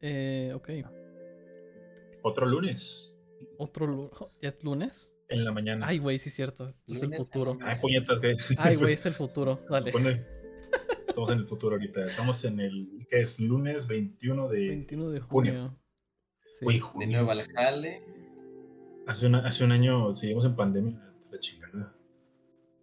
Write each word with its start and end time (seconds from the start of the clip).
Eh, 0.00 0.52
ok. 0.54 0.68
Otro 2.22 2.46
lunes. 2.46 3.16
Otro 3.58 3.86
lunes. 3.86 4.10
¿Ya 4.42 4.48
es 4.50 4.62
lunes? 4.64 5.12
En 5.28 5.44
la 5.44 5.52
mañana. 5.52 5.86
Ay, 5.86 5.98
güey, 5.98 6.18
sí 6.18 6.28
es 6.28 6.34
cierto. 6.34 6.66
Este 6.66 6.92
es 6.92 7.02
el 7.02 7.14
futuro. 7.14 7.58
Ay, 7.62 7.78
puñetas, 7.80 8.20
güey. 8.20 8.36
Ay, 8.58 8.76
güey, 8.76 8.94
es 8.94 9.06
el 9.06 9.14
futuro. 9.14 9.60
Dale. 9.70 9.92
supone- 9.92 10.26
Estamos 11.08 11.30
en 11.30 11.38
el 11.38 11.46
futuro 11.46 11.74
ahorita. 11.76 12.04
Estamos 12.04 12.44
en 12.44 12.60
el. 12.60 13.06
¿Qué 13.08 13.20
es? 13.20 13.40
Lunes 13.40 13.86
21 13.88 14.48
de. 14.48 14.68
21 14.68 15.10
de 15.10 15.20
junio. 15.20 15.52
junio. 15.52 15.80
Sí. 16.58 16.64
Güey, 16.64 16.76
De 16.76 16.82
junio. 16.82 17.08
nuevo 17.18 17.30
al 17.32 17.42
jale. 17.52 18.02
Hace, 19.06 19.26
una- 19.26 19.46
hace 19.46 19.64
un 19.64 19.72
año 19.72 20.14
seguimos 20.14 20.44
en 20.44 20.54
pandemia. 20.56 21.00
La 21.30 21.38
chingada. 21.38 21.94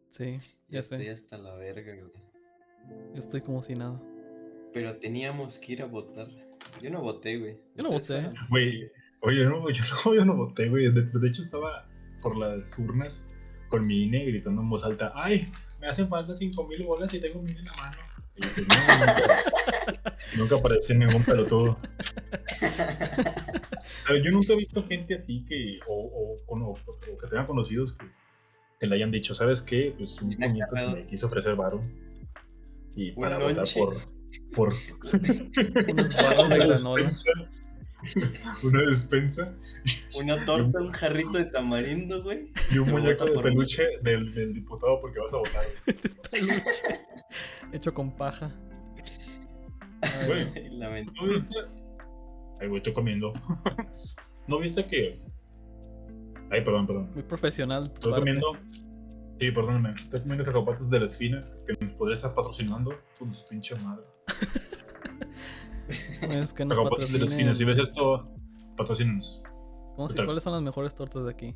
Sí, 0.10 0.36
Ya 0.36 0.42
ya 0.70 0.84
sé. 0.84 0.96
estoy 0.96 1.10
hasta 1.10 1.38
la 1.38 1.56
verga, 1.56 1.94
güey. 1.96 2.12
Estoy 3.16 3.42
como 3.42 3.62
si 3.62 3.76
nada. 3.76 4.02
Pero 4.74 4.98
teníamos 4.98 5.58
que 5.60 5.74
ir 5.74 5.82
a 5.82 5.86
votar. 5.86 6.28
Yo 6.82 6.90
no 6.92 7.02
voté, 7.02 7.38
güey. 7.38 7.58
Yo 7.76 7.84
no 7.90 7.96
¿Ustedes 7.98 8.26
voté. 8.28 8.40
Güey, 8.50 8.92
oye, 9.22 9.44
no, 9.46 9.70
yo, 9.70 9.84
no, 10.06 10.14
yo 10.16 10.26
no 10.26 10.36
voté, 10.36 10.70
güey. 10.70 10.92
De, 10.92 11.02
de 11.04 11.28
hecho, 11.28 11.42
estaba 11.42 11.88
por 12.22 12.38
las 12.38 12.78
urnas 12.80 13.24
con 13.70 13.86
mi 13.86 14.04
INE 14.04 14.26
gritando 14.26 14.62
en 14.62 14.70
voz 14.70 14.84
alta: 14.84 15.12
¡Ay! 15.16 15.52
Me 15.80 15.88
hacen 15.88 16.08
falta 16.10 16.34
5000 16.34 16.84
bolas 16.86 17.14
y 17.14 17.20
tengo 17.20 17.42
mi 17.42 17.52
INE 17.52 17.60
en 17.60 17.66
la 17.66 17.74
mano. 17.74 17.98
Y 18.36 18.42
yo, 18.44 18.50
pues, 18.54 18.68
no, 18.68 18.76
nunca, 19.00 20.18
nunca 20.38 20.56
apareció 20.56 20.96
ningún 20.96 21.24
pelotudo. 21.24 21.80
Yo 24.24 24.32
nunca 24.32 24.54
he 24.54 24.56
visto 24.56 24.84
gente 24.88 25.16
así 25.16 25.44
que, 25.48 25.80
o, 25.88 25.94
o, 25.96 26.46
cono- 26.46 26.70
o 26.70 27.18
que 27.18 27.28
tengan 27.28 27.46
conocidos 27.46 27.92
que, 27.92 28.06
que 28.80 28.88
le 28.88 28.96
hayan 28.96 29.12
dicho, 29.12 29.34
¿sabes 29.36 29.62
qué? 29.62 29.94
Pues 29.98 30.22
un 30.22 30.30
puñetas 30.34 30.70
cagada. 30.72 30.96
me 30.96 31.08
quiso 31.08 31.28
ofrecer 31.28 31.56
varo. 31.56 31.84
Y 32.96 33.12
para 33.12 33.38
votar 33.38 33.66
por, 33.76 33.98
por 34.56 34.74
Unas 35.14 36.14
barras 36.16 36.38
de 36.38 36.44
una 36.46 36.58
granola. 36.58 37.08
despensa. 37.08 37.32
Una 38.64 38.82
despensa 38.84 39.56
Una 40.20 40.46
torta, 40.46 40.80
un 40.80 40.92
jarrito 40.92 41.32
de 41.32 41.46
tamarindo, 41.46 42.22
güey. 42.24 42.52
y 42.72 42.78
un 42.78 42.90
muñeco 42.92 43.26
de 43.26 43.40
peluche 43.42 43.84
del, 44.04 44.34
del 44.36 44.54
diputado 44.54 45.00
porque 45.02 45.20
vas 45.20 45.34
a 45.34 45.38
votar. 45.38 45.66
güey. 46.32 46.62
Hecho 47.74 47.94
con 47.94 48.16
paja. 48.16 48.52
Ay, 50.02 50.28
Güey. 50.28 50.70
Lamento. 50.78 51.12
¿No 51.26 51.34
viste? 51.34 51.56
Ay, 52.62 52.68
güey, 52.68 52.78
estoy 52.78 52.94
comiendo. 52.94 53.34
¿No 54.48 54.60
viste 54.60 54.86
que.? 54.86 55.20
Ay, 56.52 56.62
perdón, 56.64 56.88
perdón. 56.88 57.12
Muy 57.14 57.24
profesional. 57.24 57.92
Estoy 57.94 58.12
parte. 58.12 58.22
comiendo. 58.22 58.54
Sí, 59.40 59.52
perdóname. 59.52 59.96
Estoy 60.02 60.22
comiendo 60.22 60.46
cacahuates 60.46 60.90
de 60.90 61.00
la 61.00 61.06
esquina 61.06 61.40
que 61.66 61.74
nos 61.86 61.94
podría 61.96 62.16
estar 62.16 62.34
patrocinando 62.34 62.94
con 63.20 63.34
su 63.34 63.46
pinche 63.48 63.76
madre. 63.78 64.06
Es 66.22 66.54
que 66.54 66.66
nos 66.66 66.78
Cacahuates 66.78 67.12
de 67.14 67.24
esquina. 67.24 67.52
patrocinen. 67.52 67.56
Si 67.56 67.64
ves 67.66 67.78
esto, 67.78 68.30
patrocínanos. 68.76 69.42
¿Cómo 69.96 70.08
se- 70.10 70.14
Total. 70.16 70.26
¿Cuáles 70.26 70.44
son 70.44 70.54
las 70.54 70.62
mejores 70.62 70.94
tortas 70.96 71.24
de 71.24 71.32
aquí? 71.32 71.56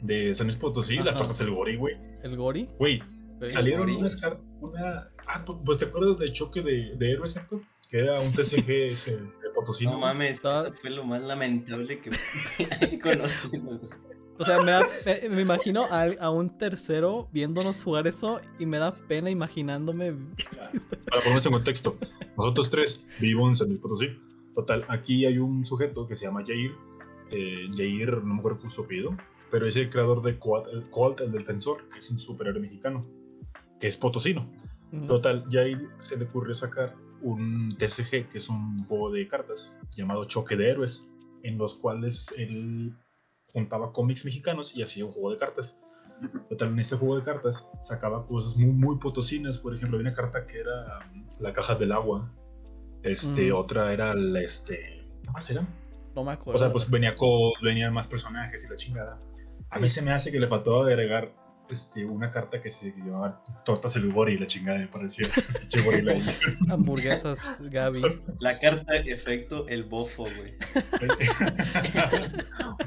De 0.00 0.34
San 0.34 0.46
Luis 0.46 0.56
Potosí, 0.56 0.96
las 0.98 1.16
tortas 1.16 1.38
del 1.38 1.50
Gori, 1.52 1.76
güey. 1.76 1.96
¿El 2.22 2.36
Gori? 2.36 2.68
Güey, 2.78 3.02
salieron 3.48 3.80
Gori. 3.82 3.96
unas 3.96 4.16
una. 4.60 5.10
Ah, 5.26 5.44
pu- 5.44 5.60
pues 5.64 5.78
te 5.78 5.86
acuerdas 5.86 6.18
del 6.18 6.32
choque 6.32 6.62
de, 6.62 6.94
de 6.96 7.12
héroes, 7.12 7.36
Héctor? 7.36 7.60
Que 7.90 8.00
era 8.00 8.20
un 8.20 8.32
TCG 8.32 8.70
ese 8.92 9.16
de 9.16 9.50
Potosí. 9.54 9.84
No 9.86 9.98
mames, 9.98 10.30
Estaba- 10.32 10.60
esto 10.60 10.72
fue 10.72 10.90
lo 10.90 11.04
más 11.04 11.20
lamentable 11.22 12.00
que 12.00 12.10
he 12.80 12.98
conocido. 13.00 13.80
O 14.38 14.44
sea, 14.44 14.62
me, 14.62 14.70
da- 14.70 14.86
me- 15.04 15.28
me 15.28 15.42
imagino 15.42 15.82
a, 15.90 16.04
a 16.20 16.30
un 16.30 16.56
tercero 16.58 17.28
viéndonos 17.32 17.82
jugar 17.82 18.06
eso 18.06 18.40
y 18.58 18.66
me 18.66 18.78
da 18.78 18.92
pena 18.92 19.30
imaginándome. 19.30 20.14
Para 21.08 21.20
ponernos 21.22 21.46
en 21.46 21.52
contexto, 21.52 21.96
nosotros 22.36 22.70
tres 22.70 23.04
vivimos 23.20 23.48
en 23.48 23.54
San 23.56 23.68
Luis 23.68 23.80
Potosí. 23.80 24.08
Total, 24.54 24.84
aquí 24.88 25.24
hay 25.26 25.38
un 25.38 25.64
sujeto 25.64 26.06
que 26.06 26.16
se 26.16 26.24
llama 26.26 26.42
Jair. 26.46 26.72
Eh, 27.30 27.66
Jair, 27.76 28.22
no 28.24 28.34
me 28.34 28.38
acuerdo 28.40 28.68
su 28.70 28.82
apellido, 28.82 29.16
pero 29.50 29.66
es 29.66 29.76
el 29.76 29.90
creador 29.90 30.22
de 30.22 30.38
Coat, 30.38 30.66
el, 31.20 31.32
Defensor, 31.32 31.88
que 31.90 31.98
es 31.98 32.10
un 32.10 32.18
superhéroe 32.18 32.60
mexicano, 32.60 33.04
que 33.80 33.88
es 33.88 33.96
potosino. 33.96 34.50
Total, 35.06 35.44
Jair 35.50 35.86
se 35.98 36.16
le 36.16 36.24
ocurrió 36.24 36.54
sacar 36.54 36.94
un 37.20 37.74
TCG, 37.76 38.28
que 38.28 38.38
es 38.38 38.48
un 38.48 38.84
juego 38.86 39.10
de 39.10 39.28
cartas, 39.28 39.76
llamado 39.94 40.24
Choque 40.24 40.56
de 40.56 40.70
Héroes, 40.70 41.10
en 41.42 41.58
los 41.58 41.74
cuales 41.74 42.32
él 42.38 42.94
juntaba 43.52 43.92
cómics 43.92 44.24
mexicanos 44.24 44.74
y 44.76 44.82
hacía 44.82 45.04
un 45.04 45.12
juego 45.12 45.30
de 45.30 45.38
cartas. 45.38 45.80
Total, 46.48 46.68
en 46.68 46.78
este 46.80 46.96
juego 46.96 47.16
de 47.16 47.22
cartas 47.22 47.70
sacaba 47.80 48.26
cosas 48.26 48.56
muy, 48.56 48.72
muy 48.72 48.98
potosinas. 48.98 49.58
Por 49.58 49.74
ejemplo, 49.74 49.98
había 49.98 50.10
una 50.10 50.16
carta 50.16 50.46
que 50.46 50.58
era 50.60 50.98
um, 51.14 51.26
la 51.40 51.52
caja 51.52 51.74
del 51.76 51.92
agua. 51.92 52.32
Este, 53.02 53.52
Mm. 53.52 53.54
otra 53.56 53.92
era 53.92 54.14
la, 54.14 54.40
este, 54.40 55.06
¿qué 55.22 55.30
más 55.30 55.48
era? 55.50 55.66
No 56.16 56.24
me 56.24 56.32
acuerdo. 56.32 56.56
O 56.56 56.58
sea, 56.58 56.72
pues 56.72 56.90
venía 56.90 57.14
con, 57.14 57.52
venían 57.62 57.92
más 57.92 58.08
personajes 58.08 58.64
y 58.64 58.68
la 58.68 58.76
chingada. 58.76 59.20
A 59.70 59.78
mí 59.78 59.88
se 59.88 60.02
me 60.02 60.12
hace 60.12 60.32
que 60.32 60.40
le 60.40 60.48
faltó 60.48 60.82
agregar 60.82 61.32
este, 61.70 62.04
una 62.04 62.30
carta 62.30 62.60
que 62.60 62.70
se 62.70 62.92
llamaba 62.96 63.42
Tortas 63.64 63.96
el 63.96 64.12
Gori 64.12 64.34
y 64.34 64.38
la 64.38 64.46
chingada, 64.46 64.78
me 64.78 64.88
parecía. 64.88 65.28
Hamburguesas, 66.68 67.60
Gaby. 67.60 68.02
La 68.40 68.58
carta 68.58 68.96
efecto, 68.96 69.66
el 69.68 69.84
bofo, 69.84 70.24
güey. 70.24 70.54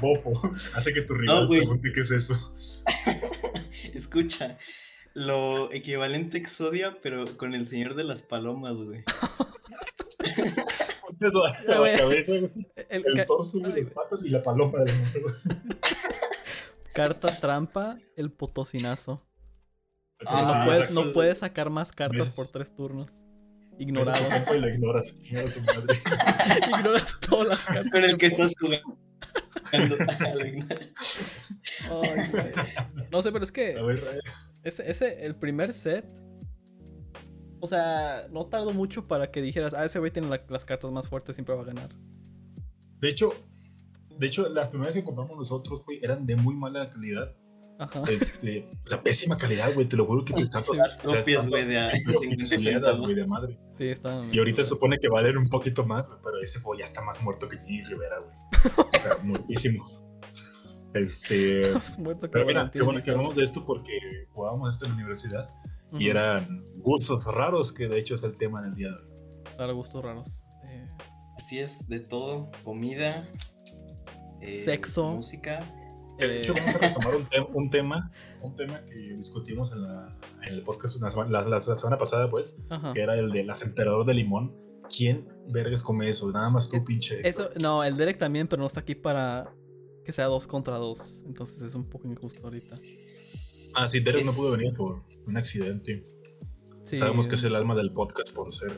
Bofo, 0.00 0.54
hace 0.74 0.92
que 0.92 1.02
tu 1.02 1.14
rival 1.14 1.46
güey. 1.46 1.60
pregunte 1.60 1.92
qué 1.92 2.00
es 2.00 2.10
eso. 2.10 2.54
Escucha, 3.94 4.58
lo 5.14 5.72
equivalente 5.72 6.38
a 6.38 6.40
Exodia, 6.40 6.98
pero 7.02 7.36
con 7.36 7.54
el 7.54 7.66
señor 7.66 7.94
de 7.94 8.04
las 8.04 8.22
palomas, 8.22 8.76
güey. 8.76 9.04
La, 11.30 11.64
cabeza, 11.64 12.04
güey, 12.04 12.50
El 12.88 13.04
el 13.06 13.26
torso, 13.26 13.60
las 13.60 13.90
patas 13.90 14.24
y 14.24 14.28
la 14.28 14.42
paloma 14.42 14.80
de 14.80 14.92
la 14.92 14.98
mujer. 14.98 15.22
Carta 16.92 17.38
trampa, 17.40 17.98
el 18.16 18.30
potosinazo. 18.32 19.26
Que 20.18 20.26
Ah, 20.28 20.62
no, 20.64 20.70
puedes, 20.70 20.94
no 20.94 21.12
puedes 21.12 21.38
sacar 21.38 21.68
más 21.70 21.90
cartas 21.92 22.26
¿Ves? 22.26 22.36
por 22.36 22.46
tres 22.48 22.74
turnos. 22.74 23.10
Ignorado. 23.78 24.22
Y 24.54 24.60
la 24.60 24.68
ignoras. 24.68 25.14
ignoras 25.24 25.52
su 25.54 25.60
madre. 25.62 25.98
Ignoras 26.78 27.20
todas 27.20 27.48
las 27.48 27.64
cartas. 27.64 27.90
Con 27.92 28.04
el 28.04 28.18
que 28.18 28.26
estás 28.26 28.54
jugando. 28.60 28.98
No 33.10 33.22
sé, 33.22 33.32
pero 33.32 33.44
es 33.44 33.52
que 33.52 33.76
ese, 34.62 34.90
ese, 34.90 35.24
el 35.24 35.34
primer 35.36 35.72
set. 35.74 36.06
O 37.60 37.66
sea, 37.68 38.26
no 38.30 38.46
tardó 38.46 38.72
mucho 38.72 39.06
para 39.06 39.30
que 39.30 39.40
dijeras, 39.40 39.72
ah, 39.74 39.84
ese 39.84 40.00
güey 40.00 40.10
tiene 40.10 40.28
la- 40.28 40.44
las 40.48 40.64
cartas 40.64 40.90
más 40.90 41.08
fuertes, 41.08 41.36
siempre 41.36 41.54
va 41.54 41.62
a 41.62 41.66
ganar. 41.66 41.90
de 42.98 43.08
hecho, 43.08 43.32
de 44.22 44.28
hecho, 44.28 44.48
las 44.48 44.68
primeras 44.68 44.94
que 44.94 45.02
compramos 45.02 45.36
nosotros, 45.36 45.84
güey, 45.84 45.98
eran 46.00 46.24
de 46.24 46.36
muy 46.36 46.54
mala 46.54 46.88
calidad. 46.88 47.34
Ajá. 47.80 48.04
Este, 48.08 48.70
o 48.84 48.88
sea, 48.88 49.02
pésima 49.02 49.36
calidad, 49.36 49.74
güey, 49.74 49.88
te 49.88 49.96
lo 49.96 50.06
juro 50.06 50.24
que 50.24 50.32
te 50.32 50.42
están 50.42 50.62
Las 50.76 50.98
copias, 50.98 51.48
güey, 51.48 51.64
de 51.64 51.76
a 51.76 51.90
50 51.90 52.20
pixeleadas, 52.36 52.62
centavos. 52.62 53.00
güey, 53.00 53.14
de 53.16 53.26
madre. 53.26 53.58
Sí, 53.76 53.88
está. 53.88 54.24
Y 54.30 54.38
ahorita 54.38 54.62
se 54.62 54.68
supone 54.68 54.98
que 54.98 55.08
valen 55.08 55.38
un 55.38 55.48
poquito 55.48 55.84
más, 55.84 56.08
güey, 56.08 56.20
pero 56.22 56.40
ese 56.40 56.60
juego 56.60 56.78
ya 56.78 56.84
está 56.84 57.02
más 57.02 57.20
muerto 57.20 57.48
que 57.48 57.56
Jenny 57.58 57.82
Rivera, 57.82 58.20
güey. 58.20 58.32
O 58.76 59.02
sea, 59.02 59.16
muertísimo. 59.24 59.90
Este. 60.94 61.62
Estás 61.62 61.98
muerto 61.98 62.20
que 62.20 62.28
Pero 62.28 62.46
mira, 62.46 62.70
qué 62.70 62.80
bueno 62.80 63.00
que 63.00 63.10
hablamos 63.10 63.34
de 63.34 63.42
esto 63.42 63.66
porque 63.66 63.98
jugábamos 64.30 64.76
esto 64.76 64.84
en 64.86 64.92
la 64.92 64.96
universidad 64.98 65.50
y 65.98 66.10
eran 66.10 66.64
gustos 66.76 67.24
raros, 67.26 67.72
que 67.72 67.88
de 67.88 67.98
hecho 67.98 68.14
es 68.14 68.22
el 68.22 68.36
tema 68.38 68.62
del 68.62 68.76
día 68.76 68.90
de 68.90 68.94
hoy. 68.94 69.42
Claro, 69.56 69.74
gustos 69.74 70.04
raros. 70.04 70.44
Eh, 70.68 70.86
Así 71.36 71.58
es, 71.58 71.88
de 71.88 71.98
todo. 71.98 72.50
Comida. 72.62 73.28
Eh, 74.42 74.62
Sexo. 74.64 75.10
Música. 75.12 75.64
De 76.18 76.38
hecho 76.40 76.52
eh, 76.52 76.56
vamos 76.60 76.74
a 76.74 76.78
retomar 76.78 77.16
un, 77.16 77.24
tem- 77.26 77.48
un 77.52 77.68
tema, 77.70 78.10
un 78.42 78.54
tema 78.54 78.84
que 78.84 78.94
discutimos 79.16 79.72
en, 79.72 79.82
la- 79.82 80.16
en 80.46 80.54
el 80.54 80.62
podcast 80.62 81.00
la 81.00 81.10
semana, 81.10 81.30
la- 81.30 81.42
la- 81.48 81.56
la 81.66 81.74
semana 81.74 81.96
pasada, 81.96 82.28
pues, 82.28 82.56
ajá. 82.70 82.92
que 82.92 83.00
era 83.00 83.14
el 83.18 83.30
de 83.30 83.44
las 83.44 83.62
emperador 83.62 84.04
de 84.06 84.14
limón. 84.14 84.54
¿Quién 84.94 85.26
vergas 85.48 85.82
come 85.82 86.08
eso? 86.10 86.30
Nada 86.30 86.50
más 86.50 86.68
tú, 86.68 86.76
Eh, 86.76 86.82
pinche. 86.86 87.26
Eso, 87.26 87.48
no, 87.60 87.82
el 87.82 87.96
Derek 87.96 88.18
también, 88.18 88.46
pero 88.46 88.60
no 88.60 88.66
está 88.66 88.80
aquí 88.80 88.94
para 88.94 89.54
que 90.04 90.12
sea 90.12 90.26
dos 90.26 90.46
contra 90.46 90.76
dos. 90.76 91.22
Entonces 91.26 91.62
es 91.62 91.74
un 91.74 91.88
poco 91.88 92.08
injusto 92.08 92.42
ahorita. 92.44 92.76
Ah, 93.74 93.88
sí, 93.88 94.00
Derek 94.00 94.26
no 94.26 94.32
pudo 94.32 94.52
venir 94.56 94.74
por 94.74 95.02
un 95.26 95.36
accidente. 95.36 96.04
Sí, 96.82 96.96
Sabemos 96.96 97.26
que 97.28 97.36
es 97.36 97.44
el 97.44 97.54
alma 97.56 97.74
del 97.74 97.92
podcast 97.92 98.34
por 98.34 98.52
ser 98.52 98.72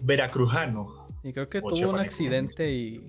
veracrujano. 0.00 1.08
Y 1.22 1.32
creo 1.32 1.48
que 1.48 1.60
tuvo 1.60 1.90
un 1.90 1.98
accidente 1.98 2.72
y. 2.72 3.06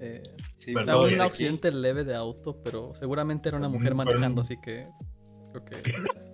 Eh, 0.00 0.22
Sí, 0.60 0.74
Perdón, 0.74 1.04
un 1.04 1.08
bien. 1.08 1.20
accidente 1.22 1.72
leve 1.72 2.04
de 2.04 2.14
auto, 2.14 2.60
pero 2.62 2.94
seguramente 2.94 3.48
era 3.48 3.56
una 3.56 3.68
mujer 3.68 3.94
manejando, 3.94 4.42
así 4.42 4.60
que 4.60 4.86
creo 5.52 5.64
que 5.64 5.76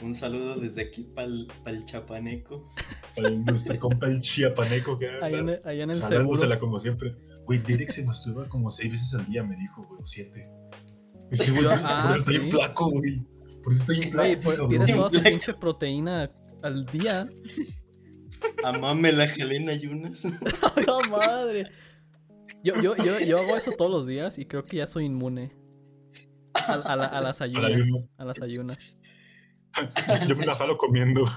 Un 0.00 0.14
saludo 0.14 0.56
desde 0.56 0.82
aquí 0.82 1.02
para 1.14 1.26
el 1.26 1.84
chapaneco. 1.84 2.68
Al 3.16 3.44
nuestro 3.44 3.78
compa 3.78 4.06
el 4.06 4.20
chiapaneco 4.20 4.96
que 4.96 5.08
ahí 5.20 5.34
en 5.34 5.48
el, 5.48 5.60
ahí 5.64 5.80
en 5.82 5.90
el 5.90 6.02
seguro. 6.02 6.58
como 6.58 6.78
siempre. 6.78 7.16
Güey, 7.44 7.58
Derek 7.58 7.90
se 7.90 8.04
masturba 8.04 8.48
como 8.48 8.70
seis 8.70 8.92
veces 8.92 9.14
al 9.14 9.26
día, 9.26 9.42
me 9.42 9.56
dijo, 9.56 9.84
güey, 9.88 10.00
o 10.00 10.04
siete. 10.04 10.48
Y 11.32 11.36
sí, 11.36 11.50
güey, 11.50 11.64
Yo- 11.64 11.70
por 11.70 11.80
ah, 11.84 12.06
eso 12.10 12.18
estoy 12.18 12.36
sí. 12.36 12.40
en 12.42 12.48
flaco, 12.48 12.90
güey. 12.90 13.22
Por 13.62 13.72
eso 13.72 13.80
estoy 13.92 13.96
en 13.96 14.12
flaco, 14.12 14.16
Güey, 14.16 14.32
ese 14.34 14.44
pues, 14.44 14.94
toda 14.94 15.10
su 15.10 15.22
pinche 15.22 15.54
proteína 15.54 16.30
al 16.62 16.86
día. 16.86 17.28
Amame 18.64 19.12
la 19.12 19.26
Jalena 19.26 19.74
Yunas. 19.74 20.24
¡Ay, 20.24 20.84
madre! 21.10 21.66
Yo, 22.64 22.80
yo, 22.80 22.96
yo, 22.96 23.18
yo 23.20 23.38
hago 23.38 23.56
eso 23.56 23.72
todos 23.72 23.90
los 23.90 24.06
días 24.06 24.38
y 24.38 24.46
creo 24.46 24.64
que 24.64 24.78
ya 24.78 24.86
soy 24.86 25.04
inmune. 25.06 25.52
A, 26.54 26.72
a 26.74 26.96
la- 26.96 27.06
a 27.06 27.20
las 27.20 27.40
ayunas. 27.40 27.72
A 28.16 28.24
las 28.24 28.40
ayunas. 28.42 28.96
Yo 30.28 30.36
me 30.36 30.46
la 30.46 30.54
jalo 30.54 30.76
comiendo. 30.76 31.24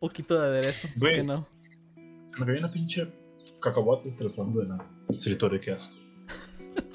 poquito 0.00 0.38
de 0.40 0.46
aderezo. 0.46 0.88
¿por 0.88 0.98
Güey. 0.98 1.16
qué 1.16 1.22
no? 1.22 1.46
Se 2.32 2.40
me 2.40 2.46
cayó 2.46 2.58
una 2.58 2.70
pinche 2.70 3.12
cacahuate 3.60 4.10
hasta 4.10 4.24
el 4.24 4.30
fondo 4.30 4.60
de 4.60 4.68
la 4.68 4.90
escritorio, 5.08 5.60
qué 5.60 5.72
asco. 5.72 5.94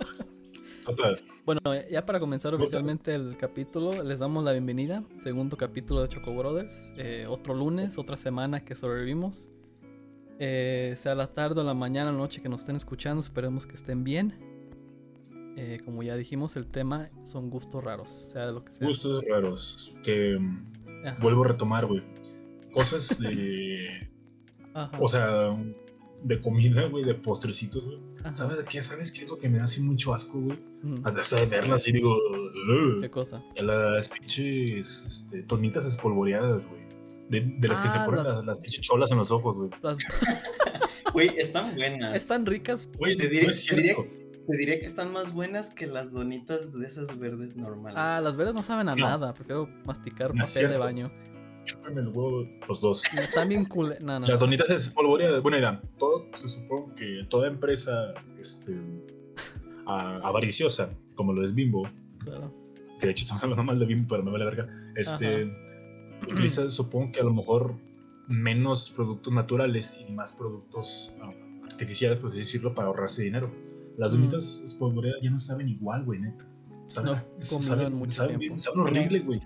Total. 0.86 1.20
Bueno, 1.46 1.62
ya 1.90 2.06
para 2.06 2.20
comenzar 2.20 2.54
oficialmente 2.54 3.16
el 3.16 3.38
capítulo, 3.38 4.04
les 4.04 4.20
damos 4.20 4.44
la 4.44 4.52
bienvenida. 4.52 5.04
Segundo 5.24 5.56
capítulo 5.58 6.02
de 6.02 6.10
Choco 6.10 6.34
Brothers. 6.36 6.92
Eh, 6.98 7.26
otro 7.28 7.54
lunes, 7.54 7.98
otra 7.98 8.18
semana 8.18 8.64
que 8.66 8.76
sobrevivimos. 8.76 9.50
Eh, 10.40 10.96
sea 10.98 11.16
la 11.16 11.28
tarde 11.28 11.62
o 11.62 11.64
la 11.64 11.74
mañana 11.74 12.10
o 12.10 12.14
la 12.14 12.20
noche 12.20 12.42
que 12.42 12.50
nos 12.50 12.62
estén 12.62 12.76
escuchando, 12.76 13.22
esperemos 13.22 13.66
que 13.66 13.76
estén 13.76 14.04
bien. 14.04 14.34
Eh, 15.58 15.80
como 15.86 16.04
ya 16.04 16.18
dijimos, 16.18 16.58
el 16.58 16.68
tema 16.68 17.10
son 17.24 17.50
gustos 17.50 17.82
raros, 17.84 18.10
sea 18.10 18.48
de 18.48 18.54
lo 18.54 18.62
que 18.62 18.74
sea. 18.74 18.86
Gustos 18.86 19.26
raros. 19.26 19.96
Que 20.04 20.38
mm, 20.38 21.06
Ajá, 21.06 21.18
vuelvo 21.22 21.46
a 21.46 21.48
retomar, 21.50 21.86
güey. 21.86 22.04
Cosas 22.74 23.20
de. 23.20 24.10
ajá, 24.74 24.98
O 25.00 25.08
sea, 25.08 25.56
de 26.24 26.42
comida, 26.42 26.88
güey, 26.88 27.06
de 27.06 27.16
postrecitos, 27.16 27.86
güey. 27.86 28.00
¿Sabes 28.34 28.58
de 28.58 28.66
qué? 28.66 28.84
¿Sabes 28.84 29.12
qué 29.12 29.24
es 29.24 29.30
lo 29.30 29.38
que 29.38 29.48
me 29.48 29.60
da 29.60 29.66
así 29.66 29.82
mucho 29.82 30.14
asco, 30.14 30.40
güey? 30.40 30.60
Hasta 31.04 31.38
de 31.38 31.46
verlas 31.46 31.88
y 31.88 31.94
digo. 31.94 32.18
¿Qué 33.00 33.10
cosa? 33.10 33.42
Las 33.56 34.10
pinches 34.10 35.06
este, 35.06 35.44
tonitas 35.44 35.86
espolvoreadas, 35.86 36.68
güey. 36.68 36.85
De, 37.30 37.42
de 37.60 37.68
las 37.68 37.82
que 37.82 37.90
se 37.90 37.98
Ah, 37.98 38.06
ponen 38.06 38.24
las- 38.24 38.46
las, 38.46 38.60
cholas 38.82 39.12
en 39.12 39.18
los 39.18 39.32
ojos, 39.32 39.58
güey. 39.58 39.70
Las- 39.82 39.98
Güey, 41.14 41.30
están 41.38 41.74
buenas. 41.76 42.14
están 42.14 42.46
ricas. 42.46 42.90
Güey, 42.98 43.16
Te 43.16 43.30
diré- 43.30 43.44
no 43.46 43.50
es 43.52 43.66
te 43.66 43.76
diré-. 43.76 43.96
Te 44.48 44.80
que 44.80 44.86
están 44.86 45.14
más 45.14 45.34
buenas 45.34 45.70
que 45.72 45.88
las 45.88 46.12
donitas 46.12 46.72
de 46.74 46.86
esas 46.86 47.18
verdes 47.18 47.56
normales. 47.56 47.98
Ah, 47.98 48.20
las 48.22 48.36
verdes 48.38 48.54
no 48.54 48.62
saben 48.64 48.90
a 48.90 48.96
No. 48.96 49.06
nada. 49.08 49.34
Prefiero 49.34 49.68
masticar 49.86 50.36
No 50.36 50.44
es 50.44 50.52
papel 50.54 50.72
de 50.72 50.78
baño. 50.78 51.12
Chúpenme 51.64 52.02
el 52.02 52.10
huevo 52.10 52.46
los 52.68 52.82
dos. 52.82 53.04
Están 53.14 53.50
bien 53.50 53.66
cool. 53.66 53.96
No, 54.02 54.20
no. 54.20 54.28
Las 54.28 54.40
donitas 54.42 54.70
espolvoreadas, 54.70 55.42
bueno, 55.42 55.58
era, 55.58 55.82
todo, 55.98 56.28
se 56.34 56.48
supone 56.50 56.94
que 56.96 57.26
toda 57.30 57.48
empresa 57.48 58.14
este, 58.40 58.76
a- 59.88 60.18
avariciosa, 60.18 60.90
como 61.16 61.34
lo 61.34 61.44
es 61.44 61.56
Bimbo, 61.56 61.88
Claro. 62.20 62.54
que 63.00 63.08
de 63.08 63.12
hecho 63.14 63.22
estamos 63.24 63.42
hablando 63.44 63.64
mal 63.64 63.80
de 63.80 63.86
Bimbo, 63.86 64.08
pero 64.10 64.22
me 64.24 64.32
vale 64.32 64.46
verga, 64.46 64.68
este, 64.96 65.50
utiliza, 66.34 66.70
supongo 66.70 67.12
que 67.12 67.20
a 67.20 67.24
lo 67.24 67.34
mejor 67.34 67.76
menos 68.28 68.90
productos 68.90 69.34
naturales 69.34 69.96
y 70.08 70.12
más 70.12 70.34
productos 70.34 71.14
ah, 71.22 71.32
artificiales, 71.64 72.20
por 72.20 72.30
así 72.32 72.40
decirlo, 72.40 72.74
para 72.74 72.88
ahorrarse 72.88 73.24
dinero. 73.24 73.52
Las 73.98 74.12
Mm. 74.12 74.16
donitas 74.18 74.62
espolvoreadas 74.66 75.22
ya 75.22 75.30
no 75.32 75.40
saben 75.40 75.70
igual, 75.70 76.04
güey, 76.04 76.20
neta. 76.20 76.46
Saben, 76.88 77.14
No, 77.38 77.44
saben, 77.44 77.94
mucho 77.94 78.12
saben 78.12 78.40
tiempo. 78.40 78.60
saben 78.60 78.80
horrible, 78.82 79.20
güey. 79.20 79.40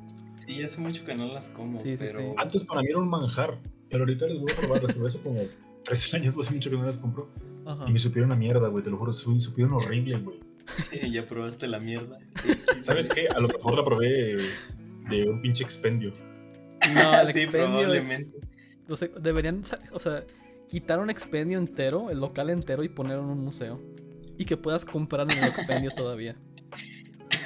Sí, 0.45 0.61
hace 0.63 0.81
mucho 0.81 1.05
que 1.05 1.15
no 1.15 1.27
las 1.27 1.49
como, 1.49 1.77
Sí, 1.81 1.91
sí, 1.97 2.03
pero... 2.05 2.17
sí. 2.19 2.25
Antes 2.37 2.63
para 2.63 2.81
mí 2.81 2.87
era 2.89 2.99
un 2.99 3.09
manjar, 3.09 3.59
pero 3.89 4.03
ahorita 4.03 4.27
les 4.27 4.39
voy 4.39 4.51
a 4.51 4.55
probar, 4.55 4.83
las 4.83 4.93
probé 4.93 5.07
hace 5.07 5.21
como 5.21 5.41
13 5.83 6.17
años, 6.17 6.35
hace 6.37 6.53
mucho 6.53 6.69
que 6.69 6.77
no 6.77 6.83
las 6.85 6.97
compro. 6.97 7.29
Ajá. 7.65 7.85
Y 7.87 7.91
me 7.93 7.99
supieron 7.99 8.31
a 8.31 8.35
mierda, 8.35 8.67
güey, 8.67 8.83
te 8.83 8.89
lo 8.89 8.97
juro, 8.97 9.13
su- 9.13 9.39
supieron 9.39 9.73
horrible, 9.73 10.17
güey. 10.19 10.39
ya 11.11 11.25
probaste 11.25 11.67
la 11.67 11.79
mierda. 11.79 12.19
¿Sabes 12.81 13.09
qué? 13.09 13.27
A 13.27 13.39
lo 13.39 13.47
mejor 13.47 13.75
la 13.75 13.83
probé 13.83 14.37
de 15.09 15.29
un 15.29 15.39
pinche 15.41 15.63
expendio. 15.63 16.13
No, 16.93 17.21
el 17.21 17.27
sí, 17.33 17.39
es- 17.41 17.47
probablemente. 17.47 18.39
o 18.87 18.95
sea, 18.95 19.07
deberían, 19.19 19.61
o 19.91 19.99
sea, 19.99 20.23
quitar 20.67 20.99
un 20.99 21.09
expendio 21.09 21.57
entero, 21.59 22.09
el 22.09 22.19
local 22.19 22.49
entero 22.49 22.83
y 22.83 22.89
ponerlo 22.89 23.23
en 23.23 23.29
un 23.29 23.43
museo. 23.43 23.81
Y 24.37 24.45
que 24.45 24.55
puedas 24.55 24.85
comprar 24.85 25.29
en 25.31 25.37
el 25.37 25.49
expendio 25.49 25.91
todavía. 25.91 26.35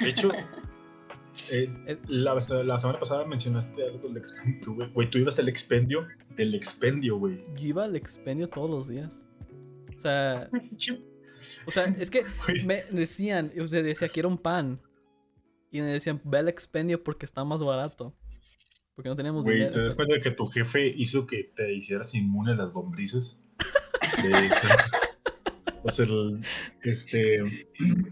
De 0.00 0.08
hecho, 0.10 0.30
eh, 1.50 1.72
Eh, 1.86 1.98
la, 2.06 2.34
la 2.34 2.78
semana 2.78 2.98
pasada 2.98 3.24
mencionaste 3.24 3.82
algo 3.84 4.08
del 4.08 4.16
expendio, 4.18 4.74
güey. 4.74 4.90
Güey, 4.92 5.10
tú 5.10 5.18
ibas 5.18 5.38
al 5.38 5.48
expendio 5.48 6.06
del 6.36 6.54
expendio, 6.54 7.18
güey. 7.18 7.44
Yo 7.56 7.66
iba 7.66 7.84
al 7.84 7.96
expendio 7.96 8.48
todos 8.48 8.70
los 8.70 8.88
días. 8.88 9.24
O 9.96 10.00
sea, 10.00 10.48
o 11.66 11.70
sea, 11.70 11.84
es 11.98 12.10
que 12.10 12.24
me 12.64 12.82
decían, 12.92 13.50
yo 13.54 13.66
decía 13.66 14.08
que 14.08 14.20
era 14.20 14.28
un 14.28 14.38
pan. 14.38 14.80
Y 15.72 15.80
me 15.80 15.86
decían, 15.88 16.20
ve 16.22 16.38
al 16.38 16.48
expendio 16.48 17.02
porque 17.02 17.26
está 17.26 17.42
más 17.44 17.60
barato. 17.60 18.14
Porque 18.94 19.08
no 19.08 19.16
teníamos 19.16 19.44
Güey, 19.44 19.56
dinero. 19.56 19.72
¿te 19.72 19.80
das 19.82 19.94
cuenta 19.94 20.14
de 20.14 20.20
que 20.20 20.30
tu 20.30 20.46
jefe 20.46 20.86
hizo 20.86 21.26
que 21.26 21.44
te 21.56 21.72
hicieras 21.74 22.14
inmune 22.14 22.52
a 22.52 22.54
las 22.54 22.72
lombrices? 22.72 23.40
De- 24.22 24.50
o 25.82 25.90
sea, 25.90 26.04
el- 26.06 26.40
este... 26.82 27.36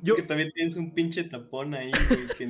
Yo 0.02 0.16
Que 0.16 0.22
también 0.22 0.50
tienes 0.52 0.76
un 0.76 0.92
pinche 0.92 1.24
tapón 1.24 1.74
ahí, 1.74 1.90
güey, 2.08 2.26
que 2.36 2.48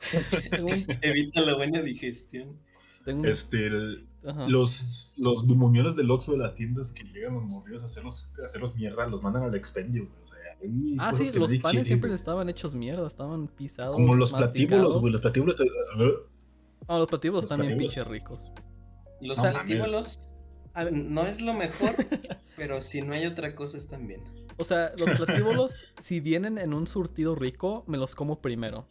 evita 1.02 1.42
la 1.42 1.54
buena 1.56 1.82
digestión. 1.82 2.56
tengo 3.04 3.26
Este, 3.26 3.66
el- 3.66 4.06
los, 4.48 5.14
los 5.18 5.46
bimuñones 5.46 5.96
del 5.96 6.10
Oxxo 6.10 6.32
de 6.32 6.38
las 6.38 6.54
tiendas 6.54 6.92
que 6.94 7.04
llegan 7.04 7.34
los 7.34 7.44
morridos 7.44 7.82
a 7.82 7.84
hacerlos, 7.84 8.26
a 8.40 8.46
hacerlos 8.46 8.74
mierda, 8.74 9.06
los 9.06 9.22
mandan 9.22 9.42
al 9.42 9.54
expendio, 9.54 10.06
güey. 10.08 10.22
O 10.22 10.26
sea, 10.26 10.38
Ah, 10.98 11.12
sí, 11.12 11.30
los 11.38 11.54
panes 11.58 11.86
siempre 11.86 12.08
güey. 12.08 12.16
estaban 12.16 12.48
hechos 12.48 12.74
mierda, 12.74 13.06
estaban 13.06 13.48
pisados. 13.48 13.96
Como 13.96 14.14
los 14.14 14.32
platíbulos, 14.32 14.98
güey. 14.98 15.12
Los 15.12 15.20
platíbulos. 15.20 15.56
Ah, 16.88 16.98
los 16.98 17.08
platíbulos 17.08 17.44
los 17.44 17.50
están 17.50 17.66
bien 17.66 17.78
pinches 17.78 18.06
ricos. 18.06 18.52
Los 19.20 19.38
No 19.38 19.50
platíbulos 19.50 20.34
ah, 20.74 20.84
no 20.92 21.22
es 21.22 21.40
lo 21.40 21.54
mejor, 21.54 21.94
pero 22.56 22.82
si 22.82 23.00
no 23.02 23.14
hay 23.14 23.26
otra 23.26 23.54
cosa 23.54 23.78
están 23.78 24.06
bien. 24.06 24.22
O 24.56 24.64
sea, 24.64 24.92
los 24.98 25.10
platíbulos, 25.18 25.92
si 25.98 26.20
vienen 26.20 26.58
en 26.58 26.74
un 26.74 26.86
surtido 26.86 27.34
rico, 27.34 27.84
me 27.86 27.98
los 27.98 28.14
como 28.14 28.40
primero. 28.40 28.86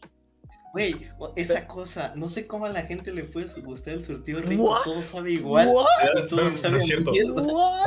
Güey, 0.74 0.95
esa 1.36 1.68
cosa, 1.68 2.13
no 2.16 2.30
sé 2.30 2.48
cómo 2.48 2.66
a 2.66 2.69
la 2.69 2.81
gente 2.81 3.13
le 3.13 3.25
puede 3.25 3.45
gustar 3.62 3.94
el 3.94 4.04
surtido 4.04 4.42
rico, 4.42 4.72
What? 4.72 4.81
todo 4.84 5.04
sabe 5.04 5.34
igual. 5.34 5.68
¿What? 5.68 5.86
Y 6.25 6.28
todo 6.30 6.42
No, 6.42 6.69
no 6.72 6.78
es 6.78 6.84
cierto. 6.84 7.12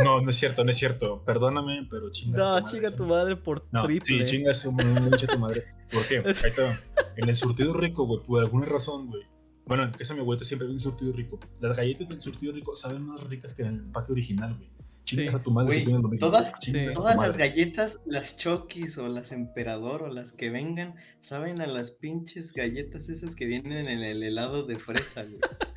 No, 0.05 0.21
no 0.21 0.31
es 0.31 0.37
cierto, 0.37 0.63
no 0.63 0.71
es 0.71 0.77
cierto. 0.77 1.21
Perdóname, 1.25 1.89
pero 1.91 2.13
chingas. 2.13 2.39
No, 2.41 2.49
madre, 2.51 2.65
chinga 2.71 2.91
tu 2.93 2.97
chinga. 3.03 3.09
madre 3.09 3.37
por 3.37 3.67
No, 3.73 3.83
triple. 3.83 4.19
sí, 4.19 4.25
chingas 4.25 4.65
un 4.67 4.77
mucho 4.77 5.27
tu 5.27 5.37
madre. 5.37 5.65
¿Por 5.91 6.07
qué? 6.07 6.19
Ahí 6.45 6.53
te 6.55 6.63
va. 6.63 6.79
En 7.17 7.29
el 7.29 7.35
surtido 7.35 7.75
rico, 7.75 8.07
güey, 8.07 8.23
por 8.23 8.41
alguna 8.45 8.67
razón, 8.67 9.09
güey. 9.09 9.23
Bueno, 9.67 9.83
en 9.85 9.91
casa 9.91 10.15
de 10.15 10.15
mi 10.15 10.21
abuelita 10.21 10.45
siempre 10.45 10.69
un 10.69 10.79
surtido 10.79 11.13
rico. 11.13 11.39
Las 11.61 11.77
galletas 11.77 12.09
del 12.09 12.21
surtido 12.21 12.53
rico 12.53 12.77
saben 12.77 13.03
más 13.03 13.21
ricas 13.25 13.53
que 13.55 13.63
en 13.63 13.69
el 13.69 13.75
empaque 13.77 14.13
original, 14.13 14.55
güey. 14.55 14.71
Chingas 15.05 15.35
Sí. 15.35 15.41
a 15.41 15.43
tu 15.43 15.51
madre 15.53 15.67
Güey, 15.67 15.79
si 15.79 15.85
tienen 15.85 16.03
lo 16.03 16.09
mismo. 16.09 16.27
todas- 16.27 16.55
Todas 16.93 17.17
las 17.17 17.37
galletas, 17.37 18.03
las 18.07 18.37
Chokis 18.37 18.99
o 18.99 19.07
las 19.09 19.31
Emperador 19.31 20.03
o 20.03 20.09
las 20.09 20.33
que 20.33 20.51
vengan, 20.51 20.97
saben 21.21 21.61
a 21.61 21.67
las 21.67 21.93
pinches 21.93 22.53
galletas 22.53 23.09
esas 23.09 23.37
que 23.37 23.47
vienen 23.47 23.89
en 23.89 24.03
el 24.03 24.23
helado 24.23 24.65
de 24.65 24.79
fresa, 24.79 25.23
güey. 25.25 25.39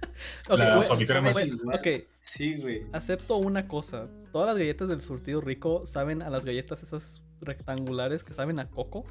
Ok, 0.50 0.58
Las 0.58 0.75
güey, 0.75 0.88
solitarias 0.88 1.08
saben 1.38 1.50
más- 1.50 1.60
igual. 1.62 1.79
ok, 1.79 1.88
Sí, 2.19 2.58
güey. 2.58 2.81
acepto 2.91 3.38
una 3.38 3.67
cosa. 3.67 4.08
Todas 4.34 4.48
las 4.50 4.58
galletas 4.58 4.88
del 4.89 5.00
surtido 5.01 5.39
rico 5.41 5.86
saben 5.86 6.22
a 6.24 6.29
las 6.29 6.43
galletas 6.43 6.84
esas 6.84 7.22
rectangulares 7.39 8.24
que 8.25 8.34
saben 8.34 8.60
a 8.60 8.69
coco. 8.69 9.05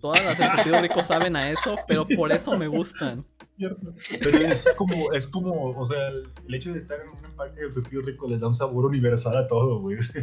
Todas 0.00 0.22
las 0.24 0.36
del 0.38 0.48
surtido 0.50 0.80
rico 0.82 1.00
saben 1.04 1.36
a 1.36 1.50
eso, 1.50 1.76
pero 1.88 2.06
por 2.08 2.32
eso 2.32 2.56
me 2.58 2.66
gustan. 2.68 3.24
Cierto. 3.60 3.92
Pero 4.20 4.38
es 4.38 4.66
como, 4.74 5.12
es 5.12 5.26
como, 5.26 5.78
o 5.78 5.84
sea, 5.84 6.08
el 6.08 6.54
hecho 6.54 6.72
de 6.72 6.78
estar 6.78 6.98
en 6.98 7.10
un 7.10 7.22
empaque 7.22 7.60
del 7.60 7.70
surtido 7.70 8.00
rico 8.00 8.26
les 8.26 8.40
da 8.40 8.46
un 8.46 8.54
sabor 8.54 8.86
universal 8.86 9.36
a 9.36 9.46
todo, 9.46 9.80
güey. 9.80 9.98
Es 10.00 10.14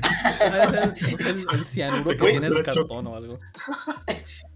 el, 1.24 1.46
el- 1.53 1.65
cianuro 1.65 2.10
que 2.10 2.15
tiene 2.17 2.48
el 2.48 2.63
cartón 2.63 3.06
o 3.06 3.15
algo. 3.15 3.39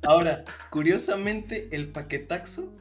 Ahora, 0.02 0.44
curiosamente, 0.72 1.70
el 1.72 1.90
paquetaxo 1.92 2.74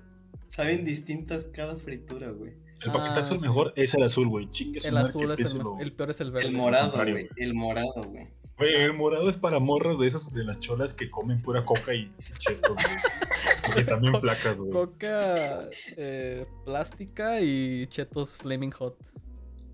saben 0.46 0.86
distintas 0.86 1.44
cada 1.52 1.76
fritura, 1.76 2.30
güey. 2.30 2.54
El 2.82 2.92
paquetazo 2.92 3.34
Ah, 3.34 3.36
el 3.36 3.42
mejor 3.42 3.72
es 3.76 3.92
el 3.92 4.02
azul, 4.02 4.28
güey. 4.28 4.46
Chingue 4.46 4.80
su 4.80 4.88
El 4.88 4.96
azul 4.96 5.30
es 5.32 5.54
el, 5.54 5.60
el 5.80 5.92
peor 5.92 6.10
es 6.12 6.20
el 6.22 6.30
verde. 6.30 6.48
El 6.48 6.54
morado, 6.54 6.96
güey. 6.96 7.28
El 7.36 7.52
morado, 7.52 7.92
güey. 8.08 8.26
Güey, 8.56 8.74
el 8.74 8.94
morado 8.94 9.28
es 9.28 9.36
para 9.36 9.58
morras 9.58 9.98
de 9.98 10.06
esas 10.06 10.32
de 10.32 10.44
las 10.44 10.60
cholas 10.60 10.94
que 10.94 11.10
comen 11.10 11.42
pura 11.42 11.64
coca 11.66 11.94
y 11.94 12.10
chetos, 12.38 12.76
güey. 12.76 12.96
Porque 13.74 13.84
también 13.84 14.12
Co- 14.12 14.20
flacas, 14.20 14.58
güey. 14.60 14.70
Coca 14.72 15.68
eh, 15.96 16.46
plástica 16.64 17.40
y 17.40 17.86
chetos 17.88 18.36
Flaming 18.38 18.70
Hot. 18.72 18.96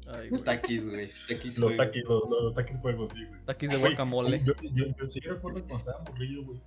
Ay, 0.08 0.28
güey. 0.28 0.42
Taquis, 0.42 0.88
güey. 0.88 1.10
Taquis. 1.28 1.58
Los 1.58 1.76
taquis, 1.76 2.04
los, 2.04 2.22
los 2.28 2.54
taquis 2.54 2.80
fuego, 2.80 3.08
sí, 3.08 3.24
güey. 3.24 3.44
Taquis 3.44 3.70
de 3.70 3.76
guacamole. 3.78 4.42
Yo, 4.44 4.52
yo, 4.72 4.84
yo 4.96 5.08
sí 5.08 5.18
recuerdo 5.20 5.58
cuando 5.66 5.78
estaba 5.78 6.04
morrillo, 6.04 6.44
güey. 6.44 6.60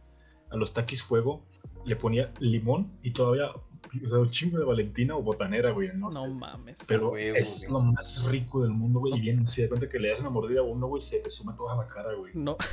A 0.51 0.57
los 0.57 0.73
taquis 0.73 1.01
fuego 1.03 1.45
le 1.85 1.95
ponía 1.95 2.33
limón 2.39 2.91
y 3.03 3.11
todavía, 3.13 3.45
o 3.51 4.07
sea, 4.09 4.17
un 4.17 4.29
chingo 4.29 4.57
de 4.59 4.65
Valentina 4.65 5.15
o 5.15 5.21
botanera, 5.21 5.71
güey. 5.71 5.89
¿no? 5.95 6.09
No 6.09 6.27
mames. 6.27 6.79
Pero 6.87 7.11
huevo, 7.11 7.37
es 7.37 7.61
güey. 7.61 7.71
lo 7.71 7.79
más 7.91 8.25
rico 8.29 8.61
del 8.61 8.71
mundo, 8.71 8.99
güey. 8.99 9.11
No. 9.11 9.17
Y 9.17 9.21
bien, 9.21 9.47
si 9.47 9.61
de 9.61 9.69
cuenta 9.69 9.87
que 9.87 9.99
le 9.99 10.09
das 10.09 10.19
una 10.19 10.29
mordida 10.31 10.59
a 10.59 10.63
uno, 10.63 10.87
güey, 10.87 11.01
se 11.01 11.19
te 11.19 11.29
suma 11.29 11.55
toda 11.55 11.77
la 11.77 11.87
cara, 11.87 12.13
güey. 12.15 12.33
No. 12.35 12.57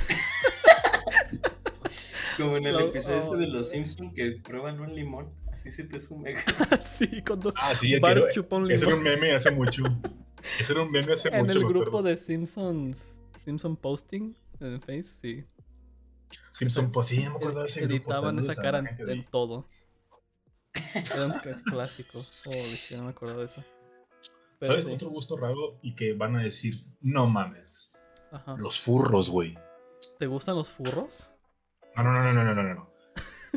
Como 2.37 2.57
en 2.57 2.67
el 2.67 2.73
No, 2.73 2.79
episodio 2.81 3.17
ese 3.17 3.35
de 3.37 3.45
oh. 3.45 3.49
los 3.49 3.69
Simpsons 3.69 4.13
que 4.13 4.31
prueban 4.43 4.79
un 4.79 4.93
limón, 4.93 5.33
así 5.51 5.71
se 5.71 5.83
te 5.85 5.99
sume. 5.99 6.35
sí, 6.85 7.21
cuando 7.25 7.53
Ah, 7.57 7.73
sí, 7.75 7.93
el 7.93 7.99
Bart 7.99 8.25
que- 8.27 8.33
chupa 8.33 8.57
un 8.57 8.71
ese 8.71 8.85
era 8.85 8.95
limón. 8.95 9.07
un 9.07 9.19
meme 9.19 9.33
hace 9.33 9.51
mucho. 9.51 9.83
Ese 10.59 10.71
era 10.73 10.83
un 10.83 10.91
meme 10.91 11.13
hace 11.13 11.29
En 11.29 11.45
mucho. 11.45 11.57
el 11.57 11.65
me 11.65 11.69
grupo 11.71 11.87
acuerdo. 11.97 12.07
de 12.09 12.15
Simpsons, 12.17 13.19
Simpson 13.43 13.75
Posting 13.75 14.37
en 14.59 14.79
Face, 14.81 15.03
sí. 15.03 15.45
Simpson, 16.51 16.91
pues 16.91 17.07
sí, 17.07 17.23
no 17.23 17.31
me 17.31 17.35
acuerdo 17.37 17.59
de 17.61 17.65
ese 17.65 17.81
grupo. 17.81 17.95
Editaban 18.11 18.39
esa 18.39 18.55
cara 18.55 18.79
en, 18.79 19.09
en 19.09 19.25
todo. 19.25 19.67
Era 20.93 21.25
un 21.25 21.61
clásico. 21.63 22.19
Oh, 22.45 22.51
no 22.97 23.03
me 23.03 23.09
acuerdo 23.09 23.39
de 23.39 23.45
eso. 23.45 23.63
Pero 24.59 24.73
¿Sabes 24.73 24.85
sí. 24.85 24.91
otro 24.91 25.09
gusto 25.09 25.37
raro? 25.37 25.79
Y 25.81 25.95
que 25.95 26.13
van 26.13 26.35
a 26.35 26.43
decir, 26.43 26.85
no 27.01 27.27
mames, 27.27 28.05
Ajá. 28.31 28.55
los 28.57 28.79
furros, 28.79 29.29
güey. 29.29 29.57
¿Te 30.19 30.27
gustan 30.27 30.55
los 30.55 30.69
furros? 30.69 31.31
No, 31.97 32.03
no, 32.03 32.11
no, 32.13 32.33
no, 32.33 32.43
no, 32.43 32.53
no, 32.53 32.63
no, 32.63 32.73
no. 32.75 32.89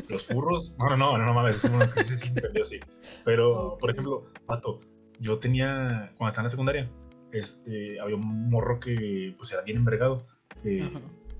Los 0.09 0.27
furros, 0.27 0.75
no, 0.79 0.89
no, 0.89 0.97
no, 0.97 1.17
no, 1.17 1.25
no 1.25 1.33
mames, 1.33 1.63
es 1.63 1.71
uno 1.71 1.89
que 1.91 2.03
sí 2.03 2.15
se 2.15 2.27
entendió 2.27 2.61
así. 2.61 2.79
Pero, 3.23 3.77
por 3.79 3.91
ejemplo, 3.91 4.31
Pato, 4.45 4.81
yo 5.19 5.37
tenía, 5.37 6.13
cuando 6.17 6.29
estaba 6.29 6.43
en 6.43 6.45
la 6.45 6.49
secundaria, 6.49 6.91
este, 7.31 7.99
había 7.99 8.15
un 8.15 8.49
morro 8.49 8.79
que, 8.79 9.35
pues, 9.37 9.51
era 9.51 9.61
bien 9.61 9.77
envergado. 9.77 10.25
Que, 10.61 10.89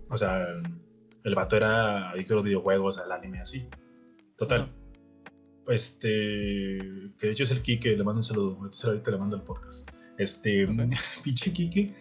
o 0.10 0.18
sea, 0.18 0.46
el 1.24 1.36
vato 1.36 1.58
era 1.58 2.12
adicto 2.12 2.34
a 2.34 2.38
los 2.38 2.46
videojuegos, 2.46 2.98
al 3.00 3.12
anime, 3.12 3.40
así. 3.40 3.68
Total. 4.38 4.62
Ajá. 4.62 4.72
Este, 5.68 6.08
que 7.18 7.28
de 7.28 7.32
hecho 7.32 7.44
es 7.44 7.52
el 7.52 7.62
Kike, 7.62 7.96
le 7.96 8.04
mando 8.04 8.20
un 8.20 8.24
saludo. 8.24 8.58
Ahorita 8.60 9.12
le 9.12 9.18
mando 9.18 9.36
el 9.36 9.44
podcast. 9.44 9.90
Este, 10.18 10.66
Ok. 10.66 10.94
pinche 11.24 11.52
Kike, 11.54 11.94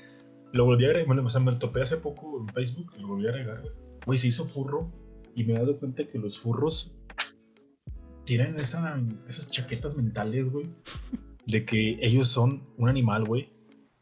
lo 0.52 0.64
volví 0.64 0.84
a 0.84 0.88
agregar, 0.88 1.06
bueno, 1.06 1.24
o 1.24 1.28
sea, 1.30 1.40
me 1.40 1.52
lo 1.52 1.58
topé 1.58 1.82
hace 1.82 1.96
poco 1.98 2.40
en 2.40 2.48
Facebook, 2.54 2.92
lo 2.98 3.08
volví 3.08 3.26
a 3.26 3.30
agregar, 3.30 3.60
güey. 3.60 3.72
Güey, 4.06 4.18
se 4.18 4.28
hizo 4.28 4.44
furro 4.44 4.90
y 5.34 5.44
me 5.44 5.54
he 5.54 5.58
dado 5.58 5.78
cuenta 5.78 6.06
que 6.06 6.18
los 6.18 6.38
furros 6.40 6.92
tienen 8.24 8.58
esa, 8.58 9.00
esas 9.28 9.50
chaquetas 9.50 9.96
mentales, 9.96 10.50
güey, 10.52 10.66
de 11.46 11.64
que 11.64 11.98
ellos 12.00 12.28
son 12.28 12.64
un 12.78 12.88
animal, 12.88 13.24
güey, 13.24 13.52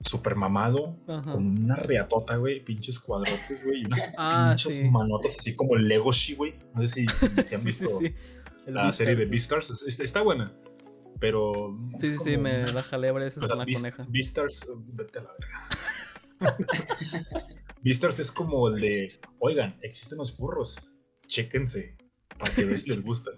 super 0.01 0.37
mamado, 0.37 0.97
Ajá. 1.09 1.33
con 1.33 1.65
una 1.65 1.77
reatota, 1.77 2.37
güey, 2.37 2.65
pinches 2.65 2.99
cuadrotes, 2.99 3.65
güey, 3.65 3.83
y 3.83 3.85
unas 3.87 4.13
Ah, 4.19 4.51
pinches 4.57 4.75
sí. 4.77 4.89
manotas 4.91 5.37
así 5.39 5.55
como 5.57 5.77
Legoshi, 5.77 6.35
güey. 6.35 6.55
No 6.75 6.87
sé 6.87 7.03
si, 7.03 7.07
si, 7.09 7.45
si 7.45 7.55
han 7.55 7.65
visto 7.65 7.87
sí, 7.99 8.07
sí. 8.09 8.15
El 8.67 8.75
la 8.75 8.83
Beastars, 8.83 8.97
serie 8.97 9.17
de. 9.17 9.27
Beastars. 9.27 9.83
Está, 9.87 10.05
está 10.05 10.21
buena, 10.23 10.53
pero. 11.21 11.77
Sí, 12.01 12.09
sí, 12.09 12.17
sí, 12.23 12.37
me 12.37 12.67
la 12.67 12.83
jalé 12.83 13.11
varias 13.11 13.35
veces 13.37 13.49
con 13.51 13.59
la 13.59 13.65
Beast- 13.65 13.81
coneja. 13.81 14.07
Beastars, 14.11 14.67
vete 14.93 15.19
a 15.21 15.23
la 15.23 15.31
verga. 15.39 15.69
Beastars 17.83 18.19
es 18.19 18.31
como 18.33 18.69
el 18.69 18.81
de, 18.81 19.21
oigan, 19.39 19.79
existen 19.83 20.19
los 20.19 20.37
furros, 20.37 20.79
chéquense, 21.27 21.97
para 22.39 22.55
que 22.55 22.65
vean 22.65 22.79
si 22.79 22.87
les 22.89 23.03
gusta. 23.03 23.31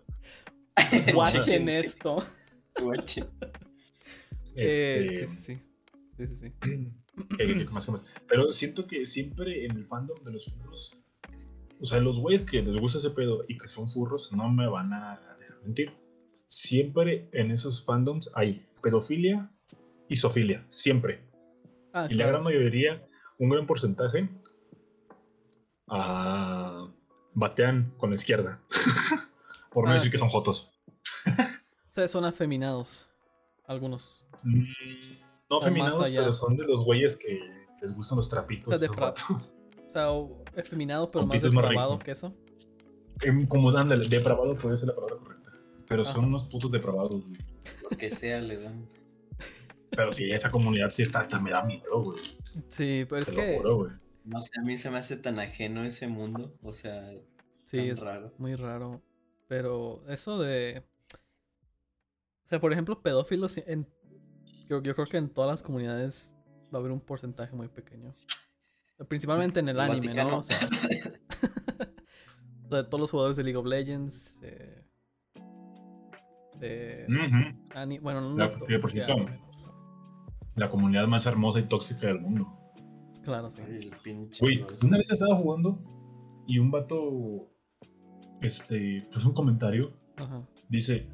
Watchen 1.14 1.68
esto. 1.68 2.22
Eh, 4.56 5.06
Este, 5.06 5.26
sí, 5.26 5.26
sí, 5.26 5.36
sí. 5.42 5.58
Sí, 6.16 6.26
sí, 6.26 6.34
sí. 6.36 6.52
¿qué- 6.60 6.90
qué- 7.46 7.46
qué 7.66 7.70
más, 7.70 7.86
qué 7.86 7.92
más? 7.92 8.04
Pero 8.28 8.50
siento 8.52 8.86
que 8.86 9.06
siempre 9.06 9.64
en 9.64 9.76
el 9.76 9.86
fandom 9.86 10.22
de 10.24 10.32
los 10.32 10.54
furros, 10.54 10.96
o 11.80 11.84
sea, 11.84 12.00
los 12.00 12.18
güeyes 12.18 12.42
que 12.42 12.60
les 12.62 12.78
gusta 12.80 12.98
ese 12.98 13.10
pedo 13.10 13.44
y 13.48 13.56
que 13.56 13.68
son 13.68 13.88
furros, 13.90 14.32
no 14.32 14.48
me 14.50 14.68
van 14.68 14.92
a 14.92 15.20
dejar 15.38 15.62
mentir. 15.62 15.92
Siempre 16.46 17.28
en 17.32 17.50
esos 17.50 17.84
fandoms 17.84 18.30
hay 18.34 18.66
pedofilia 18.82 19.50
y 20.08 20.16
zoofilia, 20.16 20.64
siempre. 20.68 21.22
Ah, 21.92 22.06
Y 22.10 22.14
la 22.14 22.26
gran 22.26 22.42
mayoría, 22.42 23.06
un 23.38 23.48
gran 23.50 23.66
porcentaje, 23.66 24.28
ah, 25.88 26.88
batean 27.34 27.92
con 27.98 28.10
la 28.10 28.16
izquierda. 28.16 28.60
Por 29.70 29.84
no 29.84 29.90
Ah, 29.90 29.94
decir 29.94 30.10
que 30.10 30.18
son 30.18 30.28
jotos. 30.28 30.72
O 31.26 31.92
sea, 31.92 32.08
son 32.08 32.24
afeminados. 32.24 33.06
Algunos. 33.66 34.26
Mm, 34.42 34.64
No 35.48 35.58
O 35.58 35.60
feminados, 35.60 35.98
más 35.98 36.08
allá. 36.08 36.20
pero 36.20 36.32
son 36.32 36.56
de 36.56 36.64
los 36.64 36.84
güeyes 36.84 37.16
que 37.16 37.40
les 37.80 37.94
gustan 37.94 38.16
los 38.16 38.28
trapitos. 38.28 38.66
O 38.66 38.70
sea, 38.70 38.78
de 38.78 38.86
esos. 38.86 39.52
O 39.88 39.92
sea, 39.92 40.12
o- 40.12 40.44
afeminado, 40.56 41.10
pero 41.10 41.26
más 41.26 41.42
depravado 41.42 41.98
que 41.98 42.12
eso. 42.12 42.32
Em, 43.22 43.46
Como 43.46 43.70
ándale, 43.76 44.08
depravado 44.08 44.56
puede 44.56 44.78
ser 44.78 44.88
la 44.88 44.94
palabra 44.94 45.16
correcta. 45.16 45.50
Pero 45.88 46.04
son 46.04 46.26
unos 46.26 46.44
putos 46.44 46.70
depravados, 46.70 47.24
güey. 47.26 47.40
Lo 47.82 47.96
que 47.96 48.10
sea 48.10 48.40
le 48.40 48.58
dan. 48.58 48.88
Pero 49.90 50.12
sí, 50.12 50.30
esa 50.30 50.50
comunidad 50.50 50.90
sí 50.90 51.02
está, 51.02 51.26
me 51.40 51.50
da 51.50 51.64
miedo, 51.64 52.02
güey. 52.02 52.20
Sí, 52.68 53.04
pero 53.08 53.22
es 53.22 53.28
Te 53.28 53.34
que. 53.34 53.56
juro. 53.58 53.90
No 54.24 54.40
sé, 54.40 54.50
a 54.60 54.62
mí 54.62 54.78
se 54.78 54.90
me 54.90 54.98
hace 54.98 55.16
tan 55.16 55.38
ajeno 55.40 55.82
ese 55.82 56.06
mundo. 56.06 56.54
O 56.62 56.74
sea, 56.74 57.10
Sí, 57.66 57.78
tan 57.78 57.86
es 57.86 58.00
raro. 58.00 58.32
muy 58.38 58.54
raro. 58.54 59.02
Pero 59.48 60.04
eso 60.08 60.38
de. 60.38 60.84
O 62.44 62.48
sea, 62.48 62.60
por 62.60 62.72
ejemplo, 62.72 63.02
pedófilos. 63.02 63.58
En... 63.58 63.88
Yo, 64.68 64.82
yo 64.82 64.94
creo 64.94 65.06
que 65.06 65.16
en 65.16 65.30
todas 65.30 65.50
las 65.50 65.62
comunidades 65.62 66.36
va 66.72 66.78
a 66.78 66.80
haber 66.80 66.92
un 66.92 67.00
porcentaje 67.00 67.54
muy 67.56 67.68
pequeño. 67.68 68.14
Principalmente 69.08 69.60
en 69.60 69.68
el 69.68 69.76
El 69.76 69.80
anime, 69.80 70.06
Vaticano. 70.08 70.30
¿no? 70.30 70.38
O 70.38 70.42
sea, 70.42 70.58
sea, 72.70 72.84
todos 72.88 73.00
los 73.00 73.10
jugadores 73.10 73.36
de 73.36 73.44
League 73.44 73.56
of 73.56 73.66
Legends. 73.66 74.38
eh, 74.42 74.84
de. 76.58 77.06
Ani- 77.74 77.98
Bueno, 77.98 78.20
no. 78.20 78.36
De 78.36 78.78
¿no? 78.78 79.49
La 80.60 80.68
comunidad 80.68 81.06
más 81.06 81.24
hermosa 81.24 81.58
y 81.58 81.68
tóxica 81.68 82.08
del 82.08 82.20
mundo. 82.20 82.46
Claro, 83.24 83.50
sí. 83.50 83.62
Ay, 83.66 83.88
el 83.90 83.96
pinche. 84.02 84.40
Güey, 84.40 84.62
una 84.84 84.98
vez 84.98 85.10
estaba 85.10 85.34
jugando 85.36 85.82
y 86.46 86.58
un 86.58 86.70
vato, 86.70 87.48
este, 88.42 89.08
puso 89.10 89.26
un 89.28 89.34
comentario, 89.34 89.94
Ajá. 90.16 90.42
dice, 90.68 91.08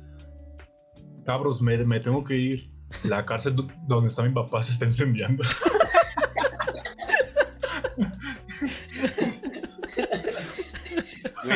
cabros, 1.25 1.63
me, 1.63 1.77
me 1.85 2.01
tengo 2.01 2.25
que 2.25 2.37
ir, 2.37 2.71
la 3.05 3.25
cárcel 3.25 3.55
do- 3.55 3.69
donde 3.87 4.09
está 4.09 4.25
mi 4.25 4.33
papá 4.35 4.65
se 4.65 4.73
está 4.73 4.85
incendiando. 4.85 5.45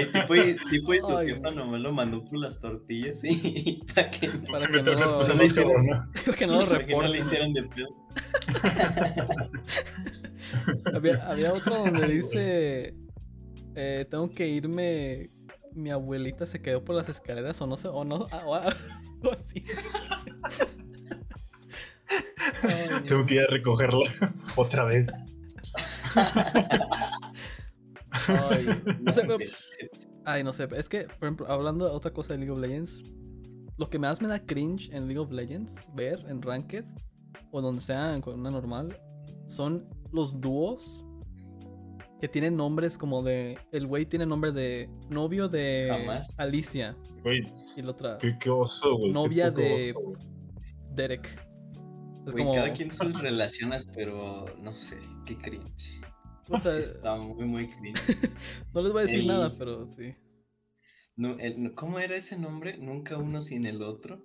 Güey, 0.06 0.12
tipo, 0.12 0.34
y, 0.34 0.56
tipo 0.70 0.94
y 0.94 1.00
su 1.00 1.16
Ay, 1.16 1.28
jefa 1.28 1.40
güey. 1.40 1.54
nomás 1.56 1.80
lo 1.80 1.92
mandó 1.92 2.24
por 2.24 2.38
las 2.38 2.58
tortillas 2.60 3.20
y 3.24 3.82
para 3.94 4.10
que 4.10 4.28
Para 4.50 4.66
que 4.66 4.72
no- 4.78 4.84
que 4.84 4.90
lo 6.26 6.32
que 6.36 6.46
no 6.46 6.66
reporten. 6.66 7.12
le 7.12 7.18
hicieran 7.18 7.52
de 7.52 7.62
pedo. 7.64 7.88
Había, 10.94 11.16
había 11.30 11.52
otro 11.52 11.76
donde 11.76 12.06
dice: 12.08 12.94
eh, 13.76 14.06
Tengo 14.10 14.30
que 14.30 14.48
irme. 14.48 15.30
Mi 15.72 15.90
abuelita 15.90 16.46
se 16.46 16.60
quedó 16.60 16.84
por 16.84 16.96
las 16.96 17.08
escaleras, 17.08 17.60
o 17.62 17.66
no 17.68 17.76
sé, 17.76 17.86
o 17.86 18.04
no, 18.04 18.16
o 18.44 18.54
algo 18.56 19.30
así. 19.30 19.62
Ay, 22.62 23.02
Tengo 23.06 23.24
que 23.24 23.34
ir 23.34 23.40
a 23.42 23.46
recogerla 23.46 24.00
otra 24.56 24.82
vez. 24.84 25.06
ay, 28.10 28.66
no 29.00 29.12
sé, 29.12 29.22
pero- 29.22 29.38
ay, 30.24 30.44
no 30.44 30.52
sé, 30.52 30.68
es 30.76 30.88
que, 30.88 31.02
por 31.04 31.28
ejemplo, 31.28 31.46
hablando 31.48 31.84
de 31.86 31.92
otra 31.92 32.12
cosa 32.12 32.32
de 32.34 32.38
League 32.40 32.52
of 32.52 32.58
Legends, 32.58 33.02
lo 33.78 33.88
que 33.88 33.98
más 33.98 34.20
me 34.20 34.28
da 34.28 34.38
cringe 34.44 34.90
en 34.92 35.06
League 35.06 35.18
of 35.18 35.30
Legends, 35.30 35.74
ver 35.94 36.24
en 36.28 36.42
Ranked, 36.42 36.84
o 37.52 37.60
donde 37.60 37.80
sea 37.80 38.14
en 38.14 38.22
una 38.28 38.50
normal, 38.50 38.96
son 39.46 39.88
los 40.12 40.40
dúos 40.40 41.04
que 42.20 42.28
tienen 42.28 42.54
nombres 42.56 42.98
como 42.98 43.22
de. 43.22 43.56
El 43.72 43.86
güey 43.86 44.04
tiene 44.04 44.26
nombre 44.26 44.52
de 44.52 44.90
novio 45.08 45.48
de 45.48 45.88
Jamás. 45.90 46.38
Alicia 46.38 46.94
Güey, 47.22 47.50
y 47.76 47.82
la 47.82 47.90
otra 47.92 48.18
qué, 48.18 48.36
qué 48.38 48.50
oso, 48.50 48.96
güey. 48.96 49.06
qué 49.08 49.12
Novia 49.14 49.50
de- 49.50 49.90
oso, 49.90 50.00
güey. 50.02 50.16
Derek. 50.94 51.26
Es 52.26 52.32
Güey, 52.34 52.44
como. 52.44 52.54
cada 52.54 52.72
quien 52.74 52.92
sus 52.92 53.18
relaciones, 53.22 53.86
pero 53.94 54.44
no 54.60 54.74
sé, 54.74 54.98
qué 55.24 55.38
cringe. 55.38 55.99
O 56.50 56.60
sea, 56.60 56.72
Sí, 56.72 56.80
está 56.80 57.16
muy, 57.16 57.44
muy 57.46 57.68
cringe. 57.68 57.94
no 58.74 58.82
les 58.82 58.92
voy 58.92 59.00
a 59.00 59.02
decir 59.02 59.20
el- 59.20 59.26
nada, 59.26 59.52
pero 59.58 59.86
sí. 59.86 60.14
No, 61.16 61.38
el- 61.38 61.74
¿Cómo 61.74 61.98
era 61.98 62.16
ese 62.16 62.38
nombre? 62.38 62.76
Nunca 62.78 63.16
uno 63.18 63.40
sin 63.40 63.66
el 63.66 63.82
otro. 63.82 64.22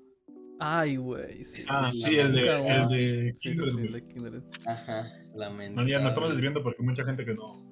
Ay, 0.59 0.95
güey. 0.95 1.43
Sí, 1.43 1.63
Ah, 1.67 1.91
Sí, 1.91 1.99
sí, 1.99 2.15
el 2.17 2.33
de, 2.33 2.41
el 2.47 2.61
uno. 2.61 2.89
de 2.89 3.09
sí, 3.09 3.31
sí, 3.31 3.49
Kindred, 3.49 3.71
sí, 3.73 3.81
el 3.81 3.91
de 3.91 4.07
Kindred. 4.07 4.43
Ajá, 4.65 5.11
lamentable. 5.35 5.91
No, 5.93 5.99
no 6.01 6.07
estamos 6.09 6.29
desviando 6.29 6.63
porque 6.63 6.77
hay 6.81 6.85
mucha 6.87 7.03
gente 7.03 7.25
que 7.25 7.33
no 7.33 7.71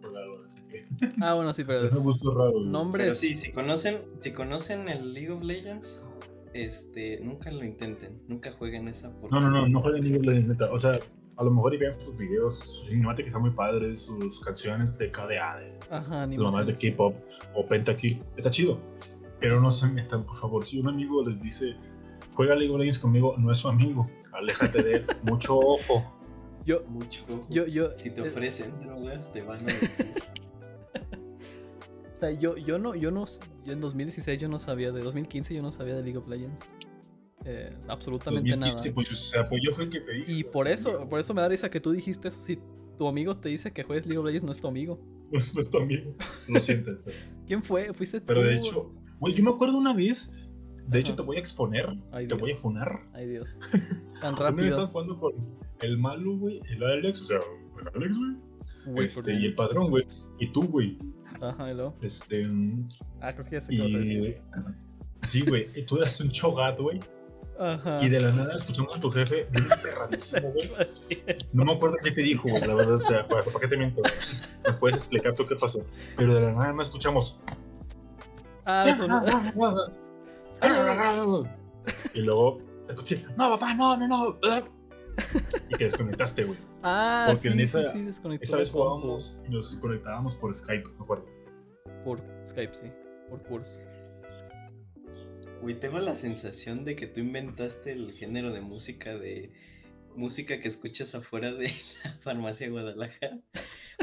que 0.70 0.86
Ah, 1.22 1.34
bueno, 1.36 1.54
sí, 1.54 1.64
pero 1.64 1.80
es 1.88 1.94
un 1.94 2.00
es 2.00 2.04
gusto 2.04 2.34
raro. 2.34 2.60
nombres. 2.64 3.06
Pero 3.06 3.16
sí, 3.16 3.36
si 3.38 3.52
conocen, 3.54 4.00
si 4.18 4.32
conocen 4.32 4.90
el 4.90 5.14
League 5.14 5.30
of 5.32 5.42
Legends, 5.44 6.04
este, 6.54 7.20
nunca 7.22 7.50
lo 7.52 7.64
intenten, 7.64 8.22
nunca 8.28 8.52
jueguen 8.52 8.88
esa 8.90 9.10
No, 9.10 9.20
porque 9.20 9.36
no, 9.40 9.50
no, 9.50 9.68
no 9.70 9.82
jueguen 9.82 10.04
League 10.04 10.20
of 10.20 10.26
Legends, 10.26 10.48
neta. 10.50 10.72
O 10.74 10.80
sea, 10.80 11.00
a 11.38 11.44
lo 11.44 11.52
mejor 11.52 11.74
y 11.74 11.78
vean 11.78 11.94
sus 11.94 12.16
videos, 12.16 12.60
sus 12.60 12.88
cinemáticas 12.88 13.28
están 13.28 13.42
muy 13.42 13.52
padres, 13.52 14.02
sus 14.02 14.40
canciones 14.42 14.98
de 14.98 15.12
KDA, 15.12 15.60
de 15.60 15.80
Ajá, 15.90 16.32
sus 16.32 16.44
mamás 16.44 16.68
de. 16.68 16.74
K-pop 16.74 17.16
o 17.56 17.66
Pentakill, 17.66 18.22
está 18.38 18.50
chido. 18.52 18.80
Pero 19.40 19.60
no 19.60 19.72
se 19.72 19.88
metan, 19.88 20.24
por 20.24 20.38
favor. 20.38 20.64
Si 20.64 20.80
un 20.80 20.88
amigo 20.88 21.26
les 21.26 21.42
dice, 21.42 21.76
juega 22.34 22.56
League 22.56 22.72
of 22.72 22.80
Legends 22.80 23.00
conmigo, 23.00 23.36
no 23.38 23.52
es 23.52 23.58
su 23.58 23.68
amigo. 23.68 24.10
Aléjate 24.32 24.84
de 24.84 24.96
él. 24.96 25.06
Mucho 25.24 25.58
ojo. 25.58 26.04
Yo, 26.66 26.82
mucho. 26.88 27.26
yo, 27.50 27.66
yo. 27.66 27.90
si 27.98 28.10
te 28.10 28.22
eh, 28.22 28.30
ofrecen 28.30 28.80
drogas, 28.80 29.30
te 29.34 29.42
van 29.42 29.60
a 29.70 29.74
decir. 29.82 30.14
sea, 32.22 32.32
yo, 32.32 32.56
yo 32.56 32.80
no, 32.80 32.96
yo 32.96 33.12
no, 33.12 33.26
yo 33.66 33.74
en 33.74 33.82
2016 33.82 34.40
yo 34.40 34.48
no 34.48 34.60
sabía 34.60 34.94
de 34.94 35.02
2015 35.02 35.54
yo 35.54 35.62
no 35.62 35.74
sabía 35.74 35.96
de 35.96 36.04
League 36.04 36.18
of 36.18 36.30
Legends. 36.30 36.62
Eh, 37.46 37.70
absolutamente 37.88 38.50
2015, 38.52 38.90
nada. 38.90 38.96
Pues, 39.50 39.76
fue 39.76 39.84
el 39.86 39.90
que 39.90 40.00
te. 40.00 40.32
Y 40.32 40.44
por 40.44 40.68
eso, 40.68 41.08
por 41.10 41.20
eso 41.20 41.34
me 41.34 41.42
da 41.42 41.48
risa 41.50 41.70
que 41.70 41.80
tú 41.80 41.92
dijiste 41.92 42.30
eso. 42.30 42.40
Si 42.42 42.60
tu 42.98 43.08
amigo 43.08 43.36
te 43.38 43.50
dice 43.50 43.72
que 43.74 43.84
juegues 43.84 44.06
League 44.06 44.18
of 44.20 44.26
Legends, 44.26 44.46
no 44.46 44.52
es 44.52 44.60
tu 44.60 44.68
amigo. 44.68 45.00
No 45.32 45.40
es 45.40 45.54
nuestro 45.54 45.82
amigo. 45.82 46.16
Lo 46.48 46.60
siento. 46.60 46.92
pero- 47.06 47.18
¿Quién 47.48 47.64
fue? 47.64 47.94
¿Fuiste 47.94 48.20
tú? 48.20 48.28
Pero 48.28 48.44
de 48.44 48.56
hecho, 48.56 48.92
güey, 49.20 49.34
yo 49.34 49.44
me 49.44 49.52
acuerdo 49.52 49.78
una 49.78 49.94
vez. 49.94 50.32
De 50.88 51.00
hecho, 51.00 51.16
te 51.16 51.22
voy 51.22 51.38
a 51.38 51.40
exponer. 51.40 51.98
Ay, 52.12 52.28
te 52.28 52.36
voy 52.36 52.52
a 52.52 52.56
funar. 52.58 53.08
Ay, 53.14 53.28
Dios. 53.30 53.58
Tan 54.22 54.34
Una 54.34 54.40
vez 54.40 54.40
rápido. 54.40 54.68
estabas 54.68 54.90
jugando 54.90 55.18
con 55.18 55.34
el 55.82 55.98
malo, 55.98 56.38
güey, 56.38 56.62
el 56.70 56.84
Alex, 56.84 57.22
o 57.22 57.26
sea, 57.26 57.38
el 57.38 57.88
Alex, 58.02 58.18
güey. 58.18 59.06
Este, 59.06 59.34
y 59.34 59.46
el 59.46 59.56
padrón, 59.56 59.90
güey. 59.90 60.06
Y 60.40 60.52
tú, 60.52 60.64
güey. 60.68 60.98
Ajá, 61.42 61.74
luego. 61.74 61.96
Este. 62.02 62.46
Ah, 63.22 63.32
creo 63.34 63.46
que 63.46 63.52
ya 63.56 63.62
sé 63.62 63.74
qué 63.74 63.82
vas 63.82 63.94
a 63.94 63.98
decir. 63.98 64.42
Y. 65.22 65.26
Sí, 65.26 65.42
güey. 65.42 65.68
Y 65.74 65.86
tú 65.86 65.98
eras 65.98 66.20
un 66.20 66.30
chogat, 66.30 66.78
güey. 66.80 67.00
Ajá. 67.60 68.02
Y 68.04 68.10
de 68.10 68.20
la 68.20 68.32
nada 68.32 68.56
escuchamos 68.56 68.98
a 68.98 69.00
tu 69.00 69.12
jefe 69.12 69.48
bien 69.52 69.68
perradísimo, 69.82 70.50
güey. 70.54 70.70
No 71.54 71.66
me 71.66 71.74
acuerdo 71.74 71.98
qué 72.04 72.12
te 72.12 72.22
dijo, 72.22 72.50
güey, 72.50 72.66
la 72.66 72.74
verdad, 72.76 72.96
o 72.96 73.00
sea, 73.00 73.28
pues, 73.28 73.48
¿para 73.48 73.60
qué 73.62 73.68
te 73.68 73.78
miento? 73.78 74.02
¿Me 74.66 74.74
puedes 74.74 74.98
explicar 74.98 75.34
tú 75.36 75.46
qué 75.46 75.56
pasó? 75.56 75.86
Pero 76.18 76.34
de 76.36 76.42
la 76.42 76.52
nada 76.52 76.74
no 76.74 76.82
escuchamos. 76.82 77.40
Ah, 78.66 78.86
eso 78.88 79.08
no. 79.08 79.22
Y 82.14 82.22
luego 82.22 82.60
no, 83.38 83.50
papá, 83.50 83.74
no, 83.74 83.98
no, 83.98 84.08
no. 84.08 84.38
Y 85.70 85.76
que 85.76 85.84
desconectaste, 85.86 86.44
güey. 86.44 86.58
Ah, 86.82 87.26
Porque 87.28 87.42
sí, 87.42 87.48
en 87.50 87.60
esa- 87.60 87.84
sí, 87.84 88.10
Esa 88.42 88.58
vez 88.58 88.72
jugábamos 88.72 89.40
y 89.48 89.52
nos 89.52 89.76
conectábamos 89.76 90.36
por 90.36 90.54
Skype, 90.54 90.90
me 90.98 91.04
acuerdo. 91.04 91.26
Por 92.04 92.20
Skype, 92.48 92.74
sí. 92.74 92.92
Por 93.30 93.44
curso. 93.44 93.80
Güey, 95.64 95.80
tengo 95.80 96.00
la 96.00 96.14
sensación 96.16 96.84
de 96.84 96.96
que 96.98 97.08
tú 97.08 97.22
inventaste 97.22 97.94
el 97.94 98.12
género 98.12 98.52
de 98.52 98.60
música 98.62 99.18
de 99.18 99.50
música 100.16 100.60
que 100.60 100.68
escuchas 100.68 101.16
afuera 101.16 101.52
de 101.54 101.72
la 102.04 102.14
farmacia 102.20 102.70
Guadalajara. 102.70 103.40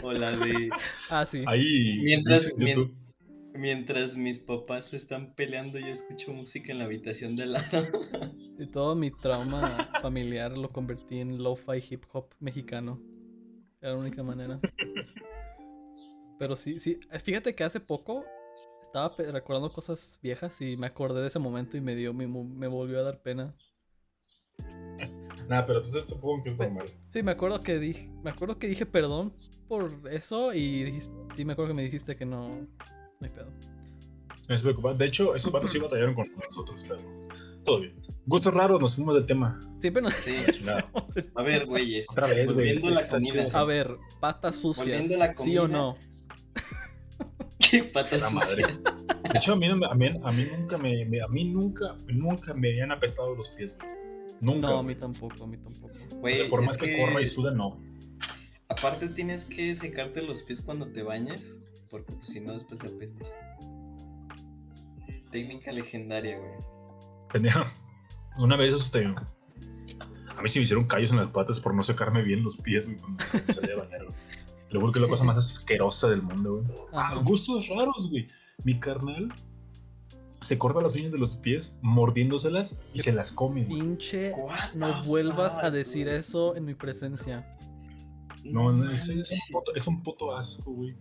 O 0.02 0.12
la 0.12 0.32
de 0.32 0.70
Ah, 1.10 1.26
sí. 1.26 1.44
Ahí 1.46 1.98
Mientras- 2.02 2.52
mientras 3.52 4.16
mis 4.16 4.38
papás 4.38 4.94
están 4.94 5.34
peleando, 5.34 5.78
yo 5.78 5.88
escucho 5.88 6.32
música 6.32 6.72
en 6.72 6.78
la 6.78 6.84
habitación 6.86 7.36
de 7.36 7.42
al 7.42 7.52
lado. 7.52 7.86
Y 8.58 8.66
todo 8.66 8.94
mi 8.94 9.10
trauma 9.10 9.88
familiar 10.00 10.56
lo 10.56 10.70
convertí 10.70 11.18
en 11.20 11.42
lo-fi 11.42 11.84
hip 11.90 12.04
hop 12.12 12.28
mexicano. 12.40 13.02
Era 13.82 13.92
la 13.92 13.98
única 13.98 14.22
manera. 14.22 14.58
Pero 16.38 16.56
sí, 16.56 16.78
sí. 16.78 16.98
Fíjate 17.22 17.54
que 17.54 17.64
hace 17.64 17.80
poco 17.80 18.24
estaba 18.90 19.14
recordando 19.30 19.72
cosas 19.72 20.18
viejas 20.20 20.60
y 20.60 20.76
me 20.76 20.88
acordé 20.88 21.20
de 21.20 21.28
ese 21.28 21.38
momento 21.38 21.76
y 21.76 21.80
me 21.80 21.94
dio, 21.94 22.12
me, 22.12 22.26
me 22.26 22.66
volvió 22.66 22.98
a 22.98 23.02
dar 23.02 23.22
pena. 23.22 23.54
Nada, 25.48 25.64
pero 25.64 25.80
pues 25.80 25.94
eso 25.94 26.14
supongo 26.14 26.42
que 26.42 26.48
es 26.50 26.58
normal. 26.58 26.88
Sí, 27.12 27.22
me 27.22 27.30
acuerdo 27.30 27.62
que 27.62 27.78
dije, 27.78 28.10
me 28.24 28.30
acuerdo 28.30 28.58
que 28.58 28.66
dije 28.66 28.86
perdón 28.86 29.32
por 29.68 30.00
eso 30.10 30.52
y 30.52 30.82
dijiste- 30.84 31.14
sí 31.36 31.44
me 31.44 31.52
acuerdo 31.52 31.68
que 31.70 31.74
me 31.74 31.82
dijiste 31.82 32.16
que 32.16 32.26
no, 32.26 32.48
no 32.48 32.66
hay 33.20 33.28
pedo. 33.30 33.50
Me 34.48 34.54
estoy 34.56 34.72
preocupado. 34.72 34.96
De 34.96 35.06
hecho, 35.06 35.36
esos 35.36 35.52
vatos 35.52 35.70
sí 35.70 35.78
batallaron 35.78 36.14
con 36.14 36.28
nosotros, 36.28 36.84
pero 36.88 37.00
todo 37.64 37.80
bien. 37.80 37.94
Gustos 38.26 38.52
raros, 38.52 38.80
nos 38.80 38.96
fuimos 38.96 39.14
del 39.14 39.26
tema. 39.26 39.72
Siempre 39.78 40.02
nos 40.02 40.14
Sí. 40.14 40.34
A 41.36 41.42
ver, 41.42 41.66
güeyes. 41.66 42.08
Otra 42.10 42.26
vez, 42.26 42.52
güey, 42.52 42.76
Volviendo 42.76 43.56
a 43.56 43.64
ver, 43.64 43.96
patas 44.18 44.56
sucias. 44.56 44.84
Volviendo 44.86 45.14
a 45.14 45.28
la 45.28 45.36
¿Sí 45.38 45.56
o 45.58 45.68
no? 45.68 45.96
¿Qué 47.70 47.84
patas 47.84 48.32
madre. 48.34 48.62
sucias? 48.64 48.82
De 48.82 49.38
hecho, 49.38 49.52
a 49.52 49.56
mí, 49.56 49.66
a 49.66 49.72
a 49.72 50.32
nunca 50.58 50.76
me, 50.78 51.04
me- 51.04 51.20
a 51.22 51.28
mí 51.28 51.44
nunca, 51.44 51.96
nunca 52.08 52.52
me 52.54 52.68
habían 52.70 52.90
apestado 52.90 53.34
los 53.34 53.48
pies, 53.50 53.76
güey. 53.78 53.90
Nunca. 54.40 54.68
No, 54.68 54.78
a 54.78 54.82
mí 54.82 54.94
tampoco, 54.94 55.44
a 55.44 55.46
mí 55.46 55.56
tampoco. 55.56 55.94
Güey, 56.16 56.48
por 56.48 56.64
más 56.64 56.76
que, 56.76 56.98
corra 56.98 57.20
y 57.22 57.26
suda, 57.28 57.52
no. 57.52 57.80
Aparte 58.68 59.08
tienes 59.08 59.44
que 59.44 59.74
secarte 59.74 60.22
los 60.22 60.42
pies 60.42 60.62
cuando 60.62 60.86
te 60.86 61.02
bañes, 61.02 61.58
porque 61.90 62.12
pues 62.12 62.28
si 62.28 62.40
no 62.40 62.54
después 62.54 62.82
apesta. 62.82 63.24
Técnica 65.30 65.70
legendaria, 65.72 66.38
güey. 66.38 66.50
Pendeja. 67.32 67.72
Una 68.38 68.56
vez, 68.56 68.72
este. 68.74 69.04
A 69.04 70.42
mí 70.42 70.48
se 70.48 70.58
me 70.58 70.62
hicieron 70.64 70.86
callos 70.86 71.10
en 71.10 71.18
las 71.18 71.28
patas 71.28 71.60
por 71.60 71.74
no 71.74 71.82
secarme 71.82 72.22
bien 72.22 72.42
los 72.42 72.56
pies, 72.56 72.86
güey, 72.86 72.98
cuando 72.98 73.18
me 73.46 73.54
salí 73.54 73.68
de 73.68 73.74
bañar, 73.74 74.04
güey. 74.04 74.14
Lo 74.70 74.80
juro 74.80 74.92
que 74.92 74.98
es 74.98 75.02
la 75.02 75.08
cosa 75.08 75.24
más 75.24 75.36
asquerosa 75.38 76.08
del 76.08 76.22
mundo, 76.22 76.62
güey. 76.62 76.78
Ah, 76.92 77.20
gustos 77.24 77.68
raros, 77.68 78.08
güey. 78.10 78.28
Mi 78.64 78.78
carnal 78.78 79.32
se 80.40 80.56
corta 80.58 80.80
las 80.80 80.94
uñas 80.94 81.12
de 81.12 81.18
los 81.18 81.36
pies 81.36 81.76
mordiéndoselas 81.82 82.80
y 82.94 83.00
se 83.00 83.12
las 83.12 83.30
come, 83.32 83.64
güey. 83.64 83.80
Pinche, 83.80 84.32
no 84.74 85.04
vuelvas 85.04 85.56
a 85.62 85.70
decir 85.70 86.06
güey? 86.06 86.16
eso 86.16 86.56
en 86.56 86.64
mi 86.64 86.74
presencia. 86.74 87.46
No, 88.44 88.72
no, 88.72 88.90
es, 88.90 89.08
es 89.10 89.30
un 89.32 89.38
puto, 89.52 89.74
es 89.74 89.86
un 89.86 90.02
puto 90.02 90.34
asco, 90.36 90.72
güey. 90.72 90.96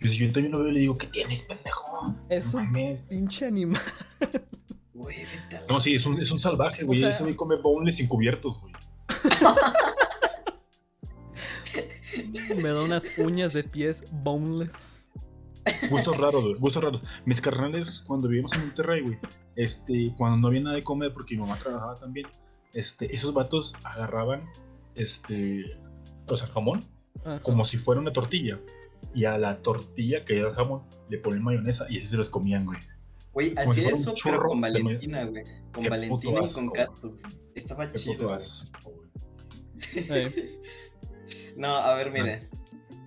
Y 0.00 0.08
si 0.08 0.18
yo 0.18 0.32
también 0.32 0.52
lo 0.52 0.58
veo 0.58 0.68
y 0.68 0.72
le 0.74 0.80
digo, 0.80 0.98
¿qué 0.98 1.06
tienes, 1.06 1.42
pendejo? 1.44 2.14
Es 2.28 2.52
No 2.52 2.58
un 2.60 2.66
mames. 2.66 3.00
pinche 3.02 3.46
animal. 3.46 3.80
Güey, 4.92 5.16
vete 5.24 5.56
a 5.56 5.60
la- 5.62 5.66
No, 5.68 5.80
sí, 5.80 5.94
es 5.94 6.04
un, 6.04 6.20
es 6.20 6.30
un 6.30 6.38
salvaje, 6.38 6.82
O 6.84 6.86
güey. 6.88 6.98
sea- 7.00 7.08
Ese 7.08 7.22
güey 7.22 7.34
come 7.36 7.56
boneless 7.56 8.00
encubiertos, 8.00 8.60
güey. 8.60 8.74
Me 12.62 12.68
da 12.70 12.82
unas 12.82 13.06
uñas 13.18 13.52
de 13.52 13.64
pies 13.64 14.04
boneless. 14.10 15.02
Gustos 15.90 16.16
raros, 16.18 16.42
güey. 16.44 16.54
Gustos 16.56 16.84
raros. 16.84 17.02
Mis 17.24 17.40
carnales, 17.40 18.02
cuando 18.06 18.28
vivíamos 18.28 18.52
en 18.54 18.60
Monterrey, 18.60 19.02
güey, 19.02 19.18
este, 19.56 20.12
cuando 20.16 20.36
no 20.38 20.48
había 20.48 20.60
nada 20.60 20.76
de 20.76 20.84
comer, 20.84 21.12
porque 21.12 21.34
mi 21.34 21.40
mamá 21.40 21.56
trabajaba 21.56 21.98
también, 21.98 22.26
este, 22.74 23.14
esos 23.14 23.32
vatos 23.32 23.74
agarraban, 23.84 24.44
este, 24.94 25.78
o 26.26 26.36
sea, 26.36 26.48
jamón, 26.48 26.84
Ajá. 27.24 27.40
como 27.40 27.64
si 27.64 27.78
fuera 27.78 28.00
una 28.00 28.12
tortilla. 28.12 28.60
Y 29.14 29.26
a 29.26 29.38
la 29.38 29.58
tortilla 29.62 30.24
que 30.24 30.38
era 30.38 30.48
el 30.48 30.54
jamón, 30.54 30.82
le 31.08 31.18
ponen 31.18 31.42
mayonesa 31.42 31.86
y 31.88 31.98
así 31.98 32.06
se 32.08 32.16
los 32.16 32.28
comían, 32.28 32.66
güey. 32.66 32.78
Güey, 33.32 33.54
hacía 33.56 33.88
un 33.88 33.94
eso, 33.94 34.14
pero 34.22 34.42
con 34.42 34.60
Valentina, 34.60 35.24
güey. 35.24 35.44
Con 35.72 35.84
Valentina 35.84 36.40
y 36.44 36.52
con 36.52 36.70
catsup. 36.70 37.18
Estaba 37.54 37.90
Qué 37.90 37.98
chido. 37.98 38.32
asco, 38.32 38.90
güey. 38.90 39.08
Eh, 39.94 40.60
No, 41.56 41.68
a 41.68 41.94
ver, 41.96 42.10
mira. 42.10 42.42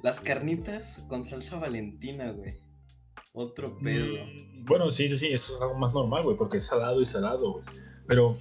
Las 0.04 0.22
carnitas 0.22 1.06
con 1.10 1.24
salsa 1.24 1.58
Valentina, 1.60 2.32
güey. 2.32 2.56
Otro 3.34 3.78
pedo. 3.80 4.16
Mm, 4.26 4.66
Bueno, 4.66 4.90
sí, 4.92 5.08
sí, 5.10 5.18
sí, 5.18 5.28
eso 5.28 5.56
es 5.56 5.62
algo 5.62 5.78
más 5.78 5.94
normal, 5.94 6.24
güey, 6.24 6.36
porque 6.38 6.58
es 6.58 6.66
salado 6.66 7.02
y 7.02 7.06
salado, 7.06 7.54
güey. 7.54 7.66
Pero 8.08 8.38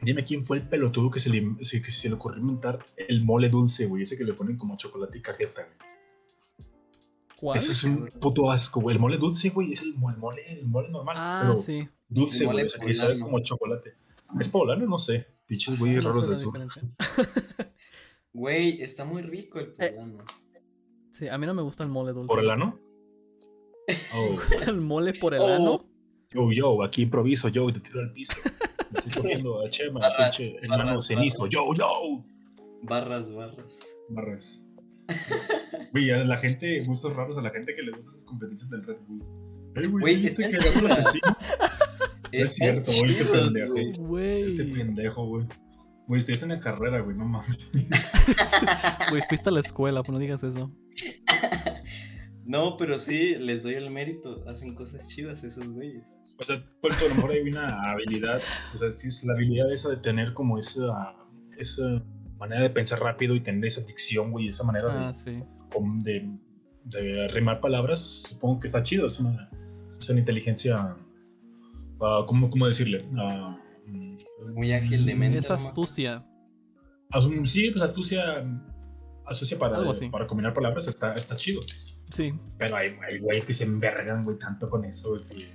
dime 0.00 0.24
quién 0.24 0.42
fue 0.42 0.58
el 0.58 0.68
pelotudo 0.68 1.10
que 1.10 1.18
se 1.18 1.28
le, 1.30 1.44
se- 1.62 1.80
que 1.82 1.90
se 1.90 2.08
le 2.08 2.14
ocurrió 2.14 2.40
inventar 2.40 2.84
el 2.96 3.24
mole 3.24 3.48
dulce, 3.48 3.86
güey, 3.86 4.02
ese 4.02 4.16
que 4.16 4.24
le 4.24 4.32
ponen 4.34 4.56
como 4.56 4.76
chocolate 4.76 5.18
y 5.18 5.22
cajeta, 5.22 5.62
güey. 5.62 6.68
¿Cuál? 7.36 7.56
Eso 7.58 7.72
es 7.72 7.84
un 7.84 8.06
puto 8.20 8.50
asco, 8.50 8.80
güey. 8.80 8.96
El 8.96 9.00
mole 9.00 9.16
dulce, 9.18 9.48
güey, 9.50 9.72
es 9.72 9.82
el 9.82 9.94
mole, 9.94 10.14
el 10.14 10.20
mole, 10.20 10.52
el 10.60 10.66
mole 10.66 10.88
normal, 10.90 11.16
Ah, 11.18 11.38
pero 11.42 11.56
sí. 11.56 11.88
dulce, 12.08 12.44
güey, 12.44 12.64
o 12.64 12.68
sea, 12.68 12.80
que 12.84 12.92
sabe 12.94 13.18
como 13.18 13.40
chocolate. 13.40 13.94
¿Es 14.38 14.48
poblano? 14.48 14.86
No 14.86 14.98
sé. 14.98 15.26
Pinches 15.46 15.78
güey 15.78 15.94
No 15.96 16.02
raros 16.02 16.28
del 16.28 16.38
sur. 16.38 16.54
Güey, 18.32 18.80
está 18.82 19.04
muy 19.04 19.22
rico 19.22 19.58
el 19.58 19.74
Eh. 19.78 19.90
poblano. 19.90 20.24
Sí, 21.12 21.28
a 21.28 21.36
mí 21.38 21.46
no 21.46 21.54
me 21.54 21.62
gusta 21.62 21.82
el 21.82 21.88
mole 21.90 22.12
dulce. 22.12 22.28
¿Por 22.28 22.40
el 22.40 22.50
ano? 22.50 22.78
Oh. 24.14 24.22
¿Me 24.30 24.36
gusta 24.36 24.64
el 24.70 24.80
mole 24.80 25.12
por 25.14 25.34
el 25.34 25.40
Oh. 25.40 25.46
ano? 25.48 25.86
Yo, 26.32 26.52
yo, 26.52 26.82
aquí 26.84 27.02
improviso, 27.02 27.48
yo, 27.48 27.68
y 27.68 27.72
te 27.72 27.80
tiro 27.80 27.98
al 28.00 28.12
piso. 28.12 28.36
Me 28.92 28.98
estoy 29.00 29.22
cogiendo 29.22 29.60
a 29.62 29.68
Chema, 29.68 29.98
Barras, 30.00 30.36
pinche 30.36 30.54
barras, 30.60 30.78
hermano 30.78 31.02
cenizo. 31.02 31.46
Yo, 31.48 31.74
yo. 31.74 32.24
Barras, 32.82 33.32
barras. 33.34 33.78
Barras. 34.10 34.62
Güey, 35.92 36.08
a 36.12 36.18
la 36.24 36.36
gente, 36.36 36.80
gustos 36.84 37.16
raros 37.16 37.36
a 37.36 37.42
la 37.42 37.50
gente 37.50 37.74
que 37.74 37.82
le 37.82 37.90
gusta 37.90 38.12
esas 38.12 38.24
competencias 38.24 38.70
del 38.70 38.84
Red 38.84 38.98
Bull. 39.08 39.24
Ey, 39.74 39.86
güey, 39.86 40.00
Güey, 40.02 40.14
¿sí 40.14 40.20
viste 40.22 40.42
están 40.44 40.60
que 40.86 40.92
asesino? 40.92 41.36
es 42.30 42.52
cierto, 42.54 42.90
güey, 43.00 43.18
qué 43.18 43.24
pendejo. 43.24 43.74
Güey. 44.04 44.42
Este 44.44 44.64
pendejo, 44.66 45.26
güey. 45.26 45.46
Güey, 46.10 46.18
estoy 46.18 46.34
en 46.42 46.48
la 46.48 46.58
carrera, 46.58 46.98
güey, 47.02 47.16
no 47.16 47.24
mames. 47.24 47.70
Güey, 49.10 49.22
fuiste 49.28 49.48
a 49.48 49.52
la 49.52 49.60
escuela, 49.60 50.02
pues 50.02 50.12
no 50.12 50.18
digas 50.18 50.42
eso. 50.42 50.68
No, 52.44 52.76
pero 52.76 52.98
sí, 52.98 53.36
les 53.38 53.62
doy 53.62 53.74
el 53.74 53.90
mérito. 53.92 54.42
Hacen 54.48 54.74
cosas 54.74 55.06
chidas 55.06 55.44
esos 55.44 55.70
güeyes. 55.70 56.16
O 56.40 56.42
sea, 56.42 56.60
por 56.80 57.00
lo 57.00 57.14
mejor 57.14 57.30
hay 57.30 57.42
una 57.42 57.92
habilidad, 57.92 58.42
o 58.74 58.78
sea, 58.78 58.90
sí, 58.96 59.06
es 59.06 59.22
la 59.22 59.34
habilidad 59.34 59.72
esa 59.72 59.88
de 59.90 59.98
tener 59.98 60.34
como 60.34 60.58
esa, 60.58 61.14
esa 61.56 62.02
manera 62.40 62.62
de 62.62 62.70
pensar 62.70 62.98
rápido 62.98 63.36
y 63.36 63.40
tener 63.40 63.64
esa 63.66 63.82
dicción, 63.82 64.32
güey, 64.32 64.48
esa 64.48 64.64
manera 64.64 64.92
de, 64.92 65.04
Ah, 65.04 65.12
sí. 65.12 65.44
como 65.72 66.02
de, 66.02 66.28
de 66.86 67.28
rimar 67.28 67.60
palabras, 67.60 68.00
supongo 68.30 68.58
que 68.58 68.66
está 68.66 68.82
chido, 68.82 69.06
es 69.06 69.20
una, 69.20 69.48
es 69.96 70.10
una 70.10 70.18
inteligencia, 70.18 70.96
ah, 72.00 72.24
¿cómo, 72.26 72.50
¿cómo 72.50 72.66
decirle? 72.66 73.04
Ah, 73.16 73.56
Muy 74.54 74.72
ágil 74.72 75.06
de 75.06 75.14
mente. 75.14 75.38
Es 75.38 75.50
astucia. 75.50 76.24
asum- 77.10 77.44
sí, 77.46 77.70
pues 77.70 77.82
astucia, 77.84 78.44
astucia 79.26 79.58
para, 79.58 79.76
Algo 79.76 79.90
así. 79.92 80.08
para 80.08 80.26
combinar 80.26 80.52
palabras 80.54 80.86
está, 80.88 81.14
está 81.14 81.36
chido. 81.36 81.60
Sí. 82.12 82.32
Pero 82.58 82.76
hay, 82.76 82.96
hay 83.06 83.18
güeyes 83.20 83.44
que 83.44 83.54
se 83.54 83.64
envergan, 83.64 84.24
güey, 84.24 84.38
tanto 84.38 84.68
con 84.68 84.84
eso, 84.84 85.10
güey. 85.10 85.48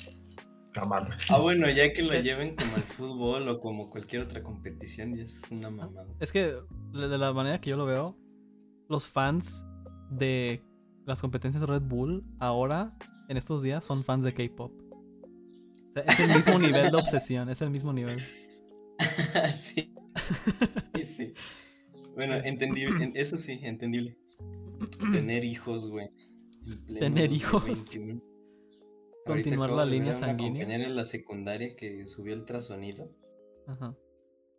Ah, 1.29 1.39
bueno, 1.39 1.69
ya 1.69 1.93
que 1.93 2.01
lo 2.03 2.13
lleven 2.19 2.55
como 2.55 2.75
el 2.75 2.83
fútbol 2.83 3.47
o 3.47 3.59
como 3.61 3.89
cualquier 3.89 4.23
otra 4.23 4.43
competición, 4.43 5.15
ya 5.15 5.23
es 5.23 5.41
una 5.49 5.69
mamada. 5.69 6.05
Es 6.19 6.33
que 6.33 6.53
de 6.91 7.07
de 7.07 7.17
la 7.17 7.31
manera 7.31 7.61
que 7.61 7.69
yo 7.69 7.77
lo 7.77 7.85
veo, 7.85 8.17
los 8.89 9.07
fans 9.07 9.65
de 10.11 10.61
las 11.05 11.21
competencias 11.21 11.61
de 11.61 11.67
Red 11.67 11.83
Bull 11.83 12.25
ahora, 12.39 12.93
en 13.29 13.37
estos 13.37 13.61
días, 13.61 13.85
son 13.85 14.03
fans 14.03 14.25
de 14.25 14.33
K-pop. 14.33 14.71
O 14.81 15.93
sea, 15.93 16.03
es 16.03 16.19
el 16.19 16.35
mismo 16.35 16.59
nivel 16.59 16.91
de 16.91 16.97
obsesión, 16.97 17.49
es 17.49 17.61
el 17.61 17.69
mismo 17.69 17.93
nivel. 17.93 18.21
sí. 19.55 19.93
Sí, 20.95 21.05
sí. 21.05 21.33
Bueno, 22.15 22.35
entendible. 22.35 23.03
en- 23.03 23.13
Eso 23.15 23.37
sí, 23.37 23.59
entendible. 23.63 24.17
Tener 25.11 25.43
hijos, 25.43 25.89
güey. 25.89 26.09
Tener 26.99 27.31
hijos. 27.31 27.63
2021. 27.65 28.21
Ahorita 29.27 29.49
Continuar 29.49 29.69
la 29.71 29.85
línea 29.85 30.13
sanguínea. 30.13 30.61
compañera 30.63 30.85
en 30.85 30.95
la 30.95 31.03
secundaria 31.03 31.75
que 31.75 32.05
subió 32.05 32.35
ultrasonido. 32.35 33.11
Ajá. 33.67 33.95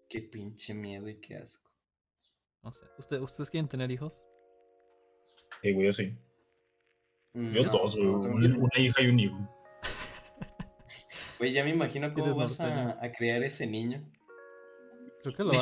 Qué 0.09 0.21
pinche 0.23 0.75
miedo 0.75 1.09
y 1.09 1.21
qué 1.21 1.37
asco. 1.37 1.71
No 2.63 2.73
sé. 2.73 2.81
¿Usted- 2.99 3.21
¿Ustedes 3.21 3.51
quieren 3.51 3.69
tener 3.69 3.91
hijos? 3.91 4.23
Eh, 5.63 5.73
güey, 5.73 5.87
yo 5.87 5.93
sí. 5.93 6.17
Yo 7.35 7.65
No, 7.65 7.71
dos, 7.73 7.97
güey. 7.97 8.09
no, 8.09 8.19
Una, 8.65 8.79
hija 8.79 9.03
y 9.03 9.07
un 9.09 9.21
hijo. 9.21 9.51
Güey, 11.39 11.53
ya 11.53 11.63
me 11.65 11.71
imagino 11.71 12.13
cómo 12.15 12.35
vas 12.35 12.59
a 12.61 13.13
crear 13.17 13.43
ese 13.43 13.67
niño. 13.67 14.11
Creo 15.33 15.51
que 15.51 15.57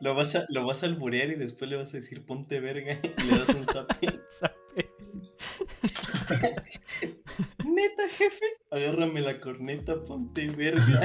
lo 0.00 0.10
a 0.10 0.12
vas 0.14 0.34
a, 0.34 0.46
lo 0.48 0.66
vas 0.66 0.82
a 0.82 0.86
alburear 0.86 1.28
y 1.30 1.34
después 1.34 1.70
le 1.70 1.76
vas 1.76 1.90
a 1.94 1.96
decir 1.98 2.24
ponte 2.24 2.60
verga 2.60 2.98
y 3.18 3.22
le 3.30 3.38
das 3.38 3.48
un 3.50 3.66
zape. 3.66 4.18
Neta, 7.64 8.08
jefe, 8.16 8.44
agárrame 8.70 9.20
la 9.20 9.40
corneta, 9.40 10.02
ponte 10.02 10.48
verga. 10.50 11.00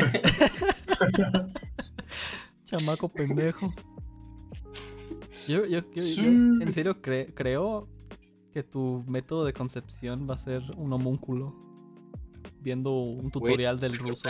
Chamaco 2.66 3.10
pendejo. 3.10 3.74
Yo, 5.48 5.66
yo, 5.66 5.82
yo- 5.94 6.24
en 6.24 6.72
serio 6.72 7.02
cre- 7.02 7.34
creo 7.36 7.88
que 8.54 8.64
tu 8.64 9.04
método 9.08 9.46
de 9.46 9.54
concepción 9.54 10.28
va 10.30 10.36
a 10.36 10.38
ser 10.38 10.62
un 10.78 10.94
homúnculo. 10.94 11.54
Viendo 12.62 12.92
un 12.94 13.30
tutorial 13.30 13.78
del 13.80 13.98
ruso, 13.98 14.30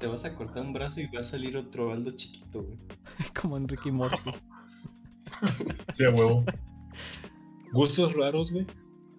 Te 0.00 0.06
vas 0.06 0.24
a 0.24 0.34
cortar 0.34 0.62
un 0.64 0.72
brazo 0.72 1.00
y 1.00 1.06
va 1.08 1.20
a 1.20 1.22
salir 1.22 1.56
otro 1.56 1.92
Aldo 1.92 2.10
chiquito, 2.12 2.62
güey. 2.62 2.78
como 3.40 3.56
en 3.56 3.68
Ricky 3.68 3.90
Morty. 3.92 4.16
Sí, 5.92 6.04
a 6.04 6.10
huevo. 6.10 6.44
Gustos 7.72 8.14
raros, 8.14 8.50
güey. 8.52 8.66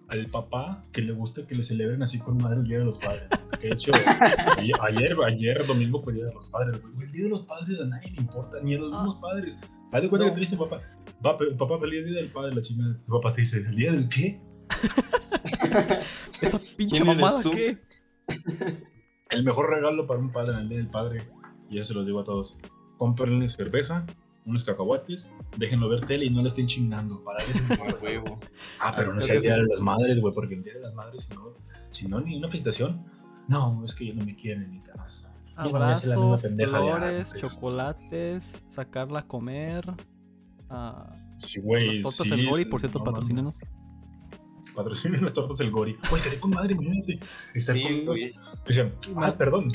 Al 0.08 0.26
papá 0.28 0.84
que 0.92 1.00
le 1.00 1.12
gusta 1.12 1.46
que 1.46 1.54
le 1.54 1.62
celebren 1.62 2.02
así 2.02 2.18
con 2.18 2.36
madre 2.36 2.58
el 2.60 2.64
Día 2.66 2.78
de 2.80 2.84
los 2.84 2.98
Padres. 2.98 3.24
Que 3.58 3.68
de 3.68 3.74
hecho, 3.74 3.90
ayer, 4.82 5.16
ayer, 5.26 5.66
domingo 5.66 5.98
fue 5.98 6.12
el 6.12 6.18
Día 6.18 6.26
de 6.26 6.34
los 6.34 6.46
Padres, 6.46 6.80
güey. 6.82 7.06
El 7.06 7.12
Día 7.12 7.24
de 7.24 7.30
los 7.30 7.42
Padres 7.46 7.80
a 7.80 7.86
nadie 7.86 8.10
le 8.10 8.20
importa, 8.20 8.58
ni 8.62 8.74
a 8.74 8.78
los 8.78 8.92
Ah. 8.92 8.96
mismos 8.98 9.16
padres. 9.22 9.56
Haz 9.90 10.02
de 10.02 10.08
cuenta 10.10 10.26
No. 10.26 10.32
que 10.32 10.34
te 10.34 10.40
dice 10.40 10.56
papá, 10.56 10.80
va, 11.24 11.36
papá, 11.58 11.78
feliz 11.80 12.04
Día 12.04 12.14
del 12.20 12.30
Padre, 12.30 12.54
la 12.54 12.60
chingada. 12.60 12.94
Tu 12.98 13.12
papá 13.12 13.32
te 13.32 13.40
dice, 13.40 13.56
¿el 13.58 13.74
Día 13.74 13.92
del 13.92 14.08
qué? 14.10 14.40
Esa 16.42 16.58
pinche 16.76 16.96
¿Quién 16.96 17.08
eres 17.08 17.22
mamada, 17.22 17.42
tú? 17.42 17.50
¿qué? 17.52 17.78
El 19.32 19.44
mejor 19.44 19.70
regalo 19.70 20.06
para 20.06 20.20
un 20.20 20.30
padre 20.30 20.52
en 20.52 20.58
el 20.60 20.68
Día 20.68 20.78
del 20.78 20.88
Padre, 20.88 21.22
y 21.70 21.76
ya 21.76 21.82
se 21.82 21.94
los 21.94 22.06
digo 22.06 22.20
a 22.20 22.24
todos, 22.24 22.58
cómprenle 22.98 23.48
cerveza, 23.48 24.04
unos 24.44 24.64
cacahuates, 24.64 25.30
déjenlo 25.56 25.88
ver 25.88 26.04
tele 26.06 26.26
y 26.26 26.30
no 26.30 26.42
le 26.42 26.48
estén 26.48 26.66
chingando. 26.66 27.22
Para 27.24 27.38
eso 27.42 27.52
es 27.52 27.80
el 27.80 27.96
huevo. 28.02 28.38
Ah, 28.78 28.92
pero 28.96 29.14
no 29.14 29.20
sea 29.20 29.36
el 29.36 29.42
Día 29.42 29.56
de 29.56 29.64
las 29.64 29.80
Madres, 29.80 30.20
güey, 30.20 30.34
porque 30.34 30.54
el 30.54 30.62
Día 30.62 30.74
de 30.74 30.80
las 30.80 30.94
Madres, 30.94 31.24
si 31.24 31.34
no, 31.34 31.54
si 31.90 32.08
no 32.08 32.20
ni 32.20 32.36
una 32.36 32.48
felicitación, 32.48 33.04
no, 33.48 33.82
es 33.84 33.94
que 33.94 34.06
ya 34.06 34.14
no 34.14 34.24
me 34.24 34.36
quieren 34.36 34.62
no 34.62 34.92
la 34.94 35.02
misma 35.02 35.32
Abrazos, 35.56 36.42
pendeja 36.42 36.78
de 36.78 36.84
flores, 36.84 37.34
chocolates, 37.34 38.64
sacarla 38.68 39.20
a 39.20 39.26
comer. 39.26 39.84
ah, 40.70 41.16
Sí, 41.36 41.60
güey. 41.60 41.88
las 41.88 42.02
tortas 42.02 42.26
sí, 42.26 42.30
del 42.30 42.48
Gori, 42.48 42.64
por 42.64 42.80
cierto, 42.80 43.00
no, 43.00 43.04
patrocínenos. 43.04 43.58
Patrocinen 44.74 45.22
las 45.22 45.32
tortas 45.32 45.58
del 45.58 45.70
Gori. 45.70 45.96
Güey, 46.08 46.16
estaría 46.16 46.40
con 46.40 46.50
madre, 46.50 46.72
imagínate. 46.72 47.18
Estar 47.54 47.76
Sí, 47.76 48.04
con. 48.04 48.16
Dicen, 48.66 48.92
ah, 49.16 49.34
perdón, 49.36 49.70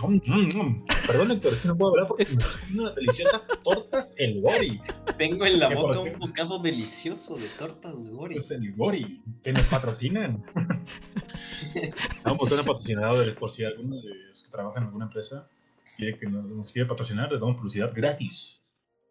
perdón, 1.06 1.32
Héctor, 1.32 1.54
es 1.54 1.62
que 1.62 1.68
no 1.68 1.78
puedo 1.78 1.92
hablar 1.92 2.08
porque 2.08 2.24
estoy 2.24 2.52
comiendo 2.52 2.84
unas 2.84 2.96
deliciosas 2.96 3.42
tortas 3.64 4.16
el 4.18 4.42
Gori. 4.42 4.82
Tengo 5.18 5.46
en 5.46 5.60
la 5.60 5.70
¿Qué 5.70 5.76
boca 5.76 6.00
un 6.00 6.20
bocado 6.20 6.60
delicioso 6.60 7.36
de 7.38 7.48
tortas 7.60 8.10
Gori. 8.10 8.38
Es 8.38 8.52
el 8.52 8.76
Gori, 8.76 9.22
que 9.44 9.54
nos 9.54 9.64
patrocinan. 9.64 10.44
Vamos 12.24 12.52
a 12.52 12.58
patrocinadores 12.58 13.36
por 13.36 13.50
si 13.50 13.64
alguno 13.64 13.98
de 13.98 14.16
los 14.28 14.44
que 14.44 14.50
trabajan 14.50 14.84
en 14.84 14.88
alguna 14.88 15.06
empresa 15.06 15.48
quiere 15.96 16.18
que 16.18 16.28
nos, 16.28 16.46
nos 16.46 16.72
quiere 16.72 16.88
patrocinar, 16.88 17.32
les 17.32 17.40
damos 17.40 17.58
publicidad 17.58 17.92
gratis. 17.94 18.64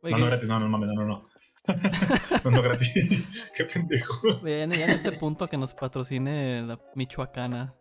Oye, 0.02 0.12
no, 0.12 0.20
no 0.20 0.26
gratis, 0.26 0.48
no, 0.48 0.60
no, 0.60 0.68
no, 0.68 0.78
no, 0.78 1.04
no. 1.04 1.28
no, 2.44 2.50
no 2.50 2.62
gratis. 2.62 2.92
Qué 3.56 3.64
pendejo. 3.64 4.40
ya, 4.44 4.62
en- 4.62 4.72
este 4.72 5.12
punto 5.12 5.48
que 5.48 5.56
nos 5.56 5.74
patrocine 5.74 6.62
la 6.62 6.78
Michoacana. 6.94 7.74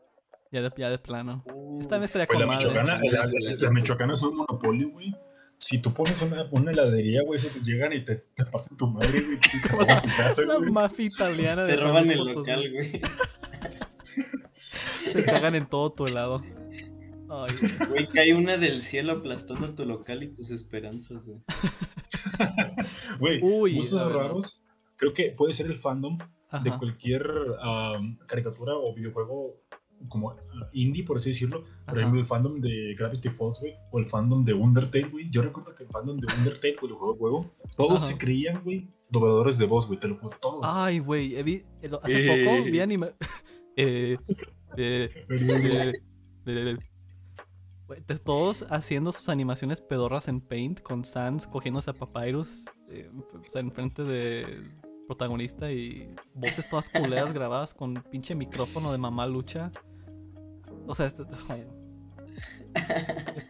Ya 0.52 0.62
de, 0.62 0.72
ya 0.78 0.90
de 0.90 1.00
plano. 1.00 1.44
Uh, 1.54 1.82
Esta 1.82 1.98
vez 1.98 2.06
estaría 2.06 2.28
Pues 2.28 2.38
con 2.38 2.42
la 2.42 2.48
madre. 2.54 2.68
michoacana, 2.70 3.00
la- 3.04 3.24
la- 3.24 3.56
las 3.60 3.72
michoacanas 3.72 4.20
son 4.20 4.30
un 4.32 4.38
monopolio, 4.38 4.90
güey. 4.92 5.14
Si 5.58 5.80
tú 5.80 5.94
pones 5.94 6.22
una, 6.22 6.46
una 6.52 6.72
heladería, 6.72 7.22
güey, 7.26 7.40
se 7.40 7.50
te 7.50 7.60
llegan 7.62 7.94
y 7.94 8.04
te, 8.06 8.16
te 8.36 8.46
parten 8.46 8.78
tu 8.78 8.88
madre, 8.88 9.22
güey. 9.22 9.40
Te 9.40 9.68
roban 9.70 9.88
tu 10.02 10.08
casa, 10.18 10.42
La 10.44 10.60
mafia 10.60 11.06
italiana 11.06 11.64
de 11.64 11.76
Te 11.76 11.82
roban 11.82 12.10
el 12.12 12.18
Potosí. 12.18 12.36
local, 12.36 12.72
güey. 12.72 13.02
Se 15.14 15.24
cagan 15.24 15.56
en 15.56 15.66
todo 15.68 15.92
tu 15.92 16.06
helado. 16.06 16.42
Ay, 17.44 17.56
Güey, 17.90 18.08
cae 18.08 18.34
una 18.34 18.58
del 18.58 18.82
cielo 18.82 19.14
aplastando 19.14 19.74
tu 19.74 19.86
local 19.86 20.24
y 20.24 20.34
tus 20.34 20.50
esperanzas, 20.52 21.28
güey. 21.28 21.42
Güey, 23.20 23.40
Uy, 23.44 23.76
gustos 23.76 24.12
raros. 24.12 24.62
Creo 24.98 25.14
que 25.14 25.32
puede 25.32 25.54
ser 25.54 25.68
el 25.68 25.78
fandom 25.78 26.18
de 26.64 26.72
cualquier 26.78 27.30
caricatura 28.28 28.74
o 28.76 28.94
videojuego 28.96 29.62
como 30.10 30.32
ah, 30.32 30.38
indie, 30.74 31.04
por 31.04 31.18
así 31.18 31.30
decirlo. 31.32 31.64
Por 31.64 31.72
Ajá. 31.88 32.00
ejemplo, 32.00 32.20
el 32.20 32.26
fandom 32.26 32.60
de 32.60 32.94
Gravity 32.98 33.30
Falls, 33.30 33.60
güey, 33.60 33.74
o 33.92 34.00
el 34.00 34.08
fandom 34.08 34.44
de 34.44 34.54
Undertale, 34.54 35.08
güey. 35.10 35.30
Yo 35.30 35.42
recuerdo 35.42 35.74
que 35.74 35.84
el 35.84 35.90
fandom 35.90 36.20
de 36.20 36.28
Undertale, 36.34 36.76
güey, 36.80 36.92
el 36.92 36.98
juego, 36.98 37.16
juego 37.18 37.52
todos 37.78 38.04
Ajá. 38.04 38.14
se 38.14 38.18
creían, 38.18 38.64
güey, 38.64 38.88
dobladores 39.10 39.58
de 39.58 39.66
voz, 39.66 39.88
güey, 39.88 40.00
te 40.00 40.08
lo 40.08 40.18
juro, 40.18 40.38
todos. 40.42 40.62
Ay, 40.64 41.00
güey. 41.00 41.36
Hace 41.38 41.64
Eh. 42.44 42.46
poco 42.46 42.64
vi 42.66 42.80
anima. 42.80 43.10
eh, 43.78 44.18
eh, 44.78 45.10
eh, 45.28 45.94
eh, 46.46 46.78
todos 48.24 48.66
haciendo 48.70 49.12
sus 49.12 49.30
animaciones 49.30 49.82
pedorras 49.82 50.28
en 50.28 50.42
Paint 50.42 50.82
con 50.82 51.06
Sans 51.06 51.48
cogiéndose 51.48 51.92
a 51.92 51.94
Papyrus 51.94 52.66
eh, 52.90 53.10
o 53.14 53.52
sea, 53.52 53.62
enfrente 53.62 54.04
del 54.04 54.74
protagonista 55.08 55.72
y 55.72 56.14
voces 56.34 56.70
todas 56.70 56.90
culeras 56.90 57.34
grabadas 57.34 57.74
con 57.74 58.04
pinche 58.10 58.36
micrófono 58.36 58.92
de 58.92 58.98
mamá 58.98 59.28
lucha. 59.28 59.72
O 60.88 60.96
sea, 60.96 61.08
este. 61.08 61.24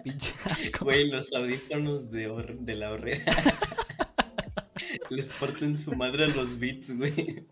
pinche 0.04 0.34
asco. 0.46 0.86
Güey, 0.86 1.10
los 1.10 1.34
audífonos 1.34 2.12
de, 2.12 2.58
de 2.60 2.76
la 2.76 2.92
horrera. 2.92 3.24
Les 5.10 5.32
parten 5.32 5.78
su 5.78 5.94
madre 5.96 6.26
a 6.26 6.28
los 6.28 6.60
beats, 6.60 6.96
güey. 6.96 7.48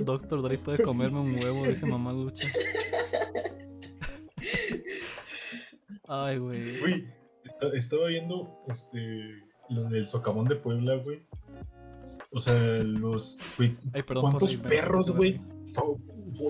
Doctor 0.00 0.42
Dre 0.42 0.58
puede 0.58 0.82
comerme 0.82 1.20
un 1.20 1.34
huevo, 1.36 1.66
dice 1.66 1.86
mamá 1.86 2.12
lucha. 2.12 2.46
Ay, 6.22 6.38
güey. 6.38 6.80
Güey, 6.80 7.08
esta- 7.44 7.68
estaba 7.74 8.06
viendo 8.08 8.58
este, 8.68 8.98
lo 9.70 9.84
del 9.88 10.06
socavón 10.06 10.46
de 10.48 10.56
Puebla, 10.56 10.96
güey. 10.96 11.22
O 12.30 12.40
sea, 12.40 12.54
los. 12.82 13.38
Güey, 13.56 13.76
Ay, 13.92 14.02
perdón 14.02 14.32
por 14.32 14.40
¿Cuántos 14.40 14.56
perros, 14.56 15.10
güey? 15.12 15.40
O, 15.76 15.98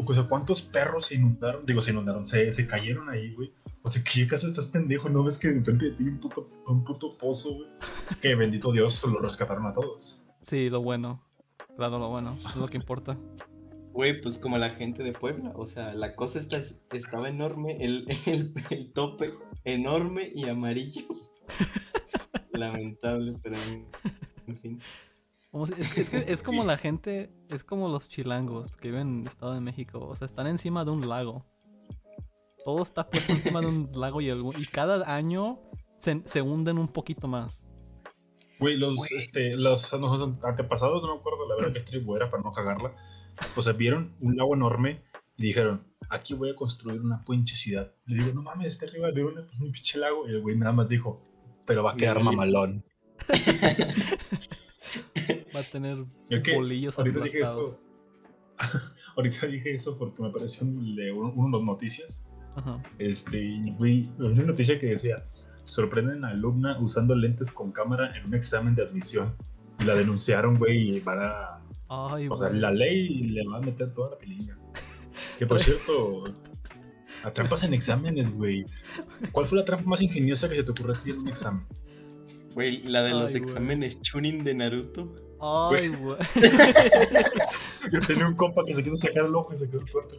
o 0.07 0.15
sea, 0.15 0.25
¿cuántos 0.25 0.63
perros 0.63 1.07
se 1.07 1.17
inundaron? 1.17 1.65
Digo, 1.67 1.81
se 1.81 1.91
inundaron, 1.93 2.25
se, 2.25 2.51
se 2.53 2.67
cayeron 2.67 3.09
ahí, 3.11 3.35
güey. 3.35 3.53
O 3.83 3.89
sea, 3.89 4.03
¿qué 4.03 4.27
caso 4.27 4.47
estás 4.47 4.67
pendejo? 4.67 5.09
¿No 5.11 5.23
ves 5.25 5.39
que 5.39 5.49
enfrente 5.49 5.87
de 5.87 5.91
ti 5.93 6.05
hay 6.05 6.09
un 6.09 6.19
puto, 6.21 6.49
un 6.67 6.85
puto 6.85 7.17
pozo, 7.19 7.55
güey? 7.55 7.69
Que 8.23 8.35
bendito 8.35 8.73
Dios, 8.73 9.05
lo 9.05 9.19
rescataron 9.19 9.67
a 9.67 9.73
todos. 9.75 10.25
Sí, 10.43 10.69
lo 10.69 10.81
bueno. 10.83 11.23
Claro, 11.77 11.99
lo 11.99 12.09
bueno. 12.09 12.35
Es 12.49 12.57
lo 12.57 12.67
que 12.67 12.77
importa. 12.79 13.19
Güey, 13.95 14.21
pues 14.21 14.39
como 14.39 14.59
la 14.59 14.71
gente 14.71 15.03
de 15.05 15.13
Puebla. 15.13 15.53
O 15.55 15.67
sea, 15.67 15.95
la 15.95 16.17
cosa 16.17 16.41
está, 16.41 16.63
estaba 16.93 17.29
enorme, 17.29 17.77
el, 17.83 18.07
el, 18.27 18.53
el 18.71 18.93
tope 18.93 19.31
enorme 19.65 20.31
y 20.35 20.49
amarillo. 20.49 21.03
Lamentable, 22.53 23.37
pero 23.43 23.57
en, 23.69 23.87
en 24.47 24.59
fin. 24.59 24.81
Es, 25.79 25.97
es 25.97 26.11
que 26.11 26.33
es 26.33 26.43
como 26.43 26.65
la 26.65 26.77
gente, 26.77 27.31
es 27.49 27.63
como 27.63 27.89
los 27.89 28.09
chilangos 28.09 28.77
que 28.77 28.89
viven 28.91 29.09
en 29.09 29.21
el 29.23 29.27
Estado 29.29 29.55
de 29.55 29.61
México. 29.61 30.01
O 30.01 30.17
sea, 30.17 30.27
están 30.27 30.49
encima 30.49 30.85
de 30.85 30.91
un 30.91 31.09
lago. 31.09 31.45
Todo 32.65 32.83
está 32.83 33.09
puesto 33.09 33.33
encima 33.33 33.61
de 33.61 33.67
un 33.69 33.91
lago 33.95 34.21
y, 34.21 34.31
algún- 34.31 34.61
y 34.61 34.65
cada 34.67 35.15
año 35.15 35.61
se, 35.99 36.23
se 36.25 36.43
hunden 36.43 36.79
un 36.79 36.89
poquito 36.89 37.29
más. 37.29 37.69
Güey, 38.59 38.77
los, 38.77 38.97
Güey. 38.97 39.11
este, 39.19 39.57
los, 39.57 39.93
los 39.93 40.45
antepasados, 40.45 41.03
no 41.03 41.15
me 41.15 41.21
acuerdo 41.21 41.49
la 41.49 41.57
verdad 41.57 41.73
qué 41.75 41.81
tribu 41.81 42.17
era 42.17 42.29
para 42.29 42.43
no 42.43 42.51
cagarla. 42.51 42.93
O 43.57 43.63
sea, 43.63 43.73
vieron 43.73 44.15
un 44.21 44.37
lago 44.37 44.55
enorme 44.55 45.03
y 45.37 45.43
dijeron, 45.45 45.83
aquí 46.11 46.35
voy 46.35 46.51
a 46.51 46.55
construir 46.55 47.01
una 47.01 47.25
pinche 47.25 47.57
ciudad. 47.57 47.93
Le 48.07 48.17
digo, 48.23 48.33
no 48.35 48.43
mames, 48.43 48.67
está 48.69 48.87
arriba 48.87 49.11
de 49.13 49.25
una- 49.25 49.41
un 49.61 49.73
pinche 49.73 49.99
lago. 49.99 50.29
Y 50.29 50.33
el 50.33 50.41
güey 50.43 50.57
nada 50.57 50.73
más 50.73 50.89
dijo, 50.89 51.23
pero 51.67 51.83
va 51.83 51.93
a 51.93 51.97
quedar 51.97 52.19
Mira, 52.19 52.31
mamalón. 52.31 52.85
Va 55.55 55.61
a 55.61 55.63
tener 55.63 56.05
bolillos 56.55 56.99
ahorita 56.99 57.21
dije 57.21 57.41
eso. 57.41 57.81
ahorita 59.17 59.47
dije 59.47 59.73
eso 59.75 59.97
porque 59.99 60.21
me 60.23 60.29
apareció 60.29 60.67
un- 60.67 60.97
de 60.97 61.13
un- 61.13 61.33
uno 61.37 61.59
de 61.59 61.65
noticias. 61.65 62.29
Ajá. 62.57 62.83
Este, 62.99 63.41
y, 63.43 63.71
güey, 63.73 64.11
una 64.19 64.43
noticia 64.45 64.79
que 64.79 64.87
decía, 64.87 65.25
sorprenden 65.65 66.25
a 66.25 66.29
alumna 66.31 66.79
usando 66.81 67.15
lentes 67.15 67.51
con 67.51 67.73
cámara 67.73 68.17
en 68.17 68.27
un 68.27 68.35
examen 68.35 68.75
de 68.75 68.83
admisión. 68.83 69.35
Y 69.81 69.85
la 69.85 69.95
denunciaron, 69.95 70.57
güey, 70.59 70.97
y 70.97 71.01
van 71.01 71.19
a... 71.21 71.54
Ay, 71.89 72.29
O 72.29 72.37
sea, 72.37 72.51
la 72.51 72.71
ley 72.71 73.29
le 73.29 73.47
va 73.47 73.59
a 73.59 73.61
meter 73.61 73.93
toda 73.93 74.11
la 74.11 74.19
pilinga. 74.19 74.57
Que 75.39 75.47
por 75.47 75.59
cierto, 75.61 76.25
a 77.25 77.33
trampas 77.33 77.63
en 77.65 77.75
exámenes, 77.75 78.33
güey. 78.35 78.67
¿Cuál 79.33 79.47
fue 79.47 79.59
la 79.59 79.65
trampa 79.65 79.89
más 79.89 80.03
ingeniosa 80.03 80.49
que 80.49 80.57
se 80.57 80.63
te 80.65 80.73
ocurrió 80.73 80.95
a 80.95 81.01
ti 81.01 81.11
en 81.11 81.21
un 81.21 81.29
examen? 81.29 81.67
Güey, 82.55 82.83
la 82.85 83.03
de 83.03 83.11
los 83.11 83.35
exámenes 83.35 84.01
Chunin 84.03 84.45
de 84.45 84.55
Naruto. 84.55 85.15
Ay, 85.41 85.89
güey. 85.89 86.19
Yo 87.93 88.01
tenía 88.01 88.27
un 88.27 88.35
compa 88.35 88.63
que 88.65 88.75
se 88.75 88.85
quiso 88.85 88.97
sacar 88.97 89.27
el 89.27 89.35
ojo 89.35 89.53
y 89.53 89.57
se 89.57 89.71
quedó 89.71 89.87
fuerte. 89.87 90.19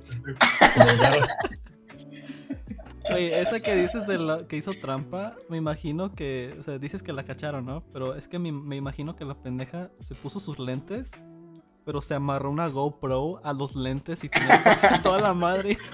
Oye, 3.14 3.40
esa 3.40 3.60
que 3.60 3.76
dices 3.76 4.08
de 4.08 4.18
la 4.18 4.48
que 4.48 4.58
hizo 4.58 4.72
trampa, 4.74 5.36
me 5.48 5.58
imagino 5.58 6.14
que, 6.14 6.56
o 6.60 6.64
sea, 6.64 6.78
dices 6.78 7.04
que 7.04 7.14
la 7.14 7.24
cacharon, 7.24 7.66
¿no? 7.66 7.84
Pero 7.94 8.16
es 8.16 8.28
que 8.28 8.40
me, 8.40 8.52
me 8.52 8.76
imagino 8.76 9.16
que 9.16 9.26
la 9.26 9.36
pendeja 9.36 9.92
se 10.02 10.16
puso 10.16 10.40
sus 10.40 10.60
lentes, 10.60 11.12
pero 11.86 12.02
se 12.02 12.16
amarró 12.16 12.50
una 12.50 12.68
GoPro 12.68 13.40
a 13.44 13.54
los 13.54 13.76
lentes 13.76 14.24
y 14.24 14.30
tenía 14.30 14.64
toda 15.04 15.20
la 15.22 15.34
madre. 15.34 15.78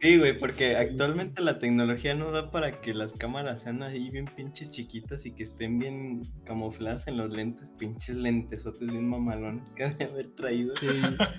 Sí, 0.00 0.16
güey, 0.16 0.38
porque 0.38 0.76
actualmente 0.76 1.42
la 1.42 1.58
tecnología 1.58 2.14
no 2.14 2.30
da 2.30 2.52
para 2.52 2.80
que 2.80 2.94
las 2.94 3.14
cámaras 3.14 3.62
sean 3.62 3.82
ahí 3.82 4.10
bien 4.10 4.26
pinches 4.26 4.70
chiquitas 4.70 5.26
y 5.26 5.32
que 5.32 5.42
estén 5.42 5.80
bien 5.80 6.22
camufladas 6.44 7.08
en 7.08 7.16
los 7.16 7.30
lentes, 7.30 7.70
pinches 7.70 8.14
lentesotes 8.14 8.88
bien 8.88 9.08
mamalones 9.08 9.72
que 9.72 9.82
han 9.84 9.98
de 9.98 10.04
haber 10.04 10.30
traído. 10.36 10.76
Sí, 10.76 10.86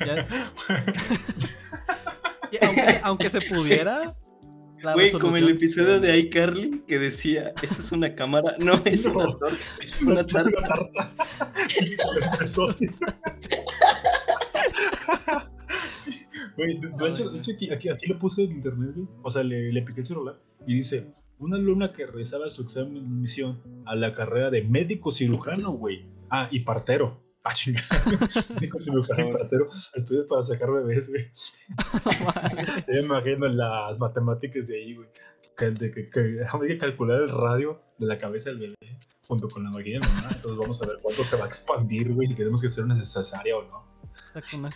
ya- 0.05 0.27
aunque, 2.67 2.99
aunque 3.03 3.29
se 3.29 3.39
pudiera. 3.41 4.15
La 4.83 4.93
Güey, 4.93 5.11
como 5.11 5.35
el 5.37 5.49
episodio 5.49 5.99
de 5.99 6.17
iCarly 6.19 6.83
que 6.87 6.99
decía, 6.99 7.53
¿eso 7.61 7.81
es 7.81 7.91
una 7.91 8.13
cámara? 8.13 8.55
No, 8.59 8.73
es 8.85 9.05
No. 9.07 9.13
una 9.13 9.25
torta. 9.37 9.57
Es 9.81 10.01
Una 10.01 10.11
una 10.13 10.27
tarta. 10.27 10.61
tarta. 10.63 11.13
Güey, 16.55 16.79
de, 16.79 17.07
hecho, 17.09 17.29
de 17.29 17.39
hecho 17.39 17.51
aquí, 17.53 17.71
aquí, 17.71 17.89
aquí 17.89 18.07
lo 18.07 18.19
puse 18.19 18.43
en 18.43 18.51
internet, 18.51 18.91
güey. 18.95 19.07
O 19.23 19.29
sea, 19.31 19.43
le, 19.43 19.71
le 19.71 19.81
piqué 19.81 20.01
el 20.01 20.05
celular 20.05 20.39
y 20.67 20.75
dice: 20.75 21.07
Una 21.37 21.57
alumna 21.57 21.91
que 21.93 22.05
realizaba 22.05 22.49
su 22.49 22.61
examen 22.63 22.93
de 22.95 22.99
admisión 22.99 23.61
a 23.85 23.95
la 23.95 24.13
carrera 24.13 24.49
de 24.49 24.63
médico 24.63 25.11
cirujano, 25.11 25.71
güey. 25.71 26.05
Ah, 26.29 26.47
y 26.51 26.59
partero. 26.61 27.21
Ah, 27.43 27.53
chingada. 27.53 27.87
médico 28.55 28.77
cirujano 28.77 29.29
y 29.29 29.31
partero. 29.33 29.69
Estudias 29.95 30.25
para 30.27 30.43
sacar 30.43 30.71
bebés, 30.71 31.09
güey. 31.09 31.25
Yo 32.87 32.93
me 32.95 32.99
imagino 32.99 33.47
las 33.47 33.97
matemáticas 33.97 34.67
de 34.67 34.75
ahí, 34.77 34.95
güey. 34.95 35.07
Que, 35.57 35.71
de 35.71 35.91
que, 35.91 36.09
que 36.09 36.19
hay 36.51 36.67
que 36.67 36.77
calcular 36.77 37.21
el 37.21 37.29
radio 37.29 37.81
de 37.97 38.07
la 38.07 38.17
cabeza 38.17 38.49
del 38.49 38.59
bebé 38.59 38.99
junto 39.27 39.47
con 39.49 39.63
la 39.63 39.69
máquina 39.69 39.99
de 39.99 40.07
mamá. 40.07 40.29
Entonces 40.33 40.57
vamos 40.57 40.81
a 40.81 40.85
ver 40.87 40.97
cuánto 41.01 41.23
se 41.23 41.37
va 41.37 41.45
a 41.45 41.47
expandir, 41.47 42.13
güey, 42.13 42.27
si 42.27 42.35
queremos 42.35 42.61
que 42.61 42.69
sea 42.69 42.83
una 42.83 43.03
cesárea 43.05 43.57
o 43.57 43.63
no. 43.63 43.85
Saca 44.33 44.57
una- 44.57 44.69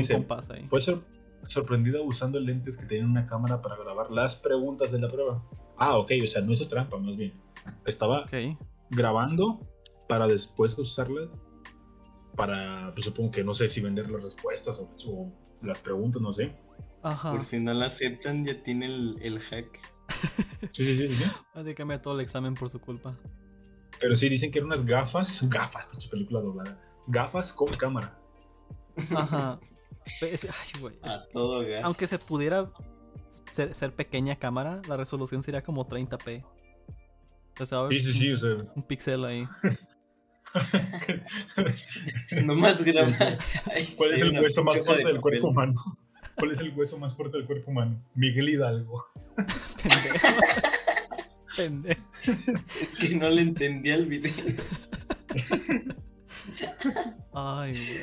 un 0.00 0.06
compás 0.06 0.50
ahí. 0.50 0.66
Fue 0.66 0.80
sor- 0.80 1.04
sorprendida 1.44 2.00
usando 2.02 2.38
lentes 2.40 2.76
que 2.76 2.86
tenían 2.86 3.10
una 3.10 3.26
cámara 3.26 3.62
para 3.62 3.76
grabar 3.76 4.10
las 4.10 4.36
preguntas 4.36 4.90
de 4.92 4.98
la 5.00 5.08
prueba. 5.08 5.42
Ah, 5.78 5.96
ok, 5.98 6.12
o 6.22 6.26
sea, 6.26 6.42
no 6.42 6.52
hizo 6.52 6.68
trampa, 6.68 6.98
más 6.98 7.16
bien. 7.16 7.32
Estaba 7.84 8.26
grabando 8.90 9.60
para 10.08 10.26
después 10.26 10.76
usarla 10.78 11.28
para, 12.36 12.92
pues 12.94 13.04
supongo 13.06 13.30
que 13.30 13.42
no 13.44 13.54
sé 13.54 13.68
si 13.68 13.80
vender 13.80 14.10
las 14.10 14.22
respuestas 14.22 14.78
o, 14.78 14.92
o 15.10 15.32
las 15.62 15.80
preguntas, 15.80 16.20
no 16.22 16.32
sé. 16.32 16.54
Ajá. 17.02 17.30
Por 17.32 17.42
si 17.44 17.58
no 17.60 17.72
la 17.72 17.86
aceptan, 17.86 18.44
ya 18.44 18.62
tiene 18.62 18.86
el, 18.86 19.18
el 19.22 19.38
hack. 19.40 19.80
Sí, 20.72 20.84
sí, 20.86 20.96
sí, 20.96 21.08
sí. 21.08 21.14
sí. 21.16 21.24
Va 21.24 21.30
a 21.52 21.54
tener 21.54 21.66
que 21.68 21.74
cambiar 21.74 22.02
todo 22.02 22.14
el 22.14 22.20
examen 22.20 22.54
por 22.54 22.68
su 22.70 22.80
culpa. 22.80 23.16
Pero 24.00 24.14
sí 24.14 24.28
dicen 24.28 24.50
que 24.50 24.58
eran 24.58 24.66
unas 24.68 24.84
gafas, 24.84 25.40
gafas, 25.48 25.86
pinche 25.86 26.08
película 26.08 26.40
doblada. 26.40 26.80
Gafas 27.08 27.52
con 27.52 27.68
cámara. 27.68 28.18
Ajá. 29.14 29.58
Pe- 30.20 30.34
es- 30.34 30.44
Ay, 30.44 30.80
güey. 30.80 30.94
es- 31.02 31.10
A 31.10 31.26
todo 31.32 31.60
gas. 31.66 31.82
Aunque 31.84 32.06
se 32.06 32.18
pudiera 32.18 32.70
ser, 33.52 33.74
ser 33.74 33.94
pequeña 33.94 34.36
cámara, 34.36 34.82
la 34.88 34.96
resolución 34.96 35.42
sería 35.42 35.62
como 35.62 35.86
30p. 35.88 36.44
O 37.58 37.66
sea, 37.66 37.78
va 37.80 37.86
a 37.86 37.90
Sí, 37.90 38.00
sí, 38.00 38.12
sí, 38.12 38.28
un, 38.28 38.34
o 38.34 38.36
sea. 38.38 38.72
un 38.74 38.82
pixel 38.82 39.24
ahí. 39.24 39.46
Nomás 42.44 42.82
graba. 42.84 43.12
¿Cuál 43.96 44.14
es 44.14 44.20
el 44.22 44.40
hueso 44.40 44.64
más 44.64 44.84
fuerte 44.84 45.04
de 45.04 45.12
del 45.12 45.20
cuerpo 45.20 45.48
humano? 45.48 45.98
¿Cuál 46.36 46.52
es 46.52 46.60
el 46.60 46.70
hueso 46.76 46.98
más 46.98 47.16
fuerte 47.16 47.38
del 47.38 47.46
cuerpo 47.46 47.70
humano? 47.70 48.02
Miguel 48.14 48.48
Hidalgo. 48.50 49.04
Pendejo. 49.82 50.36
Pendejo. 51.56 52.02
Es 52.80 52.96
que 52.96 53.14
no 53.16 53.28
le 53.30 53.42
entendía 53.42 53.94
el 53.94 54.06
video. 54.06 54.32
Ay, 57.32 57.72
güey. 57.72 58.00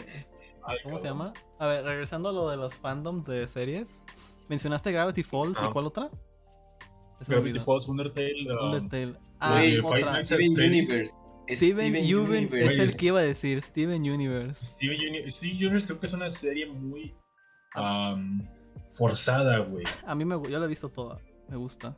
Ay, 0.65 0.77
¿Cómo 0.83 0.97
se 0.99 1.07
llama? 1.07 1.33
A 1.59 1.67
ver, 1.67 1.83
regresando 1.83 2.29
a 2.29 2.31
lo 2.31 2.49
de 2.49 2.57
los 2.57 2.75
fandoms 2.75 3.27
de 3.27 3.47
series. 3.47 4.01
¿Mencionaste 4.49 4.91
Gravity 4.91 5.23
Falls 5.23 5.57
y 5.61 5.65
Ah. 5.65 5.69
cuál 5.71 5.85
otra? 5.87 6.09
Gravity. 7.27 7.59
Falls, 7.59 7.87
Undertale. 7.87 8.51
um, 8.51 8.65
Undertale. 8.73 9.15
Ah, 9.39 9.51
Güey, 9.53 9.77
Steven. 11.49 11.91
Steven 11.93 12.15
Universe 12.19 12.65
es 12.73 12.79
el 12.79 12.97
que 12.97 13.05
iba 13.07 13.19
a 13.19 13.23
decir. 13.23 13.61
Steven 13.61 14.01
Universe. 14.01 14.65
Steven 14.65 14.97
Universe. 14.99 15.31
Steven 15.37 15.55
Universe 15.57 15.87
creo 15.87 15.99
que 15.99 16.05
es 16.07 16.13
una 16.13 16.29
serie 16.29 16.65
muy 16.67 17.13
um, 17.75 18.47
forzada, 18.89 19.59
güey. 19.59 19.83
A 20.05 20.15
mí 20.15 20.25
me 20.25 20.35
yo 20.49 20.59
la 20.59 20.65
he 20.65 20.69
visto 20.69 20.89
toda. 20.89 21.19
Me 21.49 21.57
gusta. 21.57 21.89
No 21.89 21.95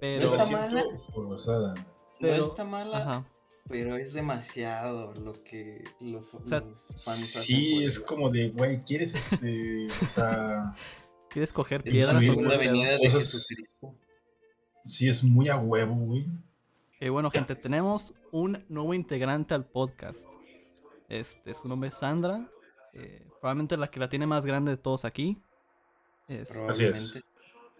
Pero. 0.00 0.34
está 0.34 0.46
siento 0.46 0.66
mala. 0.74 0.84
forzada. 1.14 1.74
No 2.20 2.28
está 2.28 2.64
mala, 2.64 2.98
Ajá. 2.98 3.28
pero 3.68 3.96
es 3.96 4.12
demasiado 4.14 5.12
lo 5.22 5.32
que 5.44 5.84
lo- 6.00 6.22
sea, 6.44 6.60
los 6.60 7.04
fans 7.04 7.36
hacen 7.36 7.42
Sí, 7.42 7.84
es 7.84 8.00
como 8.00 8.30
de, 8.30 8.48
güey, 8.50 8.82
¿quieres 8.84 9.14
este. 9.14 9.86
o 10.02 10.08
sea. 10.08 10.74
¿Quieres 11.30 11.52
coger 11.52 11.82
Es 11.84 11.92
piedras? 11.92 12.14
la 12.14 12.18
o 12.18 12.22
segunda 12.22 12.50
qué 12.52 12.58
pedo? 12.58 12.72
venida 12.72 12.90
de 12.92 12.98
Cosas- 12.98 13.12
Jesucristo. 13.32 13.94
Sí, 14.84 15.08
es 15.08 15.22
muy 15.22 15.48
a 15.48 15.56
huevo, 15.56 15.94
güey. 15.94 16.26
Eh, 17.00 17.10
bueno, 17.10 17.30
gente, 17.30 17.54
tenemos 17.54 18.14
un 18.32 18.64
nuevo 18.68 18.94
integrante 18.94 19.54
al 19.54 19.64
podcast. 19.66 20.30
Este, 21.08 21.54
su 21.54 21.68
nombre 21.68 21.88
es 21.88 21.94
Sandra. 21.94 22.48
eh, 22.94 23.26
probablemente 23.40 23.76
la 23.76 23.88
que 23.90 24.00
la 24.00 24.08
tiene 24.08 24.26
más 24.26 24.46
grande 24.46 24.70
de 24.70 24.76
todos 24.78 25.04
aquí. 25.04 25.38
Es- 26.28 26.56
Así 26.66 26.86
es. 26.86 27.22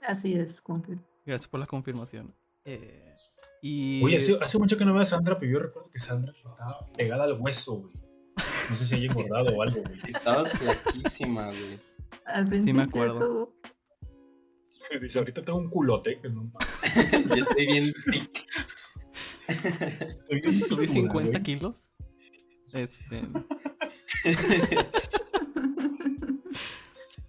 Así 0.06 0.34
es, 0.34 0.60
confirmo. 0.60 1.02
gracias 1.24 1.48
por 1.48 1.58
la 1.58 1.66
confirmación. 1.66 2.34
Eh, 2.66 3.14
y 3.62 4.04
Oye, 4.04 4.16
hace, 4.18 4.38
hace 4.40 4.58
mucho 4.58 4.76
que 4.76 4.84
no 4.84 4.92
veo 4.92 5.02
a 5.02 5.06
Sandra, 5.06 5.38
pero 5.38 5.50
yo 5.50 5.58
recuerdo 5.60 5.90
que 5.90 5.98
Sandra 5.98 6.32
estaba 6.44 6.86
pegada 6.96 7.24
al 7.24 7.40
hueso, 7.40 7.76
güey. 7.80 7.94
No 8.68 8.76
sé 8.76 8.84
si 8.84 8.94
haya 8.96 9.06
engordado 9.06 9.56
o 9.56 9.62
algo, 9.62 9.80
güey. 9.82 9.98
Estabas 10.06 10.52
flaquísima, 10.52 11.46
güey. 11.46 11.80
Al 12.26 12.44
principio 12.44 12.82
acuerdo. 12.82 13.52
Dice, 15.00 15.18
ahorita 15.18 15.42
tengo 15.42 15.58
un 15.58 15.70
culote. 15.70 16.20
que 16.20 16.28
no- 16.28 16.52
Ya 16.94 17.34
estoy 17.36 17.66
bien 17.66 17.84
tic. 18.12 18.44
estoy 18.44 18.52
bien 18.52 18.75
subí 19.46 20.40
picuda, 20.40 20.86
50 20.86 21.30
güey. 21.30 21.42
kilos. 21.42 21.90
Este, 22.72 23.22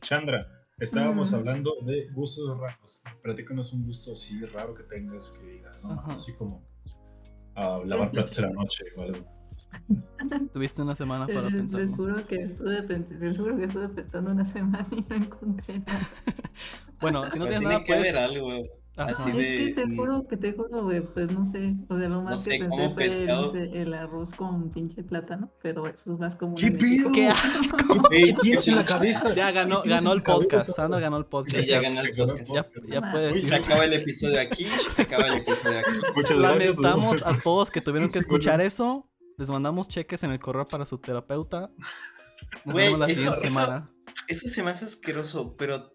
Chandra, 0.01 0.47
estábamos 0.79 1.31
Mm. 1.31 1.35
hablando 1.35 1.75
de 1.85 2.09
gustos 2.13 2.57
raros. 2.59 3.03
Platícanos 3.21 3.73
un 3.73 3.85
gusto 3.85 4.11
así 4.11 4.39
raro 4.45 4.73
que 4.75 4.83
tengas 4.83 5.29
que 5.31 5.45
digas, 5.45 5.75
¿no? 5.83 5.91
Ajá. 5.93 6.13
Así 6.13 6.33
como 6.35 6.65
ah, 7.55 7.77
lavar 7.85 8.11
platos 8.11 8.37
en 8.39 8.45
la 8.45 8.51
noche 8.51 8.83
o 8.95 9.01
algo. 9.01 9.25
tuviste 10.53 10.81
una 10.83 10.93
semana 10.95 11.25
para 11.25 11.49
les, 11.49 11.53
les 11.53 11.73
pensarlo. 11.73 11.95
juro 11.95 12.27
que 12.27 12.35
estuve 12.35 12.87
pens- 12.87 13.19
les 13.19 13.37
juro 13.37 13.57
que 13.57 13.63
estuve 13.65 13.89
pensando 13.89 14.31
una 14.31 14.45
semana 14.45 14.87
y 14.91 15.01
no 15.01 15.15
encontré 15.15 15.79
nada. 15.79 16.09
Bueno, 16.99 17.29
si 17.29 17.37
no 17.37 17.45
Pero 17.45 17.59
tienes 17.59 17.59
tiene 17.59 17.73
nada, 17.75 17.83
que 17.83 17.93
haber 17.93 18.13
pues. 18.13 18.17
algo. 18.17 18.63
Ajá. 18.97 19.11
así 19.11 19.29
Es 19.29 19.35
de- 19.35 19.57
que 19.75 19.81
te 19.85 19.95
juro 19.95 20.27
que 20.27 20.37
te 20.37 20.53
juro, 20.53 20.83
güey, 20.83 21.01
pues 21.01 21.31
no 21.31 21.45
sé. 21.45 21.75
O 21.87 21.97
sea, 21.97 22.09
lo 22.09 22.21
más 22.23 22.43
sé, 22.43 22.51
que 22.51 22.65
pensé 22.65 22.77
fue 22.77 22.95
pescado. 22.95 23.53
el 23.55 23.93
arroz 23.93 24.33
con 24.33 24.71
pinche 24.71 25.03
plátano, 25.03 25.51
pero 25.61 25.87
eso 25.87 26.13
es 26.13 26.19
más 26.19 26.35
como. 26.35 26.55
¿Qué 26.55 26.71
pedo? 26.71 27.11
¡Qué 27.13 27.27
asco! 27.27 27.77
¿Qué 28.09 28.71
la 28.71 28.83
cabeza? 28.85 29.33
Ya 29.33 29.51
ganó, 29.51 29.83
¿Qué 29.83 29.89
ganó 29.89 30.13
el 30.13 30.23
podcast. 30.23 30.69
Sandra 30.71 30.99
ganó 30.99 31.17
el 31.17 31.25
podcast. 31.25 31.57
Sí, 31.63 31.65
ya 31.67 31.79
ganó 31.81 32.01
el 32.01 32.13
podcast. 32.15 32.55
Ya, 32.55 32.65
ya 32.87 33.11
puede 33.11 33.27
Uy, 33.27 33.33
decir. 33.33 33.49
Se 33.49 33.55
acaba 33.55 33.85
el 33.85 33.93
episodio 33.93 34.41
aquí, 34.41 34.65
se 34.95 35.01
acaba 35.03 35.25
el 35.27 35.33
episodio 35.37 35.79
aquí. 35.79 35.89
Muchas 36.15 36.37
gracias. 36.39 36.59
Lamentamos 36.75 37.23
a 37.23 37.39
todos 37.43 37.69
que 37.71 37.81
tuvieron 37.81 38.09
que 38.13 38.19
escuchar 38.19 38.61
eso. 38.61 39.09
Les 39.37 39.49
mandamos 39.49 39.87
cheques 39.87 40.23
en 40.23 40.31
el 40.31 40.39
correo 40.39 40.67
para 40.67 40.83
su 40.85 40.97
terapeuta. 40.97 41.69
Nos 42.65 42.75
vemos 42.75 42.99
la 42.99 43.07
siguiente 43.07 43.39
eso- 43.41 43.47
semana. 43.49 43.91
Eso 44.27 44.47
se 44.47 44.61
me 44.63 44.71
hace 44.71 44.85
asqueroso, 44.85 45.55
pero 45.57 45.93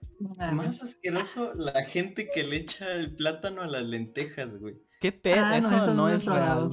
más 0.52 0.82
asqueroso 0.82 1.52
la 1.54 1.84
gente 1.84 2.28
que 2.34 2.44
le 2.44 2.56
echa 2.56 2.90
el 2.92 3.14
plátano 3.14 3.62
a 3.62 3.66
las 3.66 3.82
lentejas, 3.84 4.58
güey. 4.58 4.76
¿Qué 5.00 5.10
pedo? 5.12 5.44
Ah, 5.44 5.60
no, 5.60 5.78
eso, 5.78 5.94
no 5.94 6.08
es 6.08 6.14
es 6.22 6.24
real. 6.26 6.70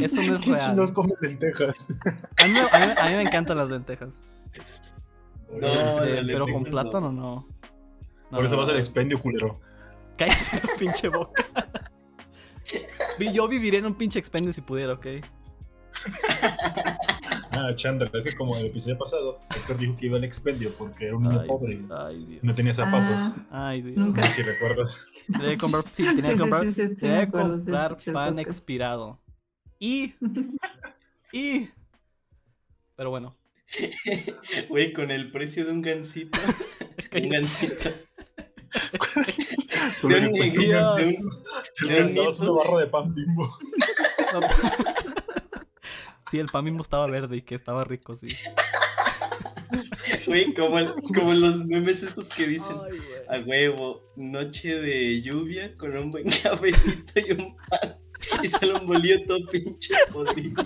Eso 0.00 0.16
no 0.16 0.22
es 0.22 0.40
¿quién 0.40 0.54
real. 0.56 0.58
chingados 0.58 0.92
come 0.92 1.12
lentejas? 1.20 1.88
A 2.38 2.46
mí, 2.46 2.52
me- 2.52 2.60
a 2.60 2.86
mí- 2.86 2.94
a 3.00 3.04
mí 3.10 3.16
me 3.16 3.22
encantan 3.22 3.58
las 3.58 3.68
lentejas. 3.68 4.08
No, 5.52 5.66
Este, 5.68 6.32
pero 6.32 6.46
con 6.46 6.64
plátano 6.64 7.12
no. 7.12 7.46
No, 8.30 8.36
Por 8.38 8.44
eso 8.46 8.54
no, 8.54 8.60
vas 8.62 8.70
al 8.70 8.76
expendio, 8.76 9.20
culero. 9.20 9.60
Cállate 10.16 10.66
la 10.66 10.74
pinche 10.78 11.08
boca. 11.08 11.44
Yo 13.34 13.48
viviría 13.48 13.80
en 13.80 13.86
un 13.86 13.94
pinche 13.96 14.18
expendio 14.18 14.52
si 14.52 14.60
pudiera, 14.62 14.94
¿ok? 14.94 15.06
Ah, 17.52 17.74
Chandra, 17.74 18.10
es 18.14 18.24
que 18.24 18.32
como 18.34 18.56
el 18.56 18.66
episodio 18.66 18.96
pasado, 18.98 19.38
Héctor 19.54 19.76
dijo 19.78 19.96
que 19.96 20.06
iba 20.06 20.16
al 20.16 20.24
expendio 20.24 20.72
porque 20.78 21.06
era 21.06 21.16
un 21.16 21.24
niño 21.24 21.40
Ay, 21.40 21.46
pobre. 21.46 21.80
ay, 21.90 22.24
Dios. 22.24 22.42
No 22.44 22.54
tenía 22.54 22.72
zapatos. 22.72 23.32
Ah, 23.50 23.68
Ay, 23.68 23.82
Dios. 23.82 23.96
Nunca. 23.96 24.22
No 24.22 24.26
sé 24.28 24.42
si 24.42 24.50
recuerdas. 24.50 24.98
Debe 25.28 25.58
comprar, 25.58 25.84
sí, 25.92 26.04
tenía 26.04 26.32
que 26.32 26.38
comprar, 26.38 26.62
sí, 26.64 26.72
sí, 26.72 26.88
sí, 26.88 26.94
tenía 26.96 27.26
que 27.26 27.32
comprar 27.32 27.98
pan 28.12 28.38
expirado. 28.38 29.20
Y, 29.78 30.14
y, 31.32 31.68
pero 32.96 33.10
bueno. 33.10 33.32
Güey, 34.68 34.92
con 34.92 35.10
el 35.10 35.30
precio 35.30 35.64
de 35.64 35.72
un 35.72 35.82
gansito. 35.82 36.38
un 37.14 37.28
gansito. 37.28 37.90
De 40.02 40.26
un 40.28 40.32
que 40.34 40.50
Dios. 40.50 40.94
un 40.96 41.88
de 41.88 42.02
un- 42.02 42.14
gansito, 42.14 42.44
de 42.44 42.50
un 42.50 42.50
una 42.50 42.64
barra 42.64 42.80
de 42.80 42.86
pan 42.86 43.14
bimbo. 43.14 43.46
Sí, 46.32 46.38
el 46.38 46.46
pan 46.46 46.64
mismo 46.64 46.80
estaba 46.80 47.06
verde 47.08 47.36
y 47.36 47.42
que 47.42 47.54
estaba 47.54 47.84
rico, 47.84 48.16
sí. 48.16 48.28
Güey, 50.26 50.54
como, 50.54 50.78
el- 50.78 50.94
como 51.14 51.34
los 51.34 51.64
memes 51.66 52.02
esos 52.02 52.30
que 52.30 52.46
dicen 52.46 52.76
Ay, 52.90 52.98
a 53.28 53.38
huevo, 53.46 54.02
noche 54.16 54.76
de 54.80 55.20
lluvia 55.20 55.74
con 55.76 55.94
un 55.94 56.10
buen 56.10 56.24
cafecito 56.42 57.20
y 57.20 57.32
un 57.32 57.54
pan. 57.68 57.98
Y 58.42 58.48
sale 58.48 58.72
un 58.74 58.86
bolillo 58.86 59.22
todo 59.26 59.40
pinche 59.50 59.94
podrido. 60.10 60.64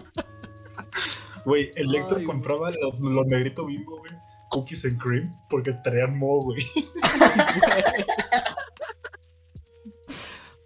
Güey, 1.45 1.73
el 1.75 1.89
güey. 1.89 2.25
compraba 2.25 2.71
los, 2.81 3.01
los 3.01 3.27
negritos 3.27 3.67
bimbo, 3.67 3.99
güey. 3.99 4.13
Cookies 4.51 4.85
and 4.85 5.01
cream, 5.03 5.33
porque 5.51 5.73
traían 5.83 6.17
mo, 6.17 6.41
güey. 6.43 6.63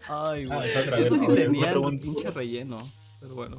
Ay, 0.09 0.47
Ah, 0.51 0.61
güey. 0.91 1.03
Eso 1.05 1.17
sí 1.17 1.27
tenía 1.27 1.75
pinche 2.01 2.31
relleno. 2.31 2.91
Pero 3.21 3.35
bueno. 3.35 3.57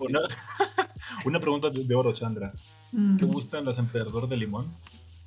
Una, 0.00 0.20
una 1.24 1.40
pregunta 1.40 1.70
de, 1.70 1.94
oro, 1.94 2.12
Chandra. 2.12 2.52
Mm. 2.92 3.16
¿Te 3.18 3.24
gustan 3.26 3.64
los 3.64 3.78
emperador 3.78 4.28
de 4.28 4.36
limón? 4.36 4.74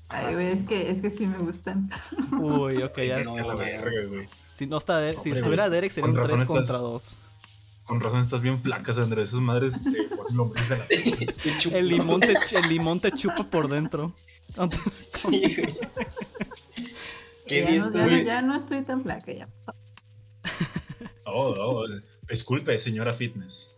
Ay, 0.10 0.34
güey, 0.34 0.48
es 0.48 0.64
que, 0.64 0.92
es 0.92 1.02
que 1.02 1.10
sí 1.10 1.26
me 1.28 1.38
gustan. 1.38 1.90
Uy, 2.40 2.84
ok, 2.84 2.98
ya. 3.00 3.24
No. 3.24 3.36
Si 4.56 4.68
no 4.68 4.78
está 4.78 5.00
Derek, 5.00 5.22
si 5.24 5.30
estuviera. 5.30 5.70
Derek 5.70 5.92
sería 5.92 6.10
un 6.10 6.16
razón 6.18 6.38
3 6.38 6.42
estás- 6.42 6.56
contra 6.58 6.78
2. 6.80 7.30
Con 7.86 8.00
razón 8.00 8.22
estás 8.22 8.42
bien 8.42 8.58
flaca, 8.58 8.94
Sandra. 8.94 9.24
Esas 9.24 9.40
madres 9.40 9.84
te 9.84 10.04
ponen 10.16 10.38
lombriz 10.38 10.72
en 10.72 10.80
la 10.80 10.88
Te 10.88 11.58
chupo. 11.58 11.76
El 11.76 11.88
limón 11.90 12.20
te, 12.22 12.34
el 12.34 12.70
limón 12.70 13.00
te 13.00 13.12
chupa 13.12 13.44
por 13.44 13.68
dentro. 13.68 14.14
Sí, 15.16 15.56
güey. 15.58 15.78
Qué 17.46 17.62
ya, 17.62 17.70
bien, 17.70 17.92
no, 17.92 18.08
ya, 18.08 18.24
ya 18.24 18.42
no 18.42 18.56
estoy 18.56 18.84
tan 18.84 19.04
flaca 19.04 19.34
ya. 19.34 19.50
Oh, 21.26 21.54
oh, 21.58 21.86
disculpe, 22.30 22.78
señora 22.78 23.14
fitness. 23.14 23.76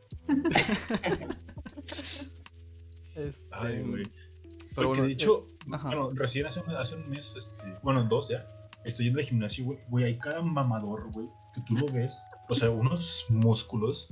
Este, 3.15 3.47
Ay, 3.51 3.81
güey. 3.81 4.03
pero 4.03 4.59
Porque 4.75 4.87
bueno, 4.89 5.03
de 5.05 5.11
hecho, 5.13 5.47
eh, 5.47 5.67
bueno, 5.83 6.11
recién 6.13 6.45
hace, 6.45 6.59
un- 6.61 6.71
hace 6.75 6.95
un 6.95 7.09
mes, 7.09 7.35
este, 7.37 7.63
bueno, 7.81 8.03
dos 8.03 8.27
ya, 8.29 8.45
estoy 8.83 9.05
yendo 9.05 9.19
al 9.19 9.25
gimnasio, 9.25 9.63
güey. 9.65 9.79
Güey, 9.87 10.03
hay 10.05 10.17
cada 10.19 10.41
mamador, 10.41 11.09
güey, 11.13 11.27
que 11.53 11.61
tú 11.61 11.75
lo 11.75 11.85
ves, 11.93 12.21
o 12.49 12.55
sea, 12.55 12.69
unos 12.69 13.25
músculos. 13.29 14.09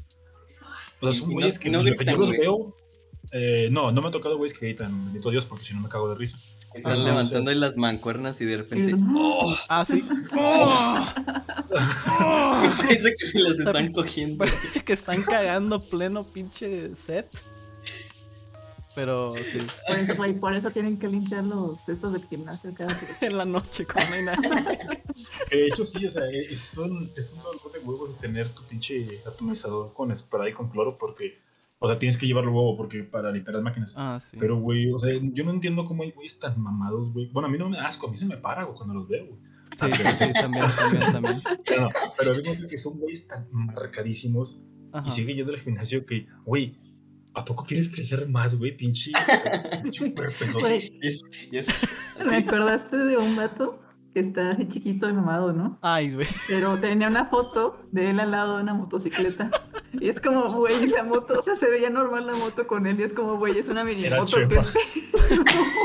O 1.01 1.11
sea, 1.11 1.19
son 1.19 1.29
no- 1.87 1.95
que 1.97 2.05
no 2.05 2.11
yo 2.13 2.17
los 2.19 2.29
veo. 2.29 2.75
Eh, 3.31 3.69
no, 3.71 3.91
no 3.91 4.01
me 4.01 4.07
ha 4.09 4.11
tocado 4.11 4.37
güeyes 4.37 4.57
que 4.57 4.65
gritan, 4.67 5.05
bendito 5.05 5.29
Dios, 5.31 5.45
porque 5.45 5.63
si 5.65 5.73
no 5.73 5.81
me 5.81 5.89
cago 5.89 6.09
de 6.09 6.15
risa. 6.15 6.37
Están 6.55 6.81
Ah, 6.85 6.95
levantando 6.95 7.49
ahí 7.51 7.57
las 7.57 7.77
mancuernas 7.77 8.39
y 8.41 8.45
de 8.45 8.57
repente. 8.57 8.95
¡Oh! 9.15 9.55
Ah, 9.69 9.85
sí. 9.85 10.03
¡Oh! 10.37 11.05
¡Oh! 12.19 12.73
Parece 12.77 13.13
que 13.17 13.25
se 13.25 13.39
las 13.39 13.59
están 13.59 13.91
cogiendo. 13.91 14.37
Parece 14.39 14.83
que 14.85 14.93
están 14.93 15.23
cagando 15.23 15.79
pleno 15.79 16.23
pinche 16.23 16.93
set. 16.95 17.27
Pero 18.95 19.33
sí, 19.35 19.57
Por 19.87 19.97
eso, 19.97 20.39
por 20.39 20.53
eso 20.53 20.69
tienen 20.69 20.99
que 20.99 21.07
limpiar 21.07 21.43
los 21.45 21.89
estos 21.89 22.13
de 22.13 22.19
gimnasio 22.29 22.75
cada 22.75 22.93
vez. 22.93 23.21
en 23.21 23.37
la 23.37 23.43
noche 23.45 23.87
cuando 23.87 24.11
no 24.11 24.15
hay 24.17 24.23
nada. 24.25 24.77
Que 25.49 25.57
de 25.57 25.65
hecho, 25.67 25.83
sí, 25.83 26.05
o 26.05 26.11
sea, 26.11 26.27
es 26.27 26.77
un, 26.77 27.11
es 27.17 27.33
un 27.33 27.41
dolor 27.41 27.71
de 27.71 27.79
huevos 27.79 28.09
de 28.13 28.21
tener 28.21 28.49
tu 28.49 28.61
pinche 28.65 29.19
atomizador 29.25 29.91
con 29.95 30.15
spray 30.15 30.51
y 30.51 30.53
con 30.53 30.69
cloro, 30.69 30.95
porque, 30.99 31.39
o 31.83 31.87
sea, 31.89 31.99
tienes 31.99 32.17
que 32.17 32.25
llevarlo 32.25 32.53
huevo 32.53 32.77
porque 32.77 33.03
para 33.03 33.29
limpiar 33.29 33.55
las 33.55 33.63
máquinas. 33.63 33.93
Ah, 33.97 34.17
sí. 34.17 34.37
Pero, 34.39 34.57
güey, 34.57 34.89
o 34.93 34.97
sea, 34.97 35.11
yo 35.21 35.43
no 35.43 35.51
entiendo 35.51 35.83
cómo 35.83 36.03
hay 36.03 36.11
güeyes 36.11 36.39
tan 36.39 36.57
mamados, 36.61 37.11
güey. 37.11 37.27
Bueno, 37.33 37.49
a 37.49 37.51
mí 37.51 37.57
no 37.57 37.67
me 37.67 37.75
da 37.75 37.87
asco, 37.87 38.07
a 38.07 38.09
mí 38.09 38.15
se 38.15 38.25
me 38.25 38.37
para, 38.37 38.63
güey, 38.63 38.77
cuando 38.77 38.93
los 38.93 39.09
veo, 39.09 39.25
güey. 39.25 39.39
Sí, 39.77 39.91
sí, 39.91 40.03
sí, 40.15 40.33
también, 40.33 40.65
también, 40.77 41.11
también. 41.11 41.41
Pero, 41.65 41.89
pero 42.17 42.37
digo 42.37 42.67
que 42.69 42.77
son 42.77 42.97
güeyes 42.99 43.27
tan 43.27 43.49
marcadísimos 43.51 44.61
Ajá. 44.93 45.05
y 45.05 45.09
sigue 45.09 45.35
yendo 45.35 45.51
al 45.51 45.59
gimnasio 45.59 46.05
que, 46.05 46.25
güey, 46.45 46.79
¿a 47.33 47.43
poco 47.43 47.65
quieres 47.65 47.89
crecer 47.89 48.29
más, 48.29 48.57
güey? 48.57 48.77
Pinche, 48.77 49.11
super 49.91 50.31
peso. 50.31 50.61
Güey, 50.61 50.99
Y 51.01 51.07
es, 51.09 51.21
y 51.51 51.57
es 51.57 51.67
me 52.25 52.37
acordaste 52.37 52.95
de 52.95 53.17
un 53.17 53.35
vato 53.35 53.82
que 54.13 54.19
está 54.19 54.51
así 54.51 54.67
chiquito 54.67 55.09
y 55.09 55.13
mamado, 55.13 55.53
¿no? 55.53 55.79
Ay, 55.81 56.13
güey. 56.13 56.27
Pero 56.47 56.79
tenía 56.79 57.07
una 57.07 57.25
foto 57.25 57.79
de 57.91 58.11
él 58.11 58.19
al 58.19 58.31
lado 58.31 58.57
de 58.57 58.63
una 58.63 58.73
motocicleta. 58.73 59.49
Y 59.99 60.07
es 60.09 60.21
como, 60.21 60.51
güey, 60.51 60.87
la 60.87 61.03
moto, 61.03 61.39
o 61.39 61.41
sea, 61.41 61.55
se 61.55 61.69
veía 61.69 61.89
normal 61.89 62.27
la 62.27 62.35
moto 62.35 62.67
con 62.67 62.85
él. 62.85 62.99
Y 62.99 63.03
es 63.03 63.13
como, 63.13 63.37
güey, 63.37 63.57
es 63.57 63.69
una 63.69 63.83
mini 63.83 64.05
Era 64.05 64.19
moto. 64.19 64.37
Chema. 64.37 64.63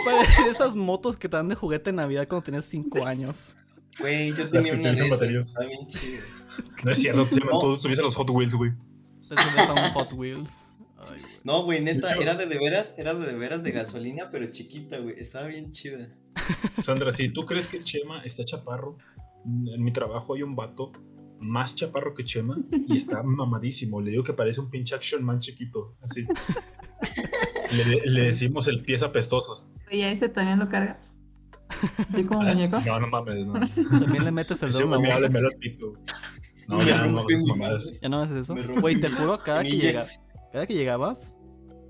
Parece 0.05 0.51
esas 0.51 0.77
motos 0.77 1.17
que 1.17 1.29
te 1.29 1.37
dan 1.37 1.49
de 1.49 1.55
juguete 1.55 1.91
en 1.91 1.97
Navidad 1.97 2.29
cuando 2.29 2.45
tenías 2.45 2.67
5 2.67 3.05
años. 3.07 3.57
Güey, 3.99 4.35
yo 4.35 4.49
tenía 4.49 4.75
una 4.75 4.93
de 4.93 4.93
esas. 4.93 5.23
Está 5.23 5.65
bien 5.65 5.87
chido. 5.87 6.23
No 6.85 6.91
es 6.91 6.99
cierto, 6.99 7.27
No. 7.51 7.59
todos 7.61 7.83
tuviesen 7.83 8.05
los 8.05 8.15
Hot 8.17 8.31
Wheels, 8.31 8.55
güey. 8.55 8.73
Eso 9.31 9.65
son 9.67 9.79
Hot 9.93 10.13
Wheels. 10.13 10.68
Ay, 11.09 11.21
güey. 11.21 11.33
No, 11.45 11.63
güey, 11.65 11.81
neta, 11.81 12.13
hecho- 12.13 12.23
era 12.23 12.35
de, 12.35 12.47
de 12.47 12.59
veras, 12.59 12.95
era 12.99 13.15
de, 13.15 13.27
de 13.27 13.33
veras 13.35 13.63
de 13.63 13.71
gasolina, 13.73 14.31
pero 14.31 14.47
chiquita, 14.51 14.99
güey. 14.99 15.15
Estaba 15.19 15.47
bien 15.49 15.71
chida. 15.71 16.09
Sandra, 16.81 17.11
si 17.13 17.31
tú 17.31 17.45
crees 17.47 17.67
que 17.67 17.79
Chema 17.81 18.23
está 18.23 18.45
chaparro, 18.45 18.99
en 19.45 19.83
mi 19.83 19.93
trabajo 19.93 20.35
hay 20.35 20.43
un 20.43 20.55
vato 20.57 20.93
más 21.41 21.75
chaparro 21.75 22.15
que 22.15 22.25
Chema 22.25 22.57
y 22.87 22.97
está 22.97 23.23
mamadísimo. 23.25 24.01
Le 24.01 24.11
digo 24.11 24.25
que 24.25 24.33
parece 24.35 24.61
un 24.61 24.71
pinche 24.71 24.95
action 24.95 25.25
man 25.25 25.39
chiquito, 25.39 25.97
así. 26.03 26.27
Le, 27.73 28.01
le 28.07 28.23
decimos 28.23 28.67
el 28.67 28.83
pies 28.83 29.03
apestosos. 29.03 29.73
Y 29.91 30.03
a 30.03 30.11
ese 30.11 30.29
también 30.29 30.59
lo 30.59 30.69
cargas. 30.69 31.19
Así 32.11 32.25
como 32.25 32.41
Ah, 32.43 32.47
muñeco. 32.47 32.81
No, 32.81 32.99
no 33.01 33.07
mames, 33.09 33.47
no. 33.47 33.53
También 34.01 34.25
le 34.25 34.31
metes 34.33 34.63
el 34.63 34.71
dedo 34.71 34.89
güey 34.89 35.01
me 35.03 35.09
pito. 35.61 35.93
No, 36.67 36.83
ya 36.83 37.07
no. 37.07 37.27
¿Ya 38.01 38.09
no 38.09 38.21
haces 38.23 38.37
eso? 38.39 38.55
Me 38.55 38.63
rompe 38.63 38.81
Güey, 38.81 39.01
te 39.01 39.09
mi 39.09 39.17
juro, 39.17 39.39
cada 39.39 39.63
cada 40.53 40.67
que 40.67 40.75
llegabas, 40.75 41.37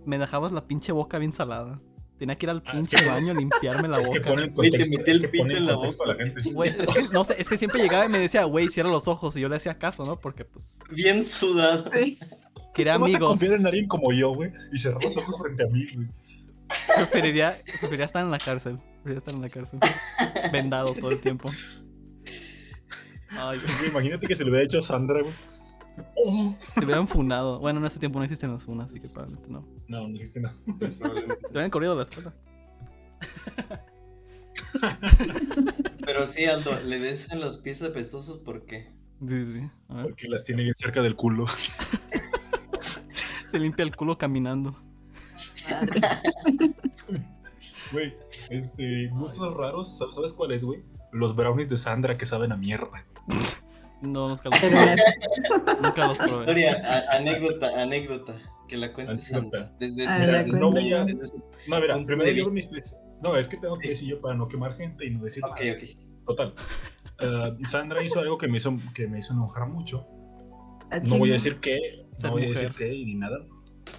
me 0.07 0.19
dejabas 0.19 0.53
la 0.53 0.67
pinche 0.67 0.93
boca 0.93 1.19
bien 1.19 1.33
salada. 1.33 1.81
Tenía 2.19 2.35
que 2.35 2.47
ir 2.47 2.51
al 2.51 2.63
Ah, 2.67 2.71
es 2.81 2.89
pinche 2.89 2.97
que- 3.05 3.11
baño 3.11 3.31
a 3.31 3.35
limpiarme 3.41 3.87
la 3.89 4.01
Es 4.01 4.09
boca. 4.09 4.23
pone 4.23 4.45
en 4.47 4.55
Güey, 4.55 4.71
te 4.71 4.79
contexto, 4.79 4.99
metí 4.99 5.11
es 5.11 5.17
el 5.17 5.31
que 5.31 5.39
en 5.39 5.67
la 5.67 5.75
contexto 5.75 6.03
a 6.05 6.07
la 6.09 6.13
boca. 6.15 6.25
gente. 6.27 6.51
Güey, 6.53 6.71
es 6.71 6.77
que, 6.95 7.03
no 7.13 7.25
sé, 7.25 7.37
es 7.39 7.49
que 7.49 7.57
siempre 7.59 7.81
llegaba 7.81 8.07
y 8.07 8.09
me 8.09 8.19
decía, 8.19 8.43
güey, 8.45 8.69
cierra 8.69 8.91
los 8.91 9.07
ojos. 9.07 9.37
Y 9.37 9.41
yo 9.41 9.49
le 9.49 9.57
hacía 9.57 9.79
caso, 9.79 10.05
¿no? 10.05 10.17
Porque, 10.21 10.45
pues, 10.45 10.77
Bien 10.91 11.25
sudado. 11.25 11.91
Quería 12.75 12.95
¿Cómo 12.95 13.05
vas 13.05 13.15
a 13.15 13.17
amigos. 13.17 13.29
confiar 13.31 13.53
en 13.55 13.67
alguien 13.67 13.87
como 13.87 14.13
yo, 14.13 14.35
güey? 14.35 14.53
Y 14.73 14.79
cerrar 14.79 15.03
los 15.05 15.17
ojos 15.17 15.39
frente 15.41 15.63
a 15.63 15.67
mí, 15.69 15.87
güey. 15.95 16.09
Preferiría, 16.97 17.63
preferiría 17.65 18.05
estar 18.07 18.23
en 18.25 18.31
la 18.31 18.39
cárcel. 18.39 18.79
Preferiría 19.03 19.19
estar 19.19 19.35
en 19.35 19.41
la 19.43 19.49
cárcel. 19.49 19.79
Vendado 20.53 20.93
todo 20.95 21.11
el 21.13 21.21
tiempo. 21.21 21.51
Ay, 23.31 23.59
Imagínate 23.87 24.27
que 24.27 24.35
se 24.35 24.43
lo 24.43 24.51
hubiera 24.51 24.65
hecho 24.65 24.79
a 24.79 24.83
Sandra, 24.83 25.21
güey. 25.23 25.35
Te 26.75 26.85
hubieran 26.85 27.09
funado. 27.09 27.59
Bueno, 27.59 27.81
en 27.81 27.87
ese 27.87 27.99
tiempo 27.99 28.19
no 28.19 28.25
existen 28.25 28.53
las 28.53 28.65
funas, 28.65 28.91
así 28.91 29.01
que 29.01 29.09
probablemente 29.09 29.51
no. 29.51 29.67
No, 29.89 30.09
no 30.09 30.15
existe 30.15 30.41
nada. 30.41 30.55
Te 30.67 31.51
hubieran 31.51 31.71
corrido 31.71 31.93
de 31.93 31.97
la 31.97 32.03
escuela. 32.03 32.35
Pero 36.05 36.27
sí, 36.27 36.45
Aldo, 36.45 36.79
le 36.81 36.99
des 36.99 37.33
en 37.33 37.41
los 37.41 37.59
pies 37.59 37.83
apestosos, 37.83 38.39
¿por 38.39 38.65
qué? 38.67 38.93
Sí, 39.27 39.45
sí, 39.45 39.53
sí. 39.53 39.71
A 39.89 39.95
ver. 39.95 40.07
Porque 40.07 40.29
las 40.29 40.45
tiene 40.45 40.63
bien 40.63 40.75
cerca 40.75 41.03
del 41.03 41.17
culo. 41.17 41.47
Se 43.51 43.59
limpia 43.59 43.83
el 43.83 43.97
culo 43.97 44.19
caminando. 44.19 44.77
Güey, 47.93 48.15
este, 48.51 49.09
gustos 49.09 49.55
raros, 49.55 49.97
¿sabes, 49.97 50.15
¿sabes 50.15 50.33
cuál 50.33 50.53
es, 50.53 50.65
güey? 50.65 50.83
Los 51.13 51.35
brownies 51.35 51.69
de 51.69 51.77
Sandra 51.77 52.19
que 52.19 52.27
saben 52.27 52.53
a 52.53 52.57
mierda. 52.57 53.05
No, 54.01 54.29
nunca 54.29 54.45
los 54.51 54.59
probé. 54.61 54.97
Nunca 55.83 56.07
los 56.07 56.19
probé. 56.19 56.39
Historia, 56.41 56.83
a- 56.85 57.17
anécdota, 57.17 57.83
anécdota. 57.83 58.37
Que 58.69 58.77
la 58.77 58.93
cuente 58.93 59.13
Anécdota. 59.13 59.41
Sandra. 59.41 59.73
Desde, 59.81 60.05
la 60.05 60.43
desde- 60.43 60.61
no 60.61 60.71
voy 60.71 60.93
a- 60.93 61.05
desde 61.05 61.23
su- 61.29 61.43
No, 61.69 61.81
mira, 61.81 61.95
primero 62.05 62.51
vista. 62.51 62.73
mis... 62.75 62.95
No, 63.23 63.37
es 63.37 63.49
que 63.49 63.57
tengo 63.57 63.79
que 63.79 63.89
decir 63.91 64.09
yo 64.09 64.21
para 64.21 64.35
no 64.35 64.47
quemar 64.47 64.75
gente 64.75 65.07
y 65.07 65.11
no 65.11 65.25
decir 65.25 65.43
Ok, 65.45 65.59
nada. 65.61 65.73
ok. 65.73 65.83
Total. 66.27 66.55
Eh, 67.21 67.57
Sandra 67.65 68.03
hizo 68.03 68.21
algo 68.21 68.37
que 68.39 68.47
me 68.47 68.59
hizo, 68.59 68.77
que 68.95 69.09
me 69.09 69.19
hizo 69.19 69.33
enojar 69.33 69.67
mucho. 69.69 70.07
No 71.05 71.19
voy 71.19 71.31
a 71.31 71.33
decir 71.35 71.59
qué, 71.61 72.07
no 72.23 72.31
voy 72.31 72.45
a 72.45 72.49
decir 72.51 72.73
qué 72.77 72.91
ni 72.91 73.15
nada. 73.15 73.39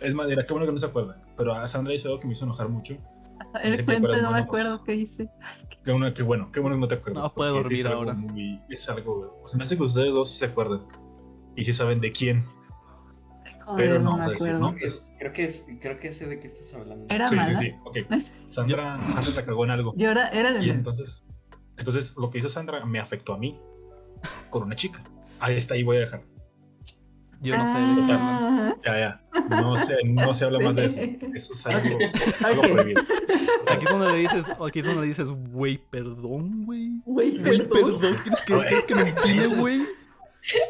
Es 0.01 0.13
mira, 0.15 0.43
qué 0.43 0.53
bueno 0.53 0.65
que 0.67 0.71
no 0.71 0.79
se 0.79 0.85
acuerdan. 0.85 1.21
Pero 1.35 1.53
a 1.53 1.67
Sandra 1.67 1.93
hizo 1.93 2.07
algo 2.07 2.19
que 2.19 2.27
me 2.27 2.33
hizo 2.33 2.45
enojar 2.45 2.69
mucho. 2.69 2.95
Él 3.63 3.77
¿te 3.77 3.85
cuenta, 3.85 4.07
acuerdas? 4.07 4.21
no 4.21 4.31
me 4.31 4.39
acuerdo 4.39 4.83
qué 4.83 4.95
hice. 4.95 5.29
Qué 5.83 5.91
bueno, 5.91 6.13
qué 6.13 6.23
bueno, 6.23 6.51
qué 6.51 6.59
bueno 6.59 6.75
que 6.75 6.81
no 6.81 6.87
te 6.87 6.95
acuerdas. 6.95 7.23
No 7.23 7.29
sí 7.29 7.49
dormir 7.49 7.79
es 7.79 7.85
algo 7.85 7.97
ahora. 7.97 8.13
muy- 8.13 8.61
es 8.69 8.89
algo. 8.89 9.39
O 9.43 9.47
sea, 9.47 9.57
me 9.57 9.63
hace 9.63 9.77
que 9.77 9.83
ustedes 9.83 10.11
dos 10.13 10.29
se 10.29 10.45
acuerden. 10.45 10.81
Y 11.55 11.65
sí 11.65 11.73
saben 11.73 11.99
de 11.99 12.11
quién. 12.11 12.43
Joder, 13.65 13.87
Pero 13.89 13.99
no, 13.99 14.11
no, 14.11 14.17
me 14.17 14.29
decir, 14.29 14.49
acuerdo. 14.51 14.71
¿no? 14.71 14.77
Es- 14.77 15.07
creo, 15.19 15.33
que 15.33 15.43
es, 15.45 15.65
creo 15.81 15.97
que 15.97 16.11
sé 16.11 16.27
de 16.27 16.39
qué 16.39 16.47
estás 16.47 16.73
hablando. 16.73 17.05
Era 17.09 17.27
sí, 17.27 17.35
mala. 17.35 17.53
sí, 17.59 17.65
sí. 17.67 17.75
Ok. 17.85 17.97
No 18.09 18.15
es- 18.15 18.45
Sandra, 18.49 18.97
Sandra 18.99 19.31
se 19.31 19.45
cagó 19.45 19.63
en 19.65 19.71
algo. 19.71 19.93
Yo 19.95 20.09
era, 20.09 20.29
era 20.29 20.49
el 20.49 20.65
Y 20.65 20.69
entonces, 20.69 21.23
entonces 21.77 22.15
lo 22.17 22.29
que 22.29 22.39
hizo 22.39 22.49
Sandra 22.49 22.83
me 22.85 22.99
afectó 22.99 23.33
a 23.33 23.37
mí 23.37 23.59
con 24.49 24.63
una 24.63 24.75
chica. 24.75 25.03
Ahí 25.39 25.55
está, 25.55 25.75
ahí 25.75 25.83
voy 25.83 25.97
a 25.97 26.01
dejar. 26.01 26.23
Yo 27.41 27.57
no 27.57 27.71
sé 27.71 27.77
de 28.01 28.07
qué 28.07 28.13
hablan. 28.13 28.19
Ah, 28.19 28.75
Ya, 28.85 28.99
ya. 28.99 29.21
No 29.61 29.77
se, 29.77 29.95
no 30.05 30.33
se 30.33 30.45
habla 30.45 30.59
más 30.59 30.75
de 30.75 30.85
eso. 30.85 30.99
Eso 31.33 31.53
es 31.53 31.65
algo, 31.67 31.97
algo 32.45 32.61
Ok. 32.61 32.71
prohibido. 32.71 33.01
Aquí 33.67 33.85
es 33.85 33.91
donde 33.91 34.11
le 34.11 34.17
dices, 34.19 34.49
aquí 34.49 34.79
es 34.79 34.85
donde 34.85 35.01
le 35.01 35.07
dices, 35.07 35.29
güey, 35.29 35.77
perdón, 35.89 36.65
güey. 36.65 37.01
Güey, 37.05 37.37
perdón. 37.41 37.69
perdón, 37.69 37.99
¿quieres 38.23 38.41
que, 38.45 38.53
¿quieres 38.67 38.85
que 38.85 38.95
me 38.95 39.09
empine, 39.09 39.41
es- 39.43 39.53
güey? 39.57 39.85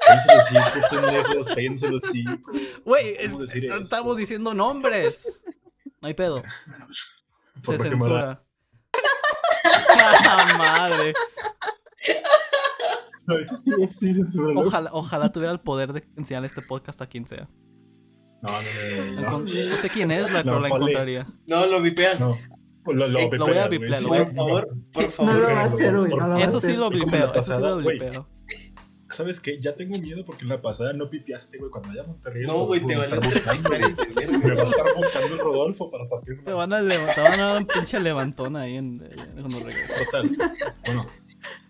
Cállense 0.05 0.35
los 0.35 0.51
hijos, 0.51 0.89
pendejos, 0.89 1.47
cállense 1.47 1.89
los 1.89 2.15
hijos. 2.15 2.37
Güey, 2.85 3.15
es- 3.19 3.35
estamos 3.81 4.17
diciendo 4.17 4.53
nombres. 4.53 5.41
No 6.01 6.07
hay 6.07 6.13
pedo. 6.13 6.43
Por 7.63 7.77
Se 7.77 7.89
censura. 7.89 8.41
¡Ah, 10.01 10.55
madre! 10.57 11.13
Ojalá, 14.55 14.89
ojalá 14.93 15.31
tuviera 15.31 15.51
el 15.53 15.59
poder 15.59 15.93
de 15.93 16.03
enseñarle 16.17 16.47
este 16.47 16.61
podcast 16.61 17.01
a 17.01 17.07
quien 17.07 17.25
sea. 17.25 17.49
no, 18.41 18.49
no, 18.51 19.21
no, 19.21 19.31
no. 19.31 19.39
No 19.39 19.47
sé 19.47 19.89
quién 19.89 20.11
es, 20.11 20.31
la- 20.31 20.43
No, 20.43 20.51
pero 20.53 20.59
la 20.61 20.67
encontraría. 20.67 21.27
No, 21.47 21.65
lo 21.65 21.81
vipeas. 21.81 22.19
No, 22.21 22.37
Lo, 22.85 23.07
lo, 23.07 23.19
Eh, 23.19 23.29
lo 23.33 23.45
voy 23.45 23.57
a 23.57 23.67
vipear, 23.67 23.99
sí, 24.01 24.05
Por 24.07 24.33
favor, 24.35 24.67
por 24.93 25.03
No 25.03 25.09
favor. 25.11 25.35
lo 25.35 25.43
va 25.47 25.59
a 25.59 25.65
hacer, 25.65 25.95
güey, 25.97 26.11
no 26.11 26.37
Eso 26.39 26.59
sí 26.59 26.73
lo 26.73 26.89
la 26.89 27.31
eso 27.35 27.41
sí 27.41 27.61
lo 27.61 27.77
blipeo. 27.77 28.27
¿Sabes 29.11 29.39
qué? 29.39 29.57
Ya 29.59 29.75
tengo 29.75 29.97
miedo 29.99 30.23
porque 30.23 30.43
en 30.43 30.49
la 30.49 30.61
pasada 30.61 30.93
no 30.93 31.09
pipiaste, 31.09 31.57
güey. 31.57 31.71
Cuando 31.71 31.89
vaya 31.89 32.03
a 32.03 32.05
Monterrey, 32.05 32.45
No, 32.45 32.65
güey, 32.67 32.79
te 32.79 32.85
me 32.87 32.95
va 32.95 33.01
a 33.01 33.05
estar 33.05 33.25
buscando, 33.25 33.69
Me 33.71 33.79
va 34.53 34.61
a 34.61 34.65
estar 34.65 34.85
buscando 34.95 35.33
el 35.33 35.39
Rodolfo 35.39 35.89
para 35.89 36.07
partir 36.07 36.43
Te 36.43 36.51
van 36.51 36.71
a, 36.73 36.81
leva- 36.81 37.13
te 37.15 37.21
van 37.21 37.39
a 37.39 37.45
dar 37.45 37.57
un 37.57 37.65
pinche 37.65 37.99
levantón 37.99 38.55
ahí 38.55 38.75
en, 38.77 38.99
cuando 39.39 39.57
regreses. 39.59 40.05
Total. 40.05 40.31
Bueno, 40.85 41.05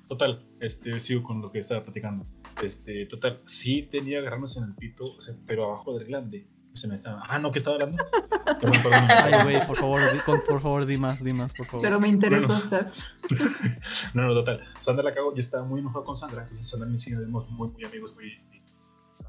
total. 0.10 0.44
Este, 0.60 1.00
sigo 1.00 1.24
con 1.24 1.42
lo 1.42 1.50
que 1.50 1.60
estaba 1.60 1.82
platicando. 1.84 2.26
Este, 2.62 3.06
total. 3.06 3.42
Sí 3.46 3.84
tenía 3.90 4.20
agarrarnos 4.20 4.58
en 4.58 4.66
el 4.66 4.76
pito, 4.76 5.06
o 5.06 5.22
sea, 5.22 5.36
pero 5.46 5.66
abajo 5.66 5.98
del 5.98 6.08
glande. 6.08 6.48
Se 6.74 6.88
me 6.88 6.96
estaba. 6.96 7.24
Ah, 7.28 7.40
no, 7.40 7.52
¿qué 7.52 7.60
estaba 7.60 7.76
hablando? 7.76 7.98
Perdón, 8.62 8.80
perdón. 8.84 9.08
Ay, 9.24 9.34
güey, 9.44 9.68
por 9.68 9.76
favor, 9.78 10.14
di, 10.14 10.20
con- 10.20 10.42
por 10.48 10.62
favor, 10.62 10.86
di 10.86 10.98
más, 10.98 11.24
di 11.24 11.34
más, 11.34 11.52
por 11.54 11.66
favor. 11.66 11.82
Pero 11.84 12.00
me 12.00 12.08
interesó, 12.08 12.48
Bueno. 12.48 12.70
¿sabes? 12.70 13.00
No, 14.14 14.24
no, 14.28 14.34
total. 14.34 14.64
Sandra 14.80 15.04
la 15.04 15.14
cagó. 15.14 15.34
Yo 15.34 15.40
estaba 15.40 15.64
muy 15.66 15.80
enojado 15.82 16.04
con 16.06 16.16
Sandra. 16.16 16.44
Entonces, 16.44 16.68
Sandra 16.70 16.90
y 16.90 16.98
yo 16.98 17.20
éramos 17.20 17.50
muy, 17.50 17.70
muy 17.70 17.84
amigos, 17.84 18.14
muy. 18.16 18.34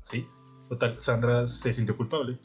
Sí. 0.04 0.26
Total, 0.68 1.00
Sandra 1.00 1.46
se 1.46 1.72
sintió 1.72 1.96
culpable 1.96 2.38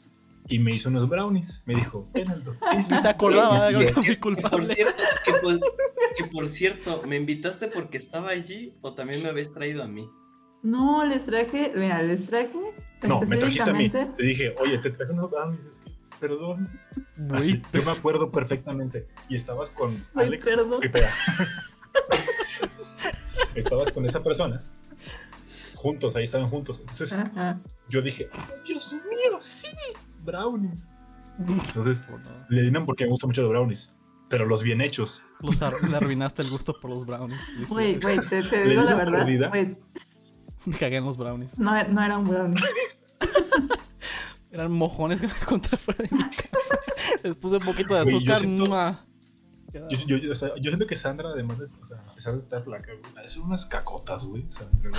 y 0.48 0.58
me 0.58 0.72
hizo 0.74 0.88
unos 0.88 1.08
brownies. 1.08 1.62
Me 1.66 1.74
dijo, 1.74 2.08
"Ven, 2.12 2.30
Aldo, 2.30 2.56
Ni 2.74 2.82
se 2.82 2.94
acordaba 3.08 3.56
Y- 3.56 3.60
de 3.60 3.84
y- 3.84 3.86
algo 3.86 3.96
muy 3.96 4.06
Que 4.06 4.16
por 4.16 4.32
culpable. 4.34 4.66
cierto, 4.66 5.02
que 5.24 5.32
por, 5.34 5.52
que 6.16 6.24
por 6.24 6.48
cierto, 6.48 7.02
¿me 7.06 7.16
invitaste 7.16 7.68
porque 7.68 7.98
estaba 7.98 8.30
allí 8.30 8.76
o 8.82 8.94
también 8.94 9.22
me 9.22 9.28
habéis 9.28 9.52
traído 9.52 9.82
a 9.82 9.86
mí? 9.86 10.08
No, 10.62 11.04
les 11.04 11.26
traje, 11.26 11.72
mira, 11.76 12.02
les 12.02 12.26
traje. 12.26 12.52
No, 13.02 13.20
me 13.20 13.36
trajiste 13.36 13.70
a 13.70 13.74
mí. 13.74 13.90
Te 13.90 14.22
dije, 14.22 14.54
oye, 14.58 14.78
te 14.78 14.90
traje 14.90 15.12
unos 15.12 15.30
brownies. 15.30 15.64
Es 15.66 15.78
que, 15.78 15.92
perdón. 16.18 16.68
Así, 17.32 17.62
yo 17.72 17.82
me 17.84 17.92
acuerdo 17.92 18.32
perfectamente. 18.32 19.06
Y 19.28 19.36
estabas 19.36 19.70
con 19.70 19.94
Ay, 20.14 20.26
Alex. 20.28 20.48
perdón. 20.48 20.82
Espera. 20.82 21.12
estabas 23.54 23.90
con 23.92 24.06
esa 24.06 24.22
persona. 24.22 24.60
Juntos, 25.76 26.16
ahí 26.16 26.24
estaban 26.24 26.48
juntos. 26.48 26.80
Entonces 26.80 27.12
Ajá. 27.12 27.60
yo 27.88 28.02
dije, 28.02 28.28
"Ay, 28.32 28.54
Dios 28.66 28.92
mío, 28.92 29.38
sí, 29.40 29.68
brownies. 30.24 30.88
Entonces 31.38 32.02
le 32.48 32.62
dinan 32.62 32.86
porque 32.86 33.04
me 33.04 33.10
gustan 33.10 33.28
mucho 33.28 33.42
los 33.42 33.50
brownies, 33.50 33.94
pero 34.28 34.46
los 34.46 34.62
bien 34.62 34.80
hechos. 34.80 35.22
Los 35.40 35.62
ar- 35.62 35.82
le 35.88 35.96
arruinaste 35.96 36.42
el 36.42 36.50
gusto 36.50 36.74
por 36.80 36.90
los 36.90 37.06
brownies. 37.06 37.38
Güey, 37.68 37.98
güey, 38.00 38.18
te, 38.28 38.42
te 38.42 38.64
digo 38.64 38.82
di 38.82 38.88
la 38.88 38.96
verdad. 38.96 39.26
Me 40.64 40.76
cagué 40.78 40.96
en 40.96 41.04
los 41.04 41.16
brownies. 41.16 41.58
no, 41.58 41.70
no 41.88 42.02
era 42.02 42.18
un 42.18 42.28
brownie. 42.28 42.56
Eran 44.50 44.72
mojones 44.72 45.20
que 45.20 45.26
me 45.26 45.34
encontré 45.34 45.76
fuera 45.76 46.04
de 46.04 46.16
mi 46.16 46.22
casa. 46.24 46.78
Les 47.22 47.36
puse 47.36 47.56
un 47.56 47.62
poquito 47.62 47.94
de 47.94 48.02
Güey, 48.02 48.20
yo 48.24 48.32
azúcar. 48.32 48.38
siento-. 48.38 49.00
Yo, 49.90 49.98
yo, 50.06 50.16
yo- 50.16 50.32
o 50.32 50.34
sea, 50.34 50.48
yo 50.56 50.70
siento 50.70 50.86
que 50.86 50.96
Sandra, 50.96 51.28
además 51.28 51.58
de, 51.58 51.64
o 51.64 51.84
sea, 51.84 51.98
a 51.98 52.14
pesar 52.14 52.32
de 52.32 52.38
estar 52.38 52.62
flaca, 52.62 52.92
güey, 53.12 53.28
son 53.28 53.42
unas 53.42 53.66
cacotas, 53.66 54.24
güey. 54.24 54.46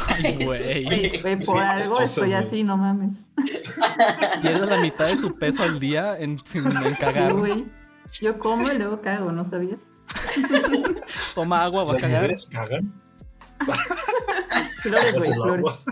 Ay, 0.07 0.45
güey. 0.45 1.39
Por 1.43 1.57
algo 1.57 1.95
cosas, 1.95 2.09
estoy 2.09 2.33
así, 2.33 2.63
no 2.63 2.77
mames. 2.77 3.25
Pierde 4.41 4.65
la 4.67 4.79
mitad 4.79 5.07
de 5.07 5.17
su 5.17 5.35
peso 5.35 5.63
al 5.63 5.79
día 5.79 6.19
en, 6.19 6.37
en 6.53 6.93
cagar. 6.99 7.31
Sí. 7.43 7.65
Yo 8.13 8.39
como 8.39 8.71
y 8.71 8.77
luego 8.77 9.01
cago, 9.01 9.31
¿no 9.31 9.43
sabías? 9.43 9.87
Toma 11.35 11.63
agua, 11.63 11.83
va 11.83 11.91
a 11.91 11.93
Las 11.93 12.01
cagar. 12.01 12.21
mujeres 12.21 12.45
cagan. 12.47 13.01
Flores, 14.81 15.15
güey, 15.15 15.33
flores. 15.33 15.85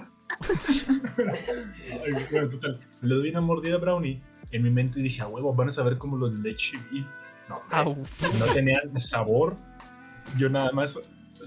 Ay, 1.91 2.13
bueno, 2.32 2.49
total. 2.49 2.80
Le 3.01 3.16
doy 3.16 3.30
una 3.30 3.41
mordida 3.41 3.76
a 3.76 3.80
Brownie 3.80 4.22
en 4.51 4.63
mi 4.63 4.70
mente 4.70 4.99
y 4.99 5.03
dije, 5.03 5.22
a 5.22 5.28
huevo, 5.28 5.53
van 5.53 5.68
a 5.68 5.72
saber 5.72 5.97
como 5.97 6.18
los 6.18 6.41
de 6.41 6.51
HB. 6.55 7.05
No, 7.49 7.61
Au. 7.72 7.95
no 8.39 8.45
tenían 8.53 8.99
sabor. 8.99 9.55
Yo 10.38 10.49
nada 10.49 10.72
más 10.72 10.97
o 10.97 11.01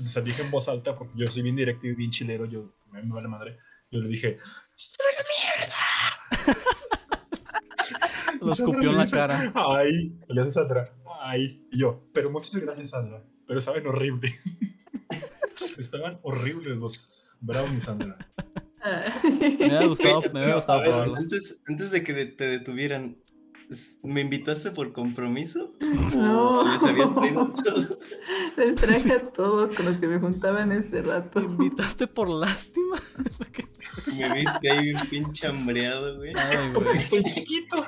sea, 0.07 0.23
dije 0.23 0.43
en 0.43 0.51
voz 0.51 0.69
alta 0.69 0.95
porque 0.97 1.15
yo 1.17 1.27
soy 1.27 1.43
bien 1.43 1.57
directo 1.57 1.87
y 1.87 1.95
bien 1.95 2.11
chilero. 2.11 2.45
Yo 2.45 2.73
me, 2.91 3.03
me 3.03 3.15
vale 3.15 3.29
madre. 3.29 3.59
Yo 3.91 4.01
le 4.01 4.09
dije, 4.09 4.37
Lo 4.37 4.43
Y 6.53 6.55
Sandra 8.47 8.53
escupió 8.55 8.91
en 8.91 8.97
la 8.97 9.09
cara. 9.09 9.53
Ay, 9.55 10.19
le 10.29 10.41
hace 10.41 10.53
Sandra. 10.53 10.93
Ay, 11.21 11.67
y 11.71 11.81
yo, 11.81 12.05
pero 12.13 12.31
muchas 12.31 12.57
gracias, 12.61 12.91
Sandra. 12.91 13.23
Pero 13.47 13.61
saben 13.61 13.87
horrible. 13.87 14.31
Estaban 15.79 16.19
horribles 16.23 16.77
los 16.77 17.11
brownies, 17.41 17.85
Sandra. 17.85 18.17
Me 19.23 19.57
hubiera 19.57 19.87
gustado, 19.87 20.21
me 20.33 20.41
hubiera 20.41 20.55
gustado 20.57 20.81
ver, 20.81 20.89
probarlo. 20.91 21.17
antes, 21.17 21.61
antes 21.67 21.91
de 21.91 22.05
que 22.05 22.27
te 22.27 22.45
detuvieran, 22.47 23.19
¿me 24.03 24.21
invitaste 24.23 24.71
por 24.71 24.93
compromiso? 24.93 25.75
No. 26.17 26.61
¿O 26.61 26.69
les 26.69 26.83
habías? 26.85 27.11
Les 28.57 28.77
traje 28.77 29.13
a 29.13 29.29
todos 29.31 29.77
con 29.77 29.87
los 29.87 30.01
que 30.01 30.07
me 30.07 30.19
juntaban 30.19 30.73
ese 30.73 31.03
¿Me 31.03 31.09
rato. 31.09 31.41
invitaste 31.41 32.07
por 32.07 32.31
lástima? 32.31 33.03
Me 34.17 34.33
viste 34.35 34.71
ahí 34.71 34.93
un 34.93 35.01
pinche 35.09 35.47
hambreado, 35.47 36.17
güey. 36.17 36.33
Ay, 36.37 36.55
Es 36.57 36.67
porque 36.67 36.89
güey. 36.91 36.97
estoy 36.97 37.23
chiquito. 37.25 37.85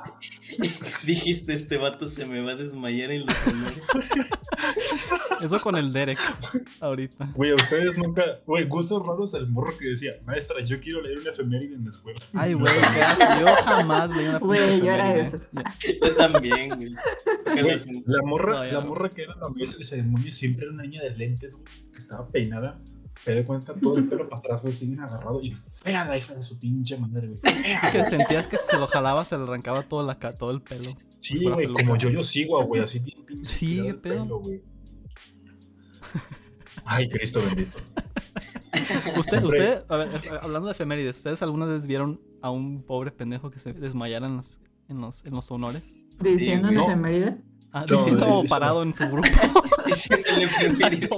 Dijiste, 1.05 1.55
este 1.55 1.77
vato 1.79 2.09
se 2.09 2.27
me 2.27 2.41
va 2.41 2.53
a 2.53 2.55
desmayar 2.57 3.11
en 3.11 3.27
los 3.27 3.47
honores. 3.47 3.85
Eso 5.43 5.61
con 5.61 5.77
el 5.77 5.93
Derek. 5.93 6.19
Ahorita. 6.81 7.31
Güey, 7.35 7.53
a 7.53 7.55
ustedes 7.55 7.97
nunca. 7.99 8.41
Güey, 8.47 8.67
gustos 8.67 9.07
raros 9.07 9.33
el 9.35 9.47
morro 9.49 9.77
que 9.79 9.89
decía, 9.89 10.13
maestra, 10.27 10.63
yo 10.65 10.81
quiero 10.81 11.01
leer 11.03 11.19
una 11.19 11.31
efeméride 11.31 11.75
en 11.77 11.85
la 11.85 11.91
escuela. 11.91 12.21
Ay, 12.35 12.53
güey, 12.55 12.73
qué 12.95 13.01
asco. 13.01 13.41
Yo 13.41 13.47
jamás 13.65 14.11
leí 14.11 14.27
una 14.27 14.39
Güey, 14.39 14.79
yo 14.81 14.91
era 14.93 15.17
eso. 15.17 15.39
Yo 16.03 16.17
también, 16.17 16.77
güey. 16.77 16.95
Güey, 17.45 18.03
la 18.07 18.23
morra, 18.23 18.53
No, 18.53 18.65
la 18.65 18.81
morra 18.81 19.09
que 19.11 19.23
era 19.23 19.35
la 19.37 19.49
maestra 19.49 19.79
de 19.79 19.85
ceremonia 19.85 20.31
siempre 20.33 20.65
era 20.65 20.75
una 20.75 20.83
niña 20.83 21.03
de 21.03 21.11
lentes, 21.17 21.55
güey, 21.57 21.73
que 21.91 21.99
estaba 21.99 22.29
peinada. 22.29 22.79
Te 23.25 23.35
de 23.35 23.45
cuenta 23.45 23.75
todo 23.75 23.99
el 23.99 24.09
pelo 24.09 24.29
para 24.29 24.39
atrás, 24.41 24.63
güey, 24.63 24.73
siguen 24.75 25.01
agarrado 25.01 25.41
y 25.43 25.53
fea 25.53 26.05
la 26.07 26.17
hija 26.17 26.35
de 26.35 26.43
su 26.43 26.59
pinche 26.59 26.97
madre, 26.97 27.29
güey. 27.29 27.41
Que 27.93 28.01
sentías 28.01 28.47
que 28.47 28.57
si 28.59 28.67
se 28.69 28.77
lo 28.79 28.87
jalaba 28.87 29.25
se 29.25 29.37
le 29.37 29.45
arrancaba 29.45 29.83
todo, 29.89 30.03
la, 30.07 30.19
ca- 30.19 30.37
todo 30.37 30.51
el 30.51 30.63
pelo. 30.63 30.91
Sí, 31.19 31.45
güey, 31.45 31.67
como 31.73 31.97
yo 31.97 32.09
yo 32.09 32.23
sigo, 32.23 32.65
güey, 32.65 32.83
así 32.83 32.99
bien 33.01 33.25
pinche. 33.27 33.55
Sí, 33.55 33.83
qué 33.83 33.95
pedo. 33.95 34.23
pelo, 34.25 34.39
güey. 34.41 34.63
Ay, 36.85 37.09
Cristo 37.09 37.41
bendito. 37.45 37.79
Usted, 39.19 39.45
usted, 39.45 39.85
a 39.89 39.97
ver, 39.97 40.09
eh, 40.25 40.31
hablando 40.41 40.67
de 40.69 40.73
efemérides, 40.73 41.17
¿ustedes 41.19 41.43
alguna 41.43 41.67
vez 41.67 41.87
vieron 41.87 42.21
a 42.41 42.51
un 42.51 42.83
pobre 42.83 43.11
pendejo 43.11 43.51
que 43.51 43.59
se 43.59 43.73
desmayara 43.75 44.27
en 44.27 44.37
los, 44.39 44.59
en 44.89 45.01
los, 45.01 45.25
en 45.27 45.35
los 45.35 45.51
honores? 45.51 45.95
Diciendo 46.21 46.69
Sí, 46.71 46.77
efeméride. 46.77 47.37
Ah, 47.73 47.85
No, 47.89 47.97
diciendo 47.97 48.27
no. 48.27 48.45
parado 48.49 48.83
en 48.83 48.95
su 48.95 49.05
grupo. 49.09 49.29
Diciéndole 49.87 50.45
efeméride. 50.45 51.09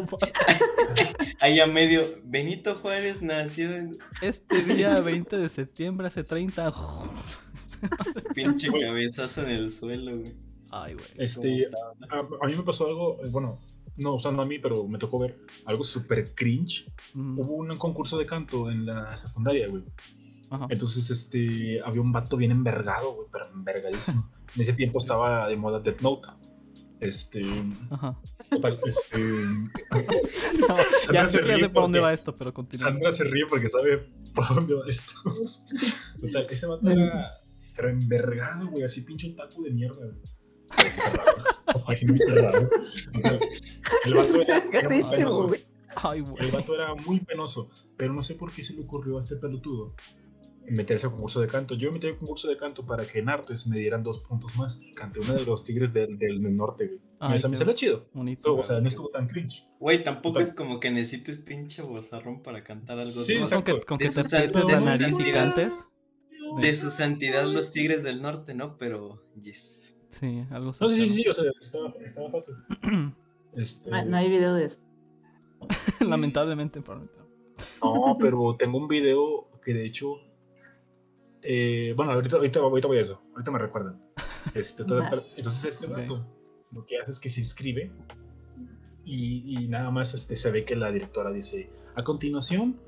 No, 1.42 1.48
ma- 1.48 1.52
Ahí 1.54 1.60
a 1.60 1.66
medio, 1.66 2.18
Benito 2.24 2.74
Juárez 2.76 3.20
nació 3.22 3.74
en... 3.76 3.98
este 4.20 4.62
día 4.62 5.00
20 5.00 5.36
de 5.38 5.48
septiembre, 5.48 6.06
hace 6.06 6.22
30. 6.24 6.70
Pinche 8.34 8.68
cabezazo 8.70 9.42
en 9.42 9.50
el 9.50 9.70
suelo, 9.70 10.18
güey. 10.18 10.34
Ay, 10.70 10.94
güey. 10.94 11.06
Este, 11.18 11.66
a, 12.10 12.18
a 12.18 12.46
mí 12.46 12.56
me 12.56 12.62
pasó 12.62 12.86
algo, 12.86 13.18
eh, 13.24 13.28
bueno, 13.30 13.58
no, 13.96 14.14
o 14.14 14.18
sea, 14.18 14.30
no 14.30 14.42
a 14.42 14.46
mí, 14.46 14.58
pero 14.58 14.86
me 14.86 14.98
tocó 14.98 15.18
ver 15.18 15.36
algo 15.66 15.84
súper 15.84 16.34
cringe. 16.34 16.86
Mm, 17.14 17.38
Hubo 17.38 17.54
un 17.56 17.76
concurso 17.76 18.16
de 18.18 18.24
canto 18.26 18.70
en 18.70 18.86
la 18.86 19.16
secundaria, 19.16 19.68
güey. 19.68 19.82
Ajá. 20.50 20.66
Entonces, 20.70 21.10
este, 21.10 21.80
había 21.84 22.00
un 22.00 22.12
vato 22.12 22.36
bien 22.36 22.50
envergado, 22.52 23.14
güey, 23.14 23.26
pero 23.32 23.48
envergadísimo. 23.52 24.30
En 24.54 24.60
ese 24.60 24.74
tiempo 24.74 24.98
estaba 24.98 25.48
de 25.48 25.56
moda 25.56 25.80
Death 25.80 26.00
Note. 26.00 26.28
Este, 27.02 27.42
Ajá. 27.90 28.16
total, 28.48 28.78
este, 28.86 29.18
No, 29.18 30.76
ya 31.12 31.18
Sandra 31.26 31.28
sé 31.28 31.38
ya 31.38 31.42
ríe 31.56 31.60
sé 31.60 31.68
por 31.68 31.82
dónde 31.82 31.98
porque- 31.98 32.00
va 32.00 32.12
esto, 32.12 32.36
pero 32.36 32.54
continúa. 32.54 32.90
Sandra 32.90 33.12
se 33.12 33.24
ríe 33.24 33.44
porque 33.48 33.68
sabe 33.68 33.98
por 34.34 34.54
dónde 34.54 34.74
va 34.74 34.84
esto. 34.86 35.12
Total, 36.20 36.46
ese 36.48 36.66
vato 36.68 36.88
era, 36.88 37.40
pero 37.74 37.88
envergado, 37.88 38.68
güey, 38.68 38.84
así 38.84 39.00
pinche 39.02 39.30
taco 39.30 39.62
de 39.62 39.70
mierda, 39.70 39.96
güey. 39.96 40.20
El 44.04 44.14
vato 44.14 44.40
era, 44.42 44.56
era 44.56 44.60
muy 44.64 44.70
Carísimo, 44.70 45.10
penoso. 45.10 45.46
güey. 45.48 45.66
Ay, 45.96 46.20
güey. 46.20 46.44
El 46.44 46.50
vato 46.52 46.74
era 46.74 46.94
muy 46.94 47.20
penoso, 47.20 47.68
pero 47.96 48.12
no 48.14 48.22
sé 48.22 48.34
por 48.34 48.52
qué 48.52 48.62
se 48.62 48.74
le 48.74 48.82
ocurrió 48.82 49.18
a 49.18 49.20
este 49.20 49.36
pelotudo 49.36 49.94
meterse 50.68 51.06
a 51.06 51.10
concurso 51.10 51.40
de 51.40 51.48
canto. 51.48 51.74
Yo 51.74 51.88
me 51.88 51.94
metí 51.94 52.08
a 52.08 52.16
concurso 52.16 52.48
de 52.48 52.56
canto 52.56 52.84
para 52.84 53.06
que 53.06 53.18
en 53.18 53.28
artes 53.28 53.66
me 53.66 53.78
dieran 53.78 54.02
dos 54.02 54.20
puntos 54.20 54.56
más. 54.56 54.80
Canté 54.94 55.20
uno 55.20 55.34
de 55.34 55.44
los 55.44 55.64
tigres 55.64 55.92
del, 55.92 56.18
del 56.18 56.56
norte, 56.56 56.86
güey. 56.86 57.00
Ay, 57.20 57.36
o 57.36 57.38
sea, 57.38 57.50
me 57.50 57.56
salió 57.56 57.72
chido. 57.74 58.08
Bonito. 58.12 58.56
O 58.56 58.64
sea, 58.64 58.80
no 58.80 58.88
estuvo 58.88 59.08
tan 59.10 59.28
cringe. 59.28 59.68
Güey, 59.78 60.02
tampoco 60.02 60.34
Total. 60.34 60.42
es 60.48 60.52
como 60.54 60.80
que 60.80 60.90
necesites 60.90 61.38
pinche 61.38 61.82
vozarrón 61.82 62.42
para 62.42 62.64
cantar 62.64 62.98
algo. 62.98 63.10
Sí. 63.10 63.38
No, 63.38 63.48
con 63.48 63.62
que, 63.62 63.80
con 63.82 63.98
De 63.98 64.06
que 64.06 64.12
te 64.12 64.58
la 64.58 64.80
nariz 64.80 65.08
y 65.08 65.12
santidad. 65.12 65.54
cantes. 65.54 65.86
De 66.60 66.74
su 66.74 66.90
santidad 66.90 67.46
los 67.46 67.72
tigres 67.72 68.02
del 68.02 68.20
norte, 68.20 68.54
¿no? 68.54 68.76
Pero, 68.76 69.22
yes. 69.40 69.96
Sí, 70.08 70.44
algo 70.50 70.72
No, 70.80 70.90
sí, 70.90 71.06
sí, 71.06 71.22
sí, 71.22 71.28
o 71.28 71.32
sea, 71.32 71.44
estaba, 71.58 71.94
estaba 72.04 72.30
fácil. 72.30 72.54
Este, 73.54 73.90
No, 73.90 74.02
no 74.06 74.16
hay 74.16 74.30
video 74.30 74.54
de 74.54 74.64
eso. 74.64 74.80
Lamentablemente, 76.00 76.80
probablemente. 76.80 77.22
No, 77.82 78.16
pero 78.18 78.56
tengo 78.56 78.78
un 78.78 78.88
video 78.88 79.48
que 79.62 79.74
de 79.74 79.84
hecho. 79.84 80.16
Eh, 81.42 81.92
bueno, 81.96 82.12
ahorita, 82.12 82.36
ahorita, 82.36 82.60
ahorita 82.60 82.88
voy 82.88 82.96
a 82.98 83.00
eso. 83.00 83.20
Ahorita 83.32 83.50
me 83.50 83.58
recuerdan. 83.58 84.00
Este, 84.54 84.84
tal- 84.84 85.02
Va. 85.02 85.08
tal- 85.10 85.24
entonces, 85.36 85.64
este 85.66 85.86
vato 85.86 86.26
lo 86.72 86.84
que 86.84 86.98
hace 86.98 87.12
es 87.12 87.20
que 87.20 87.28
se 87.28 87.40
inscribe 87.40 87.92
y, 89.04 89.56
y 89.64 89.68
nada 89.68 89.90
más 89.90 90.14
este, 90.14 90.36
se 90.36 90.50
ve 90.50 90.64
que 90.64 90.76
la 90.76 90.90
directora 90.90 91.30
dice: 91.30 91.70
A 91.96 92.02
continuación, 92.02 92.80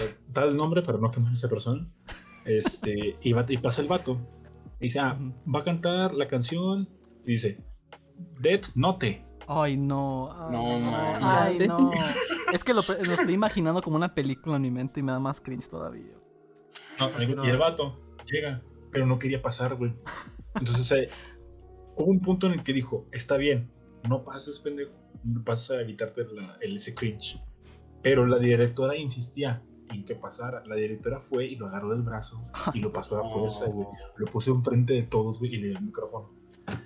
eh, 0.00 0.14
tal 0.32 0.56
nombre, 0.56 0.82
pero 0.82 0.98
no 0.98 1.10
quemar 1.10 1.30
a 1.30 1.32
esa 1.32 1.48
persona. 1.48 1.88
Este, 2.44 3.16
y, 3.20 3.32
va- 3.32 3.44
y 3.48 3.58
pasa 3.58 3.82
el 3.82 3.88
vato. 3.88 4.18
Y 4.78 4.84
dice: 4.84 5.00
Ah, 5.00 5.18
va 5.52 5.60
a 5.60 5.64
cantar 5.64 6.14
la 6.14 6.26
canción. 6.26 6.88
Y 7.26 7.32
dice: 7.32 7.58
Death 8.40 8.68
Note. 8.74 9.24
Ay, 9.46 9.76
no. 9.76 10.30
Ay, 10.32 10.52
No, 10.52 10.78
no. 10.78 10.90
man. 10.90 11.22
Ay, 11.22 11.58
no. 11.66 11.90
Es 12.52 12.62
que 12.64 12.72
lo, 12.72 12.82
lo 12.82 13.14
estoy 13.14 13.34
imaginando 13.34 13.82
como 13.82 13.96
una 13.96 14.14
película 14.14 14.56
en 14.56 14.62
mi 14.62 14.70
mente 14.70 15.00
y 15.00 15.02
me 15.02 15.12
da 15.12 15.18
más 15.18 15.40
cringe 15.40 15.68
todavía. 15.68 16.14
No, 17.00 17.44
y 17.44 17.48
el 17.48 17.56
vato 17.58 17.98
llega, 18.30 18.62
pero 18.92 19.06
no 19.06 19.18
quería 19.18 19.40
pasar, 19.42 19.74
güey. 19.76 19.92
Entonces 20.54 20.90
eh, 20.92 21.08
hubo 21.96 22.10
un 22.10 22.20
punto 22.20 22.46
en 22.46 22.52
el 22.54 22.62
que 22.62 22.72
dijo, 22.72 23.06
está 23.12 23.36
bien, 23.36 23.70
no 24.08 24.24
pases, 24.24 24.60
pendejo, 24.60 24.92
no 25.24 25.42
pases 25.44 25.70
a 25.70 25.80
evitarte 25.80 26.24
la- 26.32 26.56
el, 26.60 26.76
ese 26.76 26.94
cringe. 26.94 27.40
Pero 28.02 28.26
la 28.26 28.38
directora 28.38 28.96
insistía 28.96 29.62
en 29.92 30.04
que 30.04 30.14
pasara. 30.14 30.62
La 30.66 30.76
directora 30.76 31.20
fue 31.20 31.46
y 31.46 31.56
lo 31.56 31.66
agarró 31.66 31.90
del 31.90 32.02
brazo 32.02 32.42
y 32.74 32.80
lo 32.80 32.92
pasó 32.92 33.18
a 33.18 33.24
fuerza, 33.24 33.66
güey. 33.66 33.86
Lo 34.16 34.26
puso 34.26 34.52
enfrente 34.54 34.92
de 34.94 35.02
todos, 35.02 35.38
güey, 35.38 35.54
y 35.54 35.58
le 35.58 35.68
dio 35.68 35.78
el 35.78 35.84
micrófono. 35.84 36.30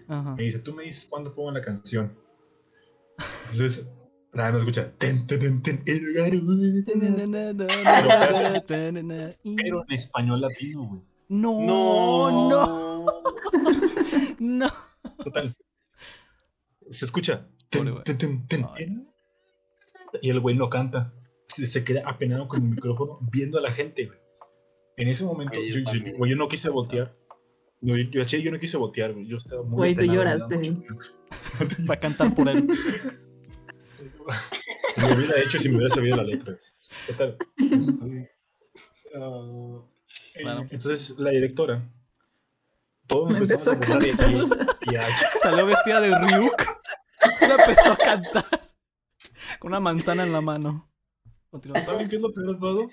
Ajá. 0.09 0.35
Me 0.35 0.43
dice, 0.45 0.59
tú 0.61 0.75
me 0.75 0.85
dices 0.85 1.07
cuándo 1.09 1.35
pongo 1.35 1.51
la 1.53 1.61
canción. 1.61 2.17
Entonces, 3.43 3.87
nada, 4.35 4.53
no 4.53 4.59
escucha. 4.59 4.93
Pero 9.57 9.85
en 9.89 9.93
español 9.95 10.41
latino, 10.41 10.85
güey. 10.89 11.01
No, 11.29 11.61
no, 11.61 12.31
No. 12.51 13.07
no. 14.39 14.73
Total. 15.25 15.55
Se 16.91 17.05
escucha. 17.05 17.47
Y 20.23 20.31
el 20.31 20.41
güey 20.41 20.57
no 20.57 20.69
canta. 20.71 21.13
Se, 21.49 21.85
queda 21.85 22.03
apenado 22.09 22.49
con 22.49 22.63
el 22.63 22.69
micrófono 22.71 23.19
viendo 23.33 23.59
a 23.59 23.63
la 23.63 23.71
gente, 23.71 24.07
güey. 24.07 24.19
En 24.97 25.09
ese 25.09 25.25
momento, 25.25 25.59
yo 25.59 26.27
yo, 26.27 26.37
no 26.37 26.49
quise 26.49 26.69
voltear. 26.69 27.17
No, 27.81 27.97
yo, 27.97 28.05
yo, 28.23 28.39
yo 28.39 28.51
no 28.53 28.59
quise 28.59 28.77
voltear, 28.77 29.13
güey. 29.13 29.27
Yo 29.27 29.37
estaba 29.37 29.63
muy 29.65 29.77
Güey, 29.77 29.95
tú 29.95 30.03
lloraste. 30.03 30.57
mucho- 30.57 30.83
Va 31.89 31.95
a 31.95 32.01
cantar 32.01 32.35
por 32.35 32.49
él. 32.49 32.67
Lo 34.97 35.15
hubiera 35.15 35.41
hecho 35.41 35.59
si 35.59 35.69
me 35.69 35.77
hubiera 35.77 35.95
sabido 35.95 36.17
la 36.17 36.23
letra. 36.25 36.57
Total. 37.07 37.37
este, 37.73 38.31
ah, 39.17 39.81
eh, 40.35 40.43
Bueno. 40.43 40.61
Entonces, 40.71 41.15
la 41.19 41.31
directora. 41.31 41.83
Todos 43.07 43.29
nos 43.29 43.37
Me 43.39 43.45
empezamos 43.45 43.69
a 43.69 43.75
burlar 43.75 44.77
y 44.91 44.97
a- 44.97 45.17
Salió 45.43 45.67
vestida 45.67 46.01
de 46.01 46.19
Ryuk. 46.19 46.63
Y 47.43 47.47
la 47.47 47.55
empezó 47.55 47.93
a 47.93 47.97
cantar. 47.97 48.45
Con 49.59 49.71
una 49.73 49.81
manzana 49.81 50.23
en 50.25 50.33
la 50.33 50.41
mano. 50.41 50.89
¿Saben 51.85 52.09
qué 52.09 52.17
es 52.17 52.23
lo 52.23 52.33
peor 52.33 52.55
de 52.55 52.61
todo? 52.61 52.89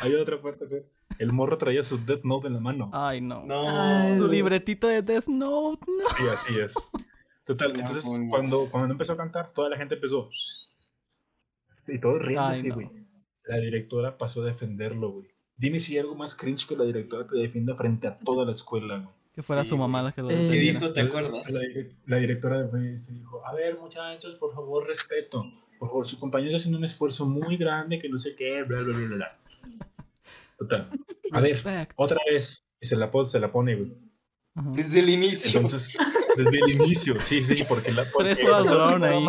Hay 0.00 0.14
otra 0.14 0.40
parte 0.40 0.66
que 0.68 0.86
el 1.18 1.32
morro 1.32 1.58
traía 1.58 1.82
su 1.82 1.98
Death 2.04 2.24
Note 2.24 2.46
en 2.46 2.54
la 2.54 2.60
mano. 2.60 2.90
Ay, 2.94 3.20
no. 3.20 3.44
No. 3.44 3.68
Ay, 3.68 4.16
Su 4.16 4.26
libretita 4.26 4.88
de 4.88 5.02
Death 5.02 5.26
Note, 5.26 5.84
no. 5.86 6.08
Sí, 6.16 6.22
así 6.32 6.58
es. 6.58 6.74
Total, 7.54 7.72
No, 7.72 7.80
entonces 7.80 8.04
cuando, 8.28 8.70
cuando 8.70 8.92
empezó 8.92 9.14
a 9.14 9.16
cantar, 9.16 9.52
toda 9.52 9.68
la 9.70 9.76
gente 9.76 9.94
empezó. 9.96 10.30
Y 11.88 11.98
todo 11.98 12.18
riéndose, 12.18 12.70
güey. 12.70 12.88
La 13.44 13.56
directora 13.56 14.16
pasó 14.16 14.42
a 14.42 14.46
defenderlo, 14.46 15.10
güey. 15.10 15.28
Dime 15.56 15.80
si 15.80 15.94
hay 15.94 15.98
algo 16.00 16.14
más 16.14 16.34
cringe 16.34 16.66
que 16.66 16.76
la 16.76 16.84
directora 16.84 17.26
te 17.26 17.36
defienda 17.36 17.74
frente 17.74 18.06
a 18.06 18.18
toda 18.18 18.44
la 18.46 18.52
escuela, 18.52 18.98
güey. 18.98 19.14
Que 19.34 19.42
fuera 19.42 19.62
Sí, 19.64 19.70
su 19.70 19.76
mamá 19.78 20.02
la 20.02 20.12
que 20.12 20.22
lo 20.22 20.30
Eh, 20.30 20.34
¿Qué 20.34 20.42
defendiera. 20.42 20.80
dijo? 20.80 20.92
¿Te 20.92 21.00
acuerdas? 21.02 21.50
La, 21.50 21.60
direc- 21.60 21.96
la 22.06 22.16
directora 22.16 22.70
se 22.96 23.12
dijo, 23.14 23.44
a 23.46 23.54
ver 23.54 23.78
muchachos, 23.78 24.34
por 24.36 24.52
favor, 24.54 24.86
respeto. 24.86 25.44
Por 25.78 25.88
favor, 25.88 26.06
su 26.06 26.18
compañero 26.18 26.50
está 26.50 26.56
haciendo 26.58 26.78
un 26.78 26.84
esfuerzo 26.84 27.26
muy 27.26 27.56
grande 27.56 27.98
que 27.98 28.08
no 28.08 28.18
sé 28.18 28.34
qué, 28.36 28.62
bla, 28.64 28.82
bla, 28.82 28.96
bla, 28.96 29.06
bla, 29.06 29.16
bla. 29.16 29.38
Total. 30.58 30.90
A 31.32 31.40
ver, 31.40 31.52
Respect. 31.54 31.92
otra 31.96 32.18
vez. 32.30 32.64
Y 32.80 32.86
se 32.86 32.96
la, 32.96 33.10
pone- 33.10 33.28
se 33.28 33.40
la 33.40 33.50
pone, 33.52 33.74
güey. 33.76 33.92
Desde 34.72 34.98
el 35.00 35.08
inicio. 35.10 35.48
Entonces, 35.60 35.92
desde 36.36 36.58
el 36.58 36.70
inicio, 36.70 37.20
sí, 37.20 37.42
sí, 37.42 37.64
porque 37.64 37.92
la 37.92 38.10
porque, 38.10 38.34
Tres 38.34 38.44
horas 38.44 38.66
¿sabes 38.66 38.70
qué 38.70 38.94
duraron 38.94 39.00
me 39.00 39.06
da 39.08 39.14
ahí. 39.14 39.20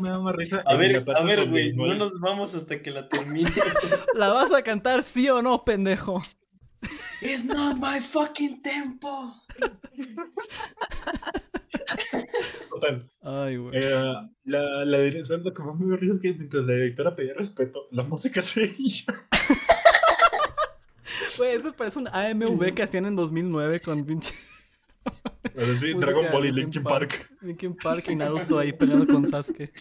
me 0.00 0.08
da 0.10 0.18
más 0.18 0.36
risa? 0.36 0.62
A 0.66 0.76
ver, 0.76 1.04
a 1.14 1.22
ver, 1.22 1.48
güey, 1.48 1.72
no 1.74 1.94
nos 1.94 2.20
vamos 2.20 2.54
hasta 2.54 2.82
que 2.82 2.90
la 2.90 3.08
termine. 3.08 3.50
¿La 4.14 4.28
vas 4.28 4.52
a 4.52 4.62
cantar 4.62 5.02
sí 5.02 5.28
o 5.28 5.42
no, 5.42 5.64
pendejo? 5.64 6.18
It's 7.22 7.44
not 7.44 7.76
my 7.78 8.00
fucking 8.00 8.62
tempo. 8.62 9.34
Total. 12.70 13.10
Ay, 13.22 13.56
güey. 13.56 13.78
Eh, 13.78 14.14
la, 14.44 14.84
la 14.84 14.98
directora, 14.98 15.42
lo 15.42 15.54
que 15.54 15.62
más 15.62 15.76
me 15.78 15.96
risa 15.96 16.14
es 16.14 16.20
que 16.20 16.32
mientras 16.34 16.66
la 16.66 16.74
directora 16.74 17.16
pedía 17.16 17.34
respeto, 17.34 17.88
la 17.90 18.02
música 18.02 18.42
seguía. 18.42 19.04
Güey, 21.38 21.56
eso 21.56 21.72
parece 21.72 21.98
un 21.98 22.08
AMV 22.08 22.74
que 22.74 22.82
hacían 22.82 23.06
en 23.06 23.16
2009 23.16 23.80
con 23.80 24.04
pinche. 24.04 24.34
Pero 25.54 25.74
sí, 25.74 25.94
música 25.94 26.12
Dragon 26.12 26.26
Ball 26.32 26.46
y 26.46 26.52
Linkin 26.52 26.82
Park. 26.82 27.36
Linkin 27.42 27.76
Park 27.76 28.04
y 28.08 28.16
Naruto 28.16 28.58
ahí 28.58 28.72
peleando 28.72 29.06
con 29.06 29.26
Sasuke. 29.26 29.72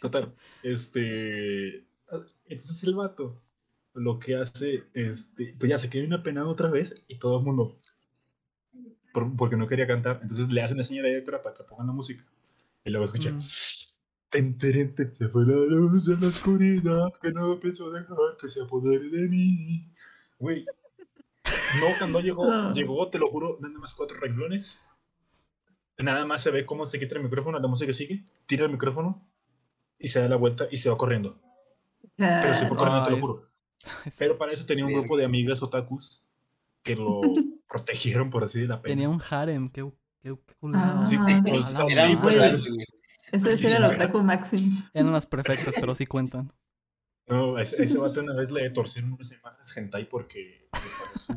Total. 0.00 0.34
Este. 0.62 1.86
Entonces 2.48 2.82
el 2.84 2.94
vato 2.94 3.40
lo 3.94 4.18
que 4.18 4.36
hace, 4.36 4.84
este, 4.92 5.54
pues 5.58 5.70
ya 5.70 5.78
se 5.78 5.88
queda 5.88 6.04
una 6.06 6.22
penado 6.22 6.50
otra 6.50 6.70
vez 6.70 7.04
y 7.08 7.18
todo 7.18 7.38
el 7.38 7.44
mundo. 7.44 7.78
por- 9.12 9.34
porque 9.36 9.56
no 9.56 9.66
quería 9.66 9.86
cantar. 9.86 10.18
Entonces 10.20 10.48
le 10.50 10.60
hace 10.62 10.74
una 10.74 10.82
señal 10.82 11.06
a 11.06 11.08
la 11.08 11.14
directora 11.14 11.42
para 11.42 11.54
que 11.54 11.64
pongan 11.64 11.86
la 11.86 11.92
música. 11.94 12.22
Y 12.84 12.90
luego 12.90 13.04
escucha. 13.06 13.30
Mm. 13.32 13.40
Ten, 14.28 14.58
se 14.60 15.28
fue 15.28 15.46
la 15.46 15.54
luz 15.56 16.06
en 16.08 16.20
la 16.20 16.28
oscuridad 16.28 17.12
que 17.22 17.32
no 17.32 17.58
pensó 17.58 17.90
dejar 17.90 18.16
que 18.38 18.48
se 18.50 18.60
apodere 18.60 19.08
de 19.08 19.28
mí. 19.28 19.90
Güey. 20.38 20.66
No, 21.80 21.86
cuando 21.98 22.20
llegó, 22.20 22.44
Ah. 22.52 22.72
llegó, 22.74 23.08
te 23.10 23.18
lo 23.18 23.28
juro, 23.28 23.58
nada 23.60 23.78
más 23.78 23.94
cuatro 23.94 24.16
renglones. 24.18 24.80
Nada 25.98 26.26
más 26.26 26.42
se 26.42 26.50
ve 26.50 26.66
cómo 26.66 26.84
se 26.84 26.98
quita 26.98 27.14
el 27.16 27.22
micrófono, 27.22 27.58
la 27.58 27.68
música 27.68 27.92
sigue, 27.92 28.22
tira 28.46 28.66
el 28.66 28.72
micrófono 28.72 29.26
y 29.98 30.08
se 30.08 30.20
da 30.20 30.28
la 30.28 30.36
vuelta 30.36 30.66
y 30.70 30.76
se 30.76 30.90
va 30.90 30.96
corriendo. 30.98 31.40
Pero 32.16 32.52
se 32.54 32.66
fue 32.66 32.76
corriendo, 32.76 33.04
te 33.04 33.10
lo 33.10 33.16
Ay, 33.16 33.22
juro. 33.22 33.48
Pero 34.18 34.36
para 34.36 34.52
eso 34.52 34.66
tenía 34.66 34.84
un 34.84 34.92
grupo 34.92 35.16
de 35.16 35.24
amigas 35.24 35.62
otakus 35.62 36.22
que 36.82 36.96
lo 36.96 37.20
protegieron, 37.68 38.28
por 38.30 38.44
así 38.44 38.60
de 38.60 38.66
la 38.68 38.82
pena. 38.82 38.92
Tenía 38.94 39.08
un 39.08 39.22
harem, 39.30 39.70
qué, 39.70 39.90
qué, 40.22 40.36
qué 40.46 40.54
culero. 40.60 41.06
Sí, 41.06 41.16
Ah, 41.18 41.42
pues, 41.42 41.74
Era 41.90 42.06
sí, 42.06 42.12
un 42.14 42.20
pues, 42.20 42.34
sí 43.60 43.66
era 43.66 43.76
el 43.78 43.94
otaku 43.94 44.22
Maxim. 44.22 44.82
Eran 44.92 45.12
las 45.12 45.26
perfectas, 45.26 45.74
pero 45.80 45.94
sí 45.94 46.04
cuentan. 46.06 46.52
No, 47.28 47.56
a 47.56 47.62
ese, 47.62 47.80
a 47.80 47.84
ese 47.84 47.98
vato 47.98 48.20
una 48.22 48.34
vez 48.34 48.50
le 48.50 48.70
torcieron 48.70 49.12
unas 49.12 49.32
imágenes 49.32 49.76
hentai 49.76 50.08
porque 50.08 50.68
su, 51.14 51.32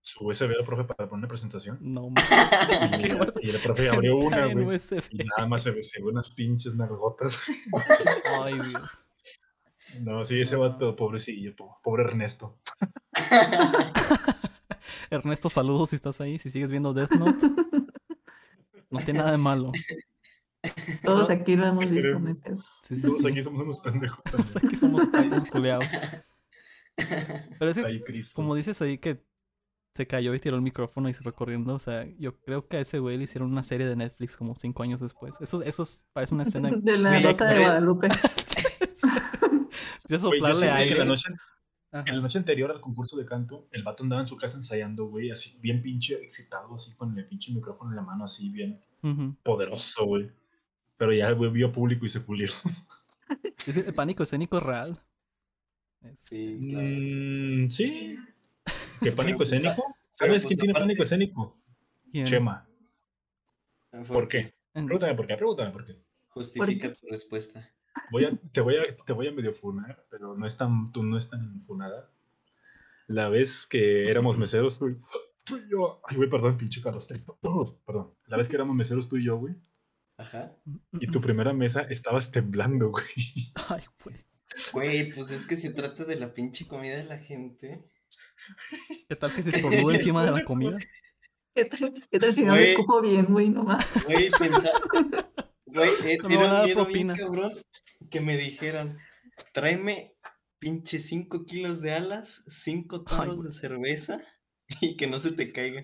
su 0.00 0.26
USB 0.26 0.50
al 0.58 0.64
profe 0.64 0.84
para 0.84 1.08
poner 1.08 1.20
una 1.24 1.28
presentación. 1.28 1.78
No, 1.80 2.08
Y, 3.40 3.46
y 3.46 3.50
el 3.50 3.58
profe 3.60 3.88
abrió 3.88 4.16
una, 4.16 4.46
güey. 4.46 4.78
Y 5.10 5.24
nada 5.24 5.46
más 5.46 5.62
se 5.62 5.70
ve, 5.72 5.80
unas 6.02 6.30
pinches 6.30 6.74
nalgotas. 6.74 7.42
Ay, 8.42 8.54
Dios. 8.54 9.06
No, 10.00 10.24
sí, 10.24 10.40
ese 10.40 10.56
vato, 10.56 10.96
pobrecillo, 10.96 11.54
po- 11.56 11.78
pobre 11.82 12.04
Ernesto. 12.04 12.58
Ernesto, 15.10 15.50
saludos 15.50 15.90
si 15.90 15.96
estás 15.96 16.20
ahí, 16.20 16.38
si 16.38 16.50
sigues 16.50 16.70
viendo 16.70 16.94
Death 16.94 17.10
Note. 17.12 17.46
No 18.90 19.00
tiene 19.00 19.18
nada 19.18 19.32
de 19.32 19.38
malo. 19.38 19.72
Todos 21.02 21.30
aquí 21.30 21.56
lo 21.56 21.66
hemos 21.66 21.90
visto, 21.90 22.08
Creo. 22.08 22.20
no 22.20 22.28
hay 22.28 22.34
pedo. 22.34 22.56
Sí, 22.82 22.96
sí, 22.96 23.02
Todos 23.02 23.22
sí. 23.22 23.28
aquí 23.28 23.42
somos 23.42 23.62
unos 23.62 23.78
pendejos. 23.78 24.22
Todos 24.30 24.56
aquí 24.56 24.76
somos 24.76 25.10
tacos 25.10 25.50
culeados. 25.50 25.86
Pero 27.58 27.70
es 27.70 27.76
que, 27.76 27.84
Ay, 27.86 28.02
como 28.34 28.54
dices 28.54 28.80
ahí 28.82 28.98
que 28.98 29.24
se 29.94 30.06
cayó 30.06 30.34
y 30.34 30.40
tiró 30.40 30.56
el 30.56 30.62
micrófono 30.62 31.08
y 31.08 31.14
se 31.14 31.22
fue 31.22 31.34
corriendo, 31.34 31.74
o 31.74 31.78
sea, 31.78 32.06
yo 32.18 32.38
creo 32.40 32.66
que 32.66 32.78
a 32.78 32.80
ese 32.80 32.98
güey 32.98 33.18
le 33.18 33.24
hicieron 33.24 33.50
una 33.50 33.62
serie 33.62 33.86
de 33.86 33.96
Netflix 33.96 34.36
como 34.36 34.54
cinco 34.56 34.82
años 34.82 35.00
después. 35.00 35.34
Eso, 35.40 35.62
eso 35.62 35.82
es- 35.82 36.06
parece 36.12 36.34
una 36.34 36.44
escena. 36.44 36.70
De 36.76 36.98
la 36.98 37.18
Rosa 37.20 37.46
de. 37.46 37.60
Guadalupe. 37.60 38.08
de 40.08 40.18
Güey, 40.18 40.18
yo 40.40 40.54
soplarle 40.54 40.88
que 40.88 40.94
la 40.94 41.04
noche, 41.04 41.28
en 41.92 42.16
la 42.16 42.22
noche 42.22 42.38
anterior 42.38 42.70
al 42.70 42.80
concurso 42.80 43.16
de 43.16 43.24
canto, 43.24 43.68
el 43.72 43.82
vato 43.82 44.02
andaba 44.02 44.20
en 44.22 44.26
su 44.26 44.36
casa 44.36 44.56
ensayando, 44.56 45.06
güey, 45.06 45.30
así 45.30 45.58
bien 45.60 45.82
pinche 45.82 46.14
excitado, 46.22 46.74
así 46.74 46.94
con 46.94 47.16
el 47.18 47.26
pinche 47.26 47.52
micrófono 47.52 47.90
en 47.90 47.96
la 47.96 48.02
mano, 48.02 48.24
así 48.24 48.48
bien 48.50 48.80
poderoso, 49.42 50.06
güey. 50.06 50.30
Pero 51.02 51.12
ya 51.14 51.32
vio 51.34 51.72
público 51.72 52.06
y 52.06 52.08
se 52.08 52.20
pulió. 52.20 52.46
Ese- 53.66 53.88
el 53.88 53.92
pánico 53.92 54.22
escénico 54.22 54.58
es 54.58 54.62
real. 54.62 55.02
Es- 56.00 56.20
Sí, 56.20 56.58
claro. 56.70 56.86
Mm, 56.88 57.68
sí. 57.70 58.16
¿Qué 59.02 59.10
pánico 59.10 59.42
escénico? 59.42 59.96
¿Sabes 60.12 60.44
pues, 60.44 60.46
quién 60.46 60.58
tiene 60.60 60.70
aparte- 60.74 60.84
pánico 60.84 61.02
escénico? 61.02 61.60
¿quién? 62.12 62.24
Chema. 62.24 62.68
¿Por 64.06 64.28
qué? 64.28 64.54
Pregúntame 64.72 65.16
por 65.16 65.26
qué, 65.26 65.36
pregúntame 65.36 65.70
por 65.72 65.84
qué. 65.84 65.98
Justifica 66.28 66.94
tu 66.94 67.08
respuesta. 67.08 67.68
Voy 68.12 68.24
a, 68.26 68.38
te, 68.52 68.60
voy 68.60 68.76
a, 68.76 68.94
te 69.04 69.12
voy 69.12 69.26
a 69.26 69.32
medio 69.32 69.52
funar, 69.52 70.06
pero 70.08 70.36
no 70.36 70.46
es 70.46 70.56
tan, 70.56 70.92
tú 70.92 71.02
no 71.02 71.16
es 71.16 71.28
tan 71.28 71.60
funada. 71.60 72.12
La 73.08 73.28
vez 73.28 73.66
que 73.66 74.08
éramos 74.08 74.38
meseros, 74.38 74.78
tú, 74.78 74.96
tú 75.42 75.56
y 75.56 75.68
yo. 75.68 76.00
Ay, 76.06 76.16
güey, 76.16 76.30
perdón, 76.30 76.56
pinche 76.56 76.80
Carlos. 76.80 77.08
te- 77.08 77.20
oh, 77.42 77.76
perdón. 77.84 78.14
La 78.28 78.36
vez 78.36 78.48
que 78.48 78.54
éramos 78.54 78.76
meseros 78.76 79.08
tú 79.08 79.16
y 79.16 79.24
yo, 79.24 79.36
güey. 79.36 79.56
Ajá. 80.22 80.56
Y 80.92 81.08
tu 81.08 81.20
primera 81.20 81.52
mesa 81.52 81.82
estabas 81.90 82.30
temblando, 82.30 82.90
güey. 82.90 83.04
Ay, 83.68 83.82
güey. 84.04 84.24
Güey, 84.72 85.12
pues 85.12 85.30
es 85.30 85.46
que 85.46 85.56
se 85.56 85.70
trata 85.70 86.04
de 86.04 86.16
la 86.16 86.32
pinche 86.32 86.66
comida 86.68 86.96
de 86.96 87.04
la 87.04 87.18
gente. 87.18 87.84
¿Qué 89.08 89.16
tal 89.16 89.32
que 89.34 89.42
se 89.42 89.50
estornuda 89.50 89.94
encima 89.96 90.24
de 90.24 90.30
la 90.32 90.44
comida? 90.44 90.78
¿Qué 91.54 91.64
tal, 91.66 92.06
qué 92.10 92.18
tal 92.18 92.34
si 92.34 92.44
no 92.44 92.52
me 92.54 92.62
escupo 92.70 93.00
bien, 93.00 93.26
güey? 93.26 93.50
No 93.50 93.62
más. 93.64 93.84
Güey, 94.06 94.30
pensar. 94.30 94.72
Güey, 95.66 95.90
e- 96.04 96.18
No 96.18 96.28
a 96.28 96.32
era 96.32 96.54
un 96.60 96.62
miedo 96.64 96.82
propina. 96.84 97.14
bien 97.14 97.26
cabrón 97.26 97.52
que 98.10 98.20
me 98.20 98.36
dijeran, 98.36 98.98
tráeme 99.52 100.14
pinche 100.58 100.98
5 100.98 101.44
kilos 101.44 101.80
de 101.80 101.94
alas, 101.94 102.44
5 102.46 103.04
Ay, 103.06 103.16
tarros 103.16 103.42
de 103.42 103.50
cerveza 103.50 104.18
y 104.80 104.96
que 104.96 105.06
no 105.06 105.18
se 105.18 105.32
te 105.32 105.50
caiga. 105.52 105.82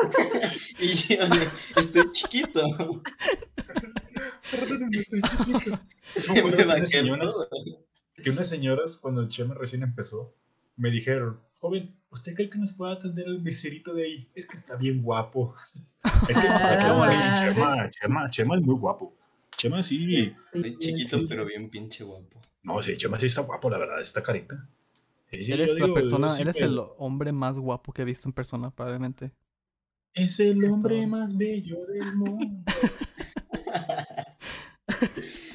Y 0.78 0.86
yo 1.14 1.22
estoy 1.76 2.10
chiquito. 2.10 2.62
Perdóname, 4.50 4.96
estoy 4.96 5.20
chiquito. 5.22 5.80
Se 6.16 6.34
No, 6.42 6.48
me 6.48 6.64
va 6.64 6.86
señoras-. 6.86 7.48
Que 8.22 8.30
unas 8.30 8.48
señoras, 8.48 8.98
cuando 8.98 9.20
el 9.22 9.28
Chema 9.28 9.54
recién 9.54 9.82
empezó, 9.82 10.34
me 10.76 10.90
dijeron, 10.90 11.40
joven, 11.60 11.94
¿usted 12.10 12.34
cree 12.34 12.50
que 12.50 12.58
nos 12.58 12.72
puede 12.72 12.92
atender 12.94 13.26
el 13.26 13.38
becerito 13.40 13.94
de 13.94 14.04
ahí? 14.04 14.28
Es 14.34 14.46
que 14.46 14.56
está 14.56 14.76
bien 14.76 15.02
guapo. 15.02 15.54
Es 15.56 16.36
que 16.36 16.46
para 16.46 16.78
que 16.78 16.86
vamos 16.86 17.06
Ah. 17.08 17.34
Chema, 17.34 17.90
Chema, 17.90 18.30
Chema 18.30 18.56
es 18.56 18.62
muy 18.62 18.74
guapo. 18.76 19.14
Chema 19.56 19.82
sí, 19.82 20.32
Estoy 20.52 20.78
chiquito, 20.78 21.18
sí. 21.20 21.26
pero 21.28 21.44
bien 21.44 21.68
pinche 21.70 22.04
guapo. 22.04 22.40
no, 22.62 22.82
sí, 22.82 22.96
Chema 22.96 23.18
sí 23.20 23.26
está 23.26 23.42
guapo, 23.42 23.68
la 23.70 23.78
verdad, 23.78 24.00
está 24.00 24.22
carita. 24.22 24.66
Sí, 25.30 25.44
sí, 25.44 25.52
Eres 25.52 25.74
la 25.78 25.84
digo, 25.86 25.94
persona, 25.94 26.26
eres 26.38 26.56
pero 26.58 26.70
el 26.70 26.80
hombre 26.98 27.30
más 27.32 27.56
guapo 27.58 27.92
que 27.92 28.02
he 28.02 28.04
visto 28.04 28.28
en 28.28 28.32
persona, 28.32 28.70
probablemente. 28.70 29.32
Es 30.14 30.40
el 30.40 30.64
hombre 30.64 31.06
más 31.06 31.36
bello 31.36 31.84
del 31.86 32.14
mundo. 32.16 32.62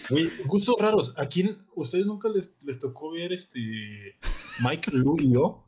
Güey, 0.09 0.29
gustos 0.45 0.75
raros. 0.79 1.13
¿A 1.17 1.25
quién, 1.25 1.57
ustedes 1.75 2.05
nunca 2.05 2.29
les, 2.29 2.57
les 2.63 2.79
tocó 2.79 3.11
ver 3.11 3.33
este 3.33 4.17
Mike, 4.63 4.91
Lu 4.91 5.17
y 5.19 5.33
yo? 5.33 5.65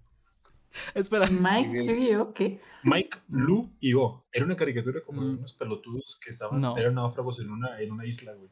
Espera, 0.94 1.28
Mike, 1.28 1.86
¿qué 1.86 2.12
yo? 2.12 2.34
¿Qué? 2.34 2.62
Mike, 2.84 3.18
Lu 3.30 3.72
y 3.80 3.94
O. 3.96 4.26
Era 4.32 4.46
una 4.46 4.56
caricatura 4.56 5.02
como 5.04 5.24
de 5.24 5.30
Mm. 5.34 5.38
unos 5.40 5.54
pelotudos 5.54 6.20
que 6.24 6.30
estaban, 6.30 6.62
No. 6.62 6.78
eran 6.78 6.94
náufragos 6.96 7.40
en 7.40 7.50
una, 7.50 7.82
en 7.82 7.92
una 7.92 8.06
isla, 8.06 8.34
güey. 8.36 8.50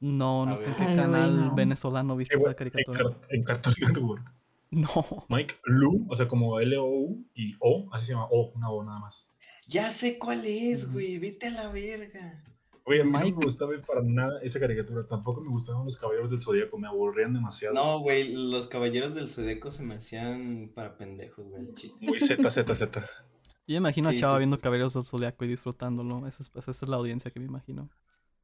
no, 0.00 0.42
A 0.42 0.46
no 0.50 0.56
sé 0.58 0.66
en 0.66 0.70
ver. 0.72 0.78
qué 0.78 0.84
Ay, 0.90 0.96
canal 0.96 1.36
no. 1.46 1.54
venezolano 1.54 2.14
viste 2.16 2.34
Eh, 2.34 2.38
esa 2.40 2.48
En, 2.50 2.54
caricatura. 2.54 2.98
Car- 2.98 3.20
en 3.30 3.42
Cartoon 3.42 3.74
Network. 3.80 4.34
No. 4.74 5.26
Mike, 5.28 5.54
Lu, 5.64 6.06
o 6.08 6.16
sea, 6.16 6.26
como 6.28 6.58
L-O-U 6.60 7.24
y 7.34 7.54
O, 7.60 7.88
así 7.92 8.06
se 8.06 8.12
llama 8.12 8.26
O, 8.30 8.50
una 8.54 8.70
O 8.70 8.82
nada 8.84 8.98
más. 8.98 9.28
Ya 9.68 9.90
sé 9.90 10.18
cuál 10.18 10.44
es, 10.44 10.92
güey. 10.92 11.18
Vete 11.18 11.46
a 11.46 11.50
la 11.50 11.68
verga. 11.72 12.42
Güey, 12.84 13.00
a 13.00 13.04
mí 13.04 13.10
no 13.12 13.18
Mike. 13.18 13.36
me 13.38 13.44
gustaba 13.46 13.72
para 13.86 14.02
nada 14.02 14.40
esa 14.42 14.60
caricatura. 14.60 15.06
Tampoco 15.08 15.40
me 15.40 15.48
gustaban 15.48 15.84
los 15.84 15.96
caballeros 15.96 16.28
del 16.28 16.40
zodiaco, 16.40 16.76
me 16.78 16.86
aburrían 16.88 17.32
demasiado. 17.32 17.74
No, 17.74 18.00
güey, 18.00 18.32
los 18.34 18.66
caballeros 18.66 19.14
del 19.14 19.30
Zodíaco 19.30 19.70
se 19.70 19.82
me 19.84 19.94
hacían 19.94 20.70
para 20.74 20.96
pendejos, 20.98 21.48
güey, 21.48 21.62
el 21.62 21.72
chile. 21.72 21.94
Muy 22.00 22.18
Z, 22.18 22.50
Z, 22.50 22.74
Z. 22.74 23.10
Yo 23.66 23.76
imagino 23.78 24.10
Sí, 24.10 24.18
a 24.18 24.20
Chava 24.20 24.34
sí, 24.34 24.38
viendo 24.40 24.56
sí. 24.58 24.62
Caballeros 24.62 24.92
del 24.92 25.04
Zodiaco 25.04 25.44
y 25.46 25.48
disfrutándolo. 25.48 26.26
Esa 26.26 26.42
es, 26.42 26.50
esa 26.54 26.70
es 26.70 26.86
la 26.86 26.96
audiencia 26.96 27.30
que 27.30 27.40
me 27.40 27.46
imagino. 27.46 27.88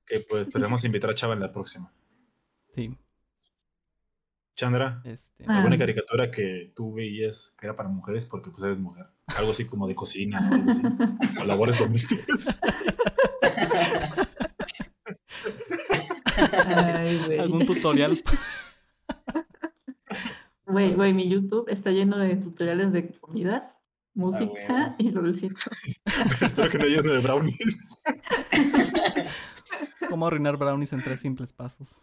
Que 0.07 0.21
pues 0.21 0.49
podemos 0.49 0.83
invitar 0.87 1.11
a 1.11 1.15
Chava 1.15 1.35
en 1.35 1.41
la 1.41 1.53
próxima. 1.53 1.93
Sí. 2.75 2.97
Chandra, 4.61 5.01
Este. 5.05 5.45
Ah. 5.49 5.57
¿alguna 5.57 5.79
caricatura 5.79 6.31
que 6.31 6.71
tú 6.77 6.93
veías 6.93 7.57
que 7.59 7.65
era 7.67 7.75
para 7.75 7.89
mujeres 7.89 8.27
porque 8.27 8.51
pues 8.51 8.63
eres 8.63 8.79
mujer? 8.79 9.07
Algo 9.29 9.53
así 9.53 9.65
como 9.65 9.89
de 9.89 9.95
cocina 9.95 10.51
o 10.51 10.55
algo 10.55 10.71
así. 10.71 10.83
O 11.41 11.45
labores 11.45 11.79
domésticas. 11.79 12.61
Ay. 16.67 17.39
¿Algún 17.39 17.65
tutorial? 17.65 18.13
Güey, 20.67 20.93
güey, 20.95 21.15
mi 21.15 21.31
YouTube 21.31 21.65
está 21.71 21.91
lleno 21.91 22.19
de 22.19 22.37
tutoriales 22.37 22.93
de 22.93 23.19
comida, 23.19 23.67
Ah, 23.71 23.77
música 24.13 24.95
y 24.99 25.11
lolcito. 25.11 25.71
Espero 26.43 26.69
que 26.69 26.77
no 26.77 26.85
haya 26.85 27.01
uno 27.01 27.13
de 27.13 27.21
brownies. 27.21 28.03
¿Cómo 30.11 30.27
arruinar 30.27 30.59
brownies 30.59 30.93
en 30.93 31.03
tres 31.03 31.21
simples 31.21 31.55
pasos? 31.55 31.95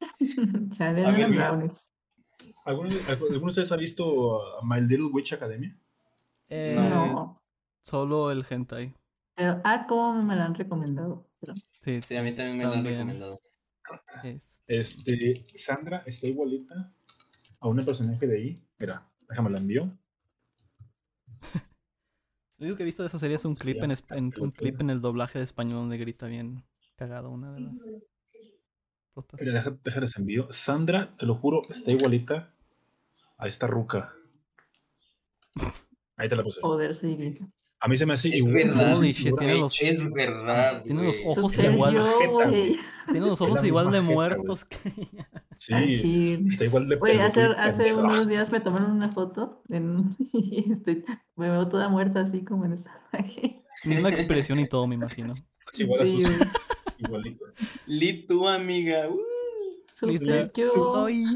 Chale, 0.76 1.28
brownies. 1.28 1.91
¿Alguno, 2.64 2.90
¿Alguno 3.08 3.38
de 3.38 3.44
ustedes 3.46 3.72
ha 3.72 3.76
visto 3.76 4.38
uh, 4.60 4.64
My 4.64 4.80
Little 4.80 5.06
Witch 5.06 5.32
Academia? 5.32 5.76
Eh, 6.48 6.76
No. 6.78 7.40
Solo 7.82 8.30
el 8.30 8.44
hentai. 8.48 8.94
Pero, 9.34 9.60
ah, 9.64 9.86
¿cómo 9.88 10.22
me 10.22 10.36
lo 10.36 10.42
han 10.42 10.54
recomendado? 10.54 11.26
Pero, 11.40 11.54
Sí, 11.80 12.00
Sí, 12.02 12.16
a 12.16 12.22
mí 12.22 12.32
también 12.32 12.58
me 12.58 12.64
lo 12.64 12.72
han 12.72 12.84
recomendado. 12.84 13.40
es- 14.22 14.62
Este, 14.68 15.44
Sandra 15.56 16.02
está 16.06 16.26
igualita 16.28 16.92
a 17.58 17.68
una 17.68 17.84
personaje 17.84 18.26
de 18.26 18.36
ahí. 18.36 18.68
Mira, 18.78 19.08
déjame 19.28 19.50
la 19.50 19.58
envío. 19.58 19.98
Lo 22.58 22.66
único 22.66 22.76
que 22.76 22.82
he 22.84 22.86
visto 22.86 23.02
de 23.02 23.08
esa 23.08 23.18
serie 23.18 23.34
es 23.36 23.44
un 23.44 23.54
clip 23.56 23.82
en, 23.82 23.90
en- 24.10 24.32
un 24.38 24.50
clip 24.52 24.80
en 24.80 24.90
el 24.90 25.00
doblaje 25.00 25.38
de 25.38 25.44
español 25.44 25.80
donde 25.80 25.98
grita 25.98 26.26
bien 26.26 26.62
cagado 26.94 27.30
una 27.30 27.52
de 27.52 27.60
las. 27.62 27.74
Mira, 29.38 29.52
deja- 29.52 29.76
déjales 29.84 30.16
envío. 30.16 30.46
Sandra, 30.50 31.10
te 31.10 31.26
lo 31.26 31.34
juro, 31.34 31.62
está 31.70 31.90
igualita 31.90 32.52
a 33.38 33.46
esta 33.46 33.66
ruca. 33.66 34.14
Ahí 36.16 36.28
te 36.28 36.36
la 36.36 36.42
puse. 36.42 36.60
joder, 36.60 36.94
soy 36.94 37.16
vieja. 37.16 37.46
A 37.80 37.88
mí 37.88 37.96
se 37.96 38.06
me 38.06 38.12
hace 38.14 38.28
Es 38.28 38.46
igual. 38.46 38.54
verdad. 38.54 39.00
Shit, 39.02 39.36
tiene 39.38 39.56
los- 39.58 39.82
Es 39.82 40.10
verdad, 40.12 40.82
tiene 40.84 41.02
los 41.02 41.16
ojos 41.36 41.58
igual. 41.58 41.94
yo. 41.94 42.18
Tiene 43.10 43.26
los 43.26 43.40
ojos 43.40 43.64
igual 43.64 43.90
de 43.90 44.00
jeta, 44.00 44.12
muertos 44.12 44.64
que 44.64 44.78
ella. 44.96 45.28
Sí, 45.56 46.44
está 46.48 46.64
igual 46.64 46.88
de 46.88 46.96
Güey, 46.96 47.18
hace, 47.18 47.92
unos 47.94 48.28
días 48.28 48.52
me 48.52 48.60
tomaron 48.60 48.92
una 48.92 49.10
foto 49.10 49.62
en, 49.68 50.16
y 50.32 50.70
estoy, 50.70 51.04
me 51.34 51.50
veo 51.50 51.68
toda 51.68 51.88
muerta 51.88 52.20
así 52.20 52.44
como 52.44 52.64
en 52.66 52.74
esa 52.74 52.92
imagen. 53.12 53.62
Misma 53.84 54.10
expresión 54.10 54.60
y 54.60 54.68
todo, 54.68 54.86
me 54.86 54.94
imagino. 54.94 55.32
Es 55.68 55.80
igual 55.80 56.02
a 56.02 56.06
Sí, 56.06 56.20
güey. 56.22 56.36
Igualito. 57.04 57.44
Li, 57.86 58.26
tu 58.26 58.46
amiga. 58.48 59.08
uh. 59.08 59.20
Soy 59.94 60.18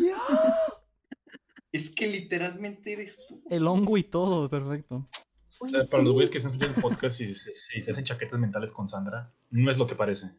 yo. 0.09 0.17
es 1.73 1.91
que 1.95 2.07
literalmente 2.09 2.93
eres 2.93 3.21
tú. 3.29 3.43
El 3.51 3.67
hongo 3.67 3.97
y 3.99 4.03
todo, 4.05 4.49
perfecto. 4.49 5.09
O 5.61 5.69
sea, 5.69 5.85
para 5.91 6.03
los 6.03 6.13
güeyes 6.13 6.31
que 6.31 6.39
están 6.39 6.53
escuchando 6.53 6.77
el 6.77 6.83
podcast 6.83 7.21
y 7.21 7.27
se, 7.33 7.53
se- 7.53 7.81
se 7.81 7.91
hacen 7.91 8.05
chaquetas 8.05 8.39
mentales 8.39 8.73
con 8.73 8.89
Sandra, 8.89 9.33
no 9.51 9.71
es 9.71 9.79
lo 9.79 9.87
que 9.87 9.95
parece. 9.95 10.31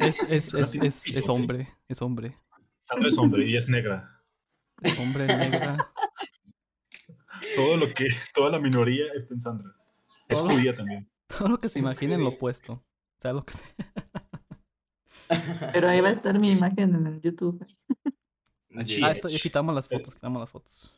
Es, 0.00 0.18
es, 0.28 0.54
es, 0.54 0.74
es, 0.74 1.06
es 1.06 1.28
hombre, 1.28 1.68
es 1.88 2.02
hombre. 2.02 2.36
Sandra 2.80 3.08
es 3.08 3.16
hombre 3.18 3.46
y 3.46 3.56
es 3.56 3.68
negra. 3.68 4.20
Es 4.82 4.98
hombre 4.98 5.26
negra. 5.26 5.92
Todo 7.56 7.76
lo 7.76 7.88
que, 7.94 8.06
toda 8.34 8.50
la 8.50 8.58
minoría 8.58 9.04
está 9.14 9.34
en 9.34 9.40
Sandra. 9.40 9.74
Es 10.28 10.38
Todo- 10.38 10.50
judía 10.50 10.74
también. 10.76 11.08
Todo 11.38 11.48
lo 11.48 11.58
que 11.58 11.68
se 11.68 11.78
imaginen 11.78 12.22
lo 12.22 12.30
opuesto. 12.30 12.82
Sea 13.20 13.32
lo 13.32 13.42
que 13.44 13.54
sea. 13.54 13.66
Pero 15.72 15.88
ahí 15.88 16.00
va 16.00 16.08
a 16.08 16.12
estar 16.12 16.38
mi 16.38 16.50
imagen 16.50 16.94
en 16.94 17.06
el 17.06 17.20
YouTube. 17.20 17.64
Sí. 18.86 19.00
Ah, 19.02 19.10
esto, 19.10 19.28
ya 19.28 19.38
quitamos 19.38 19.74
las 19.74 19.88
fotos, 19.88 20.14
quitamos 20.14 20.40
las 20.40 20.50
fotos. 20.50 20.94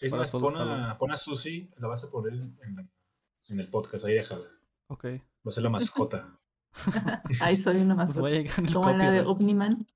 Es 0.00 0.12
más, 0.12 0.30
pon 0.32 0.56
a, 0.56 0.98
pon 0.98 1.12
a 1.12 1.16
Susi, 1.16 1.70
la 1.78 1.88
vas 1.88 2.04
a 2.04 2.10
poner 2.10 2.32
en, 2.32 3.60
el 3.60 3.68
podcast, 3.68 4.04
ahí 4.04 4.14
déjala. 4.14 4.46
Ok. 4.88 5.04
Va 5.04 5.20
a 5.46 5.52
ser 5.52 5.62
la 5.62 5.70
mascota. 5.70 6.38
Ahí 7.40 7.56
soy 7.56 7.76
una 7.76 7.94
Nos 7.94 8.16
mascota. 8.16 8.72
Como 8.72 8.90
la 8.90 9.10
de. 9.12 9.20
Omniman. 9.20 9.86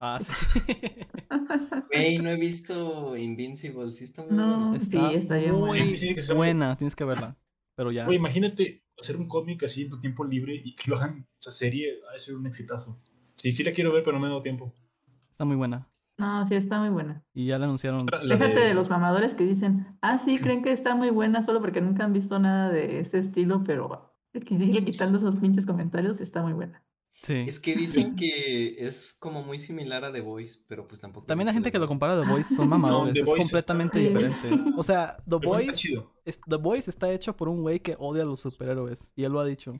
Ah, 0.00 0.18
sí. 0.20 0.32
Güey, 1.90 2.18
no 2.18 2.28
he 2.28 2.36
visto 2.36 3.16
Invincible, 3.16 3.92
sí 3.92 4.04
está 4.04 4.22
muy 4.22 4.36
No, 4.36 4.70
bueno. 4.70 4.84
sí, 4.84 4.98
está 5.14 5.36
bien 5.36 5.54
muy 5.54 5.70
buena. 5.70 5.96
Sí, 5.96 6.14
que 6.14 6.34
buena, 6.34 6.76
tienes 6.76 6.94
que 6.94 7.04
verla. 7.04 7.36
Pero 7.74 7.90
ya. 7.90 8.12
Imagínate 8.12 8.84
hacer 8.98 9.16
un 9.16 9.26
cómic 9.26 9.62
así 9.62 9.82
en 9.82 9.90
tu 9.90 10.00
tiempo 10.00 10.24
libre 10.24 10.60
y 10.62 10.74
que 10.74 10.90
lo 10.90 10.96
hagan, 10.96 11.26
esa 11.40 11.50
serie, 11.50 12.00
va 12.04 12.14
a 12.14 12.18
ser 12.18 12.34
un 12.36 12.46
exitazo. 12.46 13.00
Sí, 13.38 13.52
sí 13.52 13.64
la 13.64 13.72
quiero 13.72 13.92
ver, 13.92 14.04
pero 14.04 14.18
no 14.18 14.26
me 14.26 14.32
da 14.32 14.40
tiempo. 14.42 14.72
Está 15.30 15.44
muy 15.44 15.56
buena. 15.56 15.88
No, 16.18 16.44
sí, 16.46 16.56
está 16.56 16.80
muy 16.80 16.88
buena. 16.90 17.24
Y 17.32 17.46
ya 17.46 17.58
la 17.58 17.66
anunciaron. 17.66 18.06
La 18.06 18.36
Déjate 18.36 18.58
de 18.60 18.74
los 18.74 18.90
mamadores 18.90 19.34
que 19.34 19.44
dicen, 19.44 19.86
ah, 20.02 20.18
sí, 20.18 20.38
creen 20.38 20.62
que 20.62 20.72
está 20.72 20.96
muy 20.96 21.10
buena 21.10 21.42
solo 21.42 21.60
porque 21.60 21.80
nunca 21.80 22.04
han 22.04 22.12
visto 22.12 22.38
nada 22.40 22.70
de 22.70 22.98
ese 23.00 23.18
estilo, 23.18 23.62
pero 23.64 24.12
quitando 24.44 25.18
esos 25.18 25.36
pinches 25.36 25.64
comentarios, 25.64 26.20
está 26.20 26.42
muy 26.42 26.52
buena. 26.52 26.84
Sí. 27.20 27.34
Es 27.46 27.58
que 27.58 27.74
dicen 27.74 28.14
que 28.14 28.76
es 28.78 29.16
como 29.18 29.42
muy 29.42 29.58
similar 29.58 30.04
a 30.04 30.12
The 30.12 30.20
Voice, 30.20 30.60
pero 30.68 30.86
pues 30.86 31.00
tampoco. 31.00 31.26
También 31.26 31.46
la 31.46 31.52
gente 31.52 31.72
que 31.72 31.78
lo 31.78 31.86
compara 31.86 32.16
a 32.16 32.22
The 32.24 32.30
Voice 32.30 32.54
son 32.56 32.68
mamadores. 32.68 33.14
The 33.14 33.20
es 33.20 33.26
Voice 33.26 33.42
completamente 33.42 34.06
está- 34.06 34.18
diferente. 34.20 34.72
O 34.76 34.82
sea, 34.82 35.16
The 35.24 35.38
The 35.38 35.46
Voice 35.46 35.48
Voice, 35.48 35.70
está 35.70 35.72
chido. 35.74 36.12
es- 36.24 36.40
The 36.48 36.56
Voice 36.56 36.90
está 36.90 37.10
hecho 37.12 37.36
por 37.36 37.48
un 37.48 37.62
güey 37.62 37.80
que 37.80 37.96
odia 37.98 38.22
a 38.22 38.26
los 38.26 38.40
superhéroes. 38.40 39.12
Y 39.16 39.24
él 39.24 39.32
lo 39.32 39.40
ha 39.40 39.44
dicho. 39.44 39.78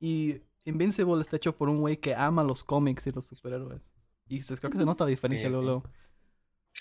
Y 0.00 0.40
Invincible 0.64 1.20
está 1.20 1.36
hecho 1.36 1.56
por 1.56 1.68
un 1.68 1.80
güey 1.80 1.96
que 1.98 2.14
ama 2.14 2.44
los 2.44 2.62
cómics 2.64 3.06
y 3.06 3.12
los 3.12 3.26
superhéroes. 3.26 3.92
Y 4.28 4.40
se- 4.42 4.56
creo 4.56 4.70
que 4.70 4.78
se 4.78 4.84
nota 4.84 5.04
la 5.04 5.10
diferencia 5.10 5.48
ok. 5.48 5.52
luego. 5.54 5.84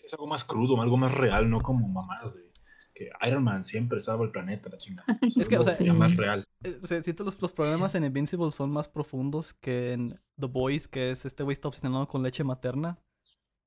Es 0.04 0.14
algo 0.14 0.28
más 0.28 0.44
crudo, 0.44 0.80
algo 0.82 0.98
más 0.98 1.14
real, 1.14 1.50
no 1.50 1.60
como 1.62 1.88
mamás 1.88 2.36
de 2.36 2.52
que 2.94 3.10
Iron 3.28 3.44
Man 3.44 3.64
siempre 3.64 4.00
salva 4.02 4.26
el 4.26 4.32
planeta, 4.32 4.70
la 4.70 4.78
chingada. 4.78 5.06
Es 5.22 5.48
que, 5.50 5.58
o 5.58 5.64
sea, 5.64 5.74
algo 5.80 5.94
más 5.96 6.16
real. 6.16 6.46
Eh, 6.64 6.80
o 6.84 6.88
sea, 6.88 7.02
siento 7.02 7.24
los, 7.24 7.42
los 7.42 7.54
problemas 7.54 7.96
en 7.96 8.04
Invincible 8.04 8.52
son 8.52 8.72
más 8.72 8.88
profundos 8.90 9.54
que 9.54 9.94
en 9.94 10.20
The 10.40 10.48
Boys, 10.48 10.88
que 10.88 11.12
es 11.12 11.26
este 11.26 11.44
güey 11.44 11.54
está 11.54 11.68
obsesionado 11.68 12.08
con 12.08 12.22
leche 12.22 12.44
materna. 12.44 13.00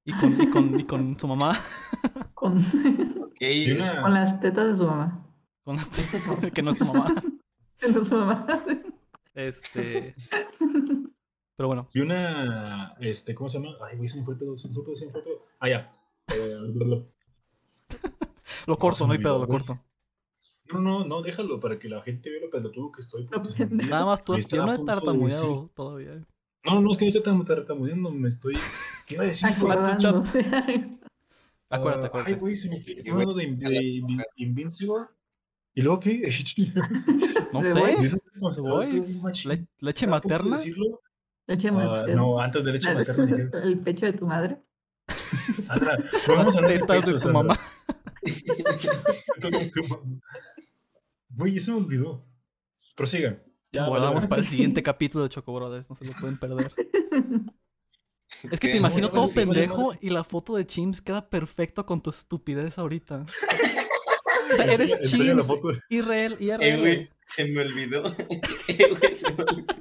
Y 0.07 0.13
con, 0.13 0.41
y 0.41 0.47
con, 0.51 0.81
y 0.81 0.85
con 0.85 1.19
su 1.19 1.27
mamá. 1.27 1.59
Con, 2.35 2.59
Ok, 2.59 3.41
Y 3.41 3.71
es- 3.71 3.91
una- 3.91 4.03
con 4.03 4.13
las 4.15 4.39
tetas 4.41 4.67
de 4.69 4.75
su 4.75 4.87
mamá. 4.87 5.27
Con 5.65 5.77
las- 5.77 5.89
que 6.53 6.63
no 6.63 6.73
es 6.73 6.79
su 6.79 6.85
mamá. 6.85 7.15
De 7.81 8.03
su 8.05 8.17
mamá. 8.17 8.47
Este. 9.35 10.15
Pero 11.57 11.69
bueno. 11.69 11.89
Y 11.95 12.01
una, 12.01 12.95
este, 13.01 13.35
¿cómo 13.35 13.49
se 13.49 13.59
llama? 13.61 13.77
Ay, 13.89 13.97
güey, 13.97 14.09
se 14.09 14.19
me 14.19 14.25
fue 14.25 14.35
el 14.35 14.39
pedo, 14.41 14.57
se 14.57 14.69
me 14.69 14.75
fue 14.75 14.83
el 14.83 14.87
pedo, 14.87 14.97
se 14.97 15.07
me 15.07 15.13
fue 15.13 15.21
el 15.21 15.25
pedo. 15.27 15.47
Ah, 15.61 15.69
ya. 15.69 15.93
Eh, 16.35 16.59
Lo 18.67 18.79
corto, 18.79 19.07
no 19.07 19.13
hay 19.13 19.19
pedo, 19.19 19.39
lo 19.39 19.47
corto. 19.49 19.79
No, 20.73 20.81
no, 20.81 21.05
no, 21.05 21.23
déjalo 21.23 21.61
para 21.61 21.79
que 21.79 21.89
la 21.89 22.01
gente 22.03 22.31
vea 22.31 22.41
lo 22.41 22.51
pelotudo 22.51 22.91
que 22.91 23.01
estoy. 23.03 23.25
porque 23.27 23.51
se 23.51 23.59
me 23.61 23.67
pendejo. 23.67 23.83
olvida. 23.85 23.91
Nada 23.97 24.07
más 24.07 24.23
tú. 24.25 24.37
Yo 24.37 24.65
no 24.67 24.73
he 24.73 24.77
punto 24.77 24.93
de 24.93 24.97
tartamudeado 24.97 25.71
todavía. 25.75 26.27
No, 26.65 26.81
no, 26.81 26.93
es 26.93 26.99
que 26.99 27.05
no 27.05 27.09
estoy 27.11 27.23
tan 27.23 27.45
tartamudeando, 27.45 28.11
me 28.11 28.29
estoy. 28.29 28.55
¿Qué 29.07 29.15
iba 29.15 29.25
a 29.25 29.27
decir? 29.27 29.49
Acuérdate, 29.51 30.07
Ah, 31.71 31.77
Ay, 31.77 31.81
acuérdate. 31.81 32.35
güey, 32.37 32.57
se 32.57 32.71
me 32.71 32.81
fue. 32.81 32.97
Hablando 33.11 33.35
de, 33.35 33.47
de 33.47 33.81
Invi- 33.81 34.25
Invincible. 34.37 35.07
¿Y 35.75 35.83
luego 35.83 36.01
qué? 36.01 36.23
No 37.53 37.61
¿The 37.63 37.73
sé. 37.73 39.49
Le- 39.49 39.67
¿Leche 39.81 40.07
materna? 40.07 40.57
Ah, 40.57 40.65
Leche 41.47 41.71
materna. 41.71 42.15
no, 42.15 42.41
antes 42.41 42.65
de 42.65 42.73
leche 42.73 42.89
La- 42.93 43.01
materna 43.01 43.51
El 43.65 43.79
pecho 43.81 44.07
de 44.07 44.13
tu 44.15 44.27
madre. 44.27 44.63
Sandra, 45.59 45.99
vamos 46.27 46.55
a 46.57 46.59
hablar 46.59 46.73
de 46.73 46.81
tetas 46.81 47.05
de 47.07 47.13
tu 47.13 47.19
Sandra. 47.19 47.43
mamá. 47.43 47.61
Güey, 51.31 51.57
eso 51.57 51.73
me 51.73 51.79
olvidó. 51.87 52.25
Prosigan. 52.97 53.43
Ya, 53.73 53.87
Guardamos 53.87 54.27
para 54.27 54.41
el 54.41 54.47
siguiente 54.49 54.83
capítulo 54.83 55.25
de 55.25 55.31
Choco 55.31 55.53
Brothers, 55.53 55.91
no 55.91 55.97
se 55.97 56.05
lo 56.05 56.13
pueden 56.13 56.39
perder. 56.39 56.73
Es 58.51 58.61
que 58.61 58.69
te 58.69 58.77
imagino 58.77 59.09
todo 59.09 59.29
pendejo 59.31 59.93
y 60.01 60.11
la 60.11 60.23
foto 60.23 60.55
de 60.55 60.65
Chims 60.67 61.01
queda 61.01 61.29
perfecto 61.29 61.85
con 61.85 62.01
tu 62.01 62.11
estupidez 62.11 62.79
ahorita. 62.79 63.25
O 64.53 64.57
sea, 64.57 64.65
eres 64.67 64.91
la 64.91 65.01
Chims 65.07 65.47
foto. 65.47 65.69
irreal, 65.89 66.37
Eh, 66.41 66.77
güey, 66.79 67.11
se 67.25 67.45
me 67.47 67.61
olvidó. 67.63 68.05
Eh, 68.69 68.89
güey, 68.99 69.15
se 69.15 69.31
me 69.33 69.43
olvidó. 69.45 69.75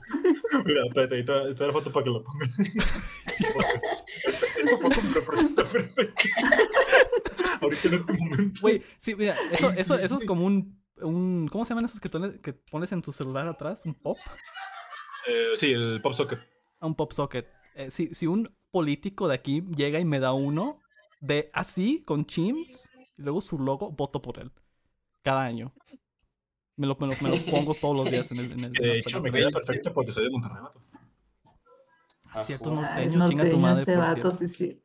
Mira, 0.66 0.82
espérate, 0.88 1.16
ahí 1.16 1.26
te 1.26 1.54
te 1.56 1.62
da 1.62 1.68
la 1.68 1.74
foto 1.74 1.92
para 1.92 2.04
que 2.04 2.10
la 2.10 2.20
pongas. 2.22 2.60
Esta, 4.26 4.78
foto 4.78 5.02
me 5.02 5.14
representa 5.14 5.64
perfecto. 5.64 6.24
Ahorita 7.62 7.88
en 7.88 7.94
este 7.96 8.14
momento. 8.14 8.62
Güey, 8.62 8.82
sí, 9.00 9.16
mira, 9.16 9.36
eso, 9.52 9.72
eso, 9.72 9.96
eso 9.96 10.18
es 10.18 10.26
como 10.26 10.46
un, 10.46 10.82
un. 11.02 11.48
¿Cómo 11.52 11.66
se 11.66 11.70
llaman 11.70 11.86
esos 11.86 12.00
que, 12.00 12.10
tone- 12.10 12.40
que 12.42 12.54
pones 12.54 12.92
en 12.92 13.02
tu 13.02 13.12
celular 13.14 13.48
atrás? 13.48 13.84
¿Un 13.86 13.94
pop? 13.96 14.18
Eh, 15.28 15.52
sí, 15.56 15.72
el 15.72 16.02
pop 16.02 16.14
socket. 16.14 16.40
A 16.80 16.86
un 16.88 16.96
pop 16.96 17.12
socket. 17.12 17.48
Eh, 17.76 17.90
si, 17.90 18.14
si 18.14 18.28
un 18.28 18.54
político 18.72 19.28
de 19.28 19.36
aquí 19.36 19.64
llega 19.76 20.00
y 20.00 20.06
me 20.06 20.20
da 20.20 20.34
uno 20.34 20.80
de 21.22 21.50
así, 21.54 22.04
con 22.06 22.26
Chims, 22.26 22.90
y 23.18 23.22
luego 23.22 23.42
su 23.42 23.60
logo, 23.60 23.92
voto 23.92 24.22
por 24.22 24.40
él. 24.40 24.52
Cada 25.22 25.44
año. 25.44 25.74
Me 26.76 26.88
lo, 26.88 26.96
me 27.00 27.08
lo, 27.08 27.14
me 27.22 27.30
lo 27.30 27.38
pongo 27.52 27.74
todos 27.74 27.98
los 27.98 28.12
días 28.12 28.32
en 28.32 28.40
el. 28.40 28.52
En 28.54 28.60
el 28.60 28.66
en 28.66 28.72
De 28.82 29.00
hecho, 29.00 29.22
me 29.22 29.32
queda 29.32 29.52
perfecto 29.52 29.94
porque 29.94 30.12
soy 30.12 30.26
de 30.26 30.30
Monterrey, 30.32 30.62
vato. 30.62 30.82
Ah, 32.26 32.44
Cierto. 32.44 32.82
Ah, 32.84 33.02
es 33.02 33.14
norteño, 33.14 33.30
chinga 33.30 33.44
tu 33.52 33.60
norteño 33.60 33.62
madre, 33.62 33.82
este 33.82 33.96
por 33.96 34.04
vato, 34.04 34.32
cierto. 34.32 34.38
sí, 34.38 34.48
sí. 34.48 34.82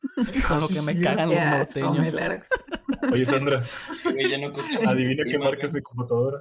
Con 0.48 0.60
lo 0.60 0.68
que 0.68 0.82
me 0.82 1.00
cagan 1.00 1.30
los 1.30 1.44
norteños. 1.44 2.14
Oye, 3.12 3.24
Sandra, 3.24 3.64
adivina 4.86 5.24
qué 5.24 5.38
marca 5.38 5.66
es 5.66 5.72
mi 5.72 5.82
computadora. 5.82 6.40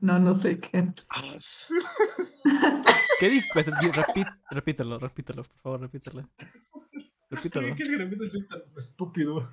No, 0.00 0.18
no 0.18 0.34
sé 0.34 0.58
qué. 0.60 0.92
¿Qué 3.18 3.28
di? 3.28 3.40
Pues, 3.52 3.70
repítelo, 4.50 4.98
repítelo, 4.98 5.44
por 5.44 5.60
favor, 5.60 5.80
repítelo. 5.80 6.28
Repítelo. 7.30 7.74
¿Qué 7.74 7.82
es 7.84 7.88
que 7.88 7.96
repito 7.96 8.24
el 8.24 8.30
chiste 8.30 8.56
estúpido? 8.76 9.52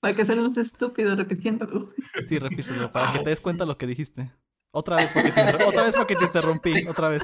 Para 0.00 0.14
que 0.14 0.24
suene 0.24 0.42
más 0.42 0.56
estúpido 0.56 1.16
repitiéndolo. 1.16 1.92
Sí, 2.28 2.38
repítelo, 2.38 2.92
para 2.92 3.12
que 3.12 3.20
te 3.20 3.30
des 3.30 3.40
cuenta 3.40 3.64
lo 3.64 3.76
que 3.76 3.86
dijiste. 3.86 4.30
Otra 4.70 4.96
vez 4.96 5.10
porque 5.14 5.30
te, 5.30 5.40
otra 5.64 5.82
vez 5.84 5.94
porque 5.96 6.16
te 6.16 6.24
interrumpí, 6.24 6.72
otra 6.88 7.08
vez. 7.08 7.22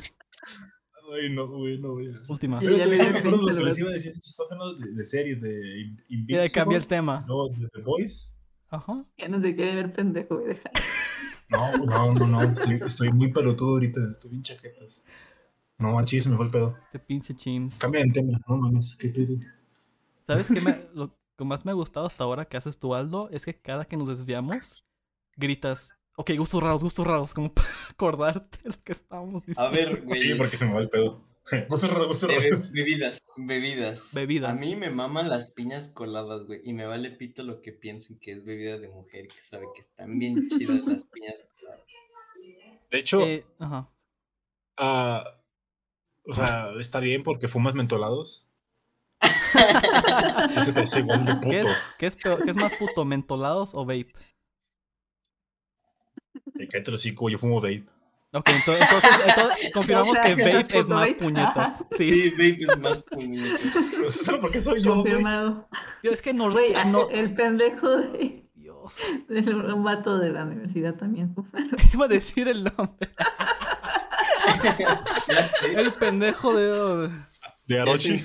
Ay, 1.13 1.29
no, 1.35 1.49
güey, 1.49 1.79
no, 1.79 1.93
güey. 1.93 2.09
Última. 2.29 2.61
Ya 2.63 2.69
Pero 2.71 2.77
te 2.79 2.85
lo 3.31 3.45
que 3.47 3.53
les 3.65 3.79
iba 3.79 3.91
a 3.91 3.93
decir, 3.93 4.13
de, 4.13 4.93
de 4.95 5.05
series 5.05 5.41
de 5.41 5.81
In- 5.81 5.97
Ya 5.97 6.05
Invincible. 6.09 6.51
cambié 6.53 6.79
el 6.79 6.87
tema. 6.87 7.25
No, 7.27 7.49
de 7.49 7.69
The 7.69 7.83
Voice. 7.83 8.29
Ajá. 8.69 9.05
Ya 9.19 9.29
no 9.29 9.41
te 9.43 9.55
quiere 9.57 9.75
ver 9.75 9.93
pendejo, 9.93 10.37
güey. 10.39 10.49
deja. 10.55 10.71
No, 11.49 11.77
no, 11.85 12.15
no, 12.15 12.27
no. 12.29 12.43
Estoy, 12.45 12.81
estoy 12.87 13.13
muy 13.13 13.33
pelotudo 13.33 13.71
ahorita. 13.71 14.01
Estoy 14.13 14.31
bien 14.31 14.43
chaquetas. 14.45 15.05
No, 15.81 15.93
manches, 15.95 16.25
se 16.25 16.31
me 16.31 16.37
fue 16.37 16.45
el 16.47 16.51
pedo. 16.51 16.77
Este 16.85 16.99
pinche 16.99 17.35
Chims. 17.35 17.79
Cambia 17.79 18.05
de 18.05 18.11
tema. 18.13 18.39
No 18.47 18.57
mames, 18.59 18.95
qué 18.97 19.09
pedo. 19.09 19.35
¿Sabes 20.27 20.49
qué? 20.49 20.61
Me, 20.61 20.77
lo 20.95 21.17
que 21.37 21.45
más 21.45 21.65
me 21.65 21.71
ha 21.71 21.75
gustado 21.75 22.07
hasta 22.07 22.23
ahora 22.25 22.45
que 22.45 22.57
haces 22.57 22.79
tú, 22.79 22.95
Aldo, 22.95 23.29
es 23.31 23.45
que 23.45 23.55
cada 23.59 23.85
que 23.87 23.97
nos 23.97 24.09
desviamos, 24.09 24.85
gritas, 25.37 25.95
ok, 26.17 26.33
gustos 26.37 26.63
raros, 26.63 26.83
gustos 26.83 27.07
raros, 27.07 27.33
como 27.35 27.49
para 27.55 27.69
acordarte 27.91 28.59
de 28.63 28.71
lo 28.71 28.83
que 28.85 28.93
estábamos 28.93 29.45
diciendo. 29.47 29.63
A 29.69 29.71
ver, 29.71 30.01
Sí, 30.01 30.05
güey. 30.05 30.39
porque 30.39 30.57
se 30.57 30.67
me 30.67 30.75
va 30.75 30.81
el 30.81 30.91
pedo. 30.91 31.25
Gusto 31.69 31.89
raro, 31.89 32.07
gusto 32.07 32.29
eh, 32.29 32.37
raro. 32.37 32.59
bebidas, 32.73 33.19
bebidas. 33.39 34.11
Bebidas. 34.15 34.51
A 34.51 34.55
mí 34.61 34.77
me 34.77 34.91
maman 34.91 35.31
las 35.31 35.51
piñas 35.51 35.89
coladas, 35.89 36.45
güey. 36.45 36.61
Y 36.63 36.75
me 36.75 36.85
vale 36.85 37.11
pito 37.11 37.43
lo 37.43 37.63
que 37.63 37.73
piensen 37.73 38.19
que 38.21 38.33
es 38.33 38.45
bebida 38.45 38.79
de 38.79 38.89
mujer, 38.89 39.27
que 39.27 39.41
sabe 39.41 39.65
que 39.75 39.81
están 39.81 40.19
bien 40.19 40.47
chidas 40.47 40.85
las 40.87 41.07
piñas 41.07 41.47
coladas. 41.59 41.81
De 42.91 42.99
hecho, 42.99 43.21
Eh, 43.23 43.45
ajá. 43.59 43.89
ah, 44.77 45.25
o 46.27 46.33
sea, 46.35 46.71
está 46.79 47.01
bien 47.01 47.23
porque 47.23 47.49
fumas 47.49 47.75
mentolados. 47.75 48.51
Eso 50.57 50.73
te 50.73 50.81
hace 50.81 51.01
igual 51.01 51.25
de 51.25 51.39
¿Qué 51.41 51.59
es, 51.59 51.67
puto. 51.67 51.77
qué 51.99 52.07
es 52.07 52.17
peor- 52.17 52.43
qué 52.45 52.51
es 52.51 52.57
más 52.57 52.73
puto, 52.75 53.05
mentolados 53.05 53.75
o 53.75 53.85
vape? 53.85 54.13
Me 56.55 56.69
cae 56.69 56.83
hocico, 56.93 57.29
yo 57.29 57.39
fumo 57.39 57.57
vape. 57.57 57.85
Ok, 58.33 58.49
ento- 58.49 58.77
entonces, 58.81 59.11
entonces 59.27 59.71
confirmamos 59.75 60.11
O 60.11 60.15
sea, 60.15 60.23
que 60.23 60.35
vape 60.37 60.51
es 60.51 60.57
es 60.57 60.69
puto 60.69 60.95
más 60.95 61.01
vape. 61.09 61.15
puñetas. 61.15 61.85
Sí. 61.93 62.13
Sí, 62.13 62.31
babe 62.31 62.57
es 62.61 62.79
más 62.79 63.03
puñetas. 63.05 63.61
Pero 63.91 64.11
¿Sabes 64.11 64.41
por 64.41 64.51
qué 64.53 64.61
soy 64.61 64.83
yo? 64.83 64.95
Confirmado. 64.95 65.69
Yo, 66.03 66.11
es 66.13 66.23
que 66.23 66.33
no, 66.33 66.51
Güey, 66.51 66.73
no, 66.93 67.11
el 67.11 67.35
pendejo 67.35 67.89
de, 67.97 68.49
Dios. 68.55 68.97
de 69.29 69.55
un 69.55 69.83
vato 69.83 70.19
de 70.19 70.31
la 70.31 70.45
universidad 70.45 70.95
también. 70.95 71.35
Iba 71.93 72.05
a 72.05 72.09
decir 72.09 72.47
el 72.49 72.65
nombre. 72.65 73.11
Ya 75.29 75.45
sé. 75.45 75.81
El 75.81 75.93
pendejo 75.93 76.55
de. 76.55 77.11
De 77.67 77.81
Arochi. 77.81 78.25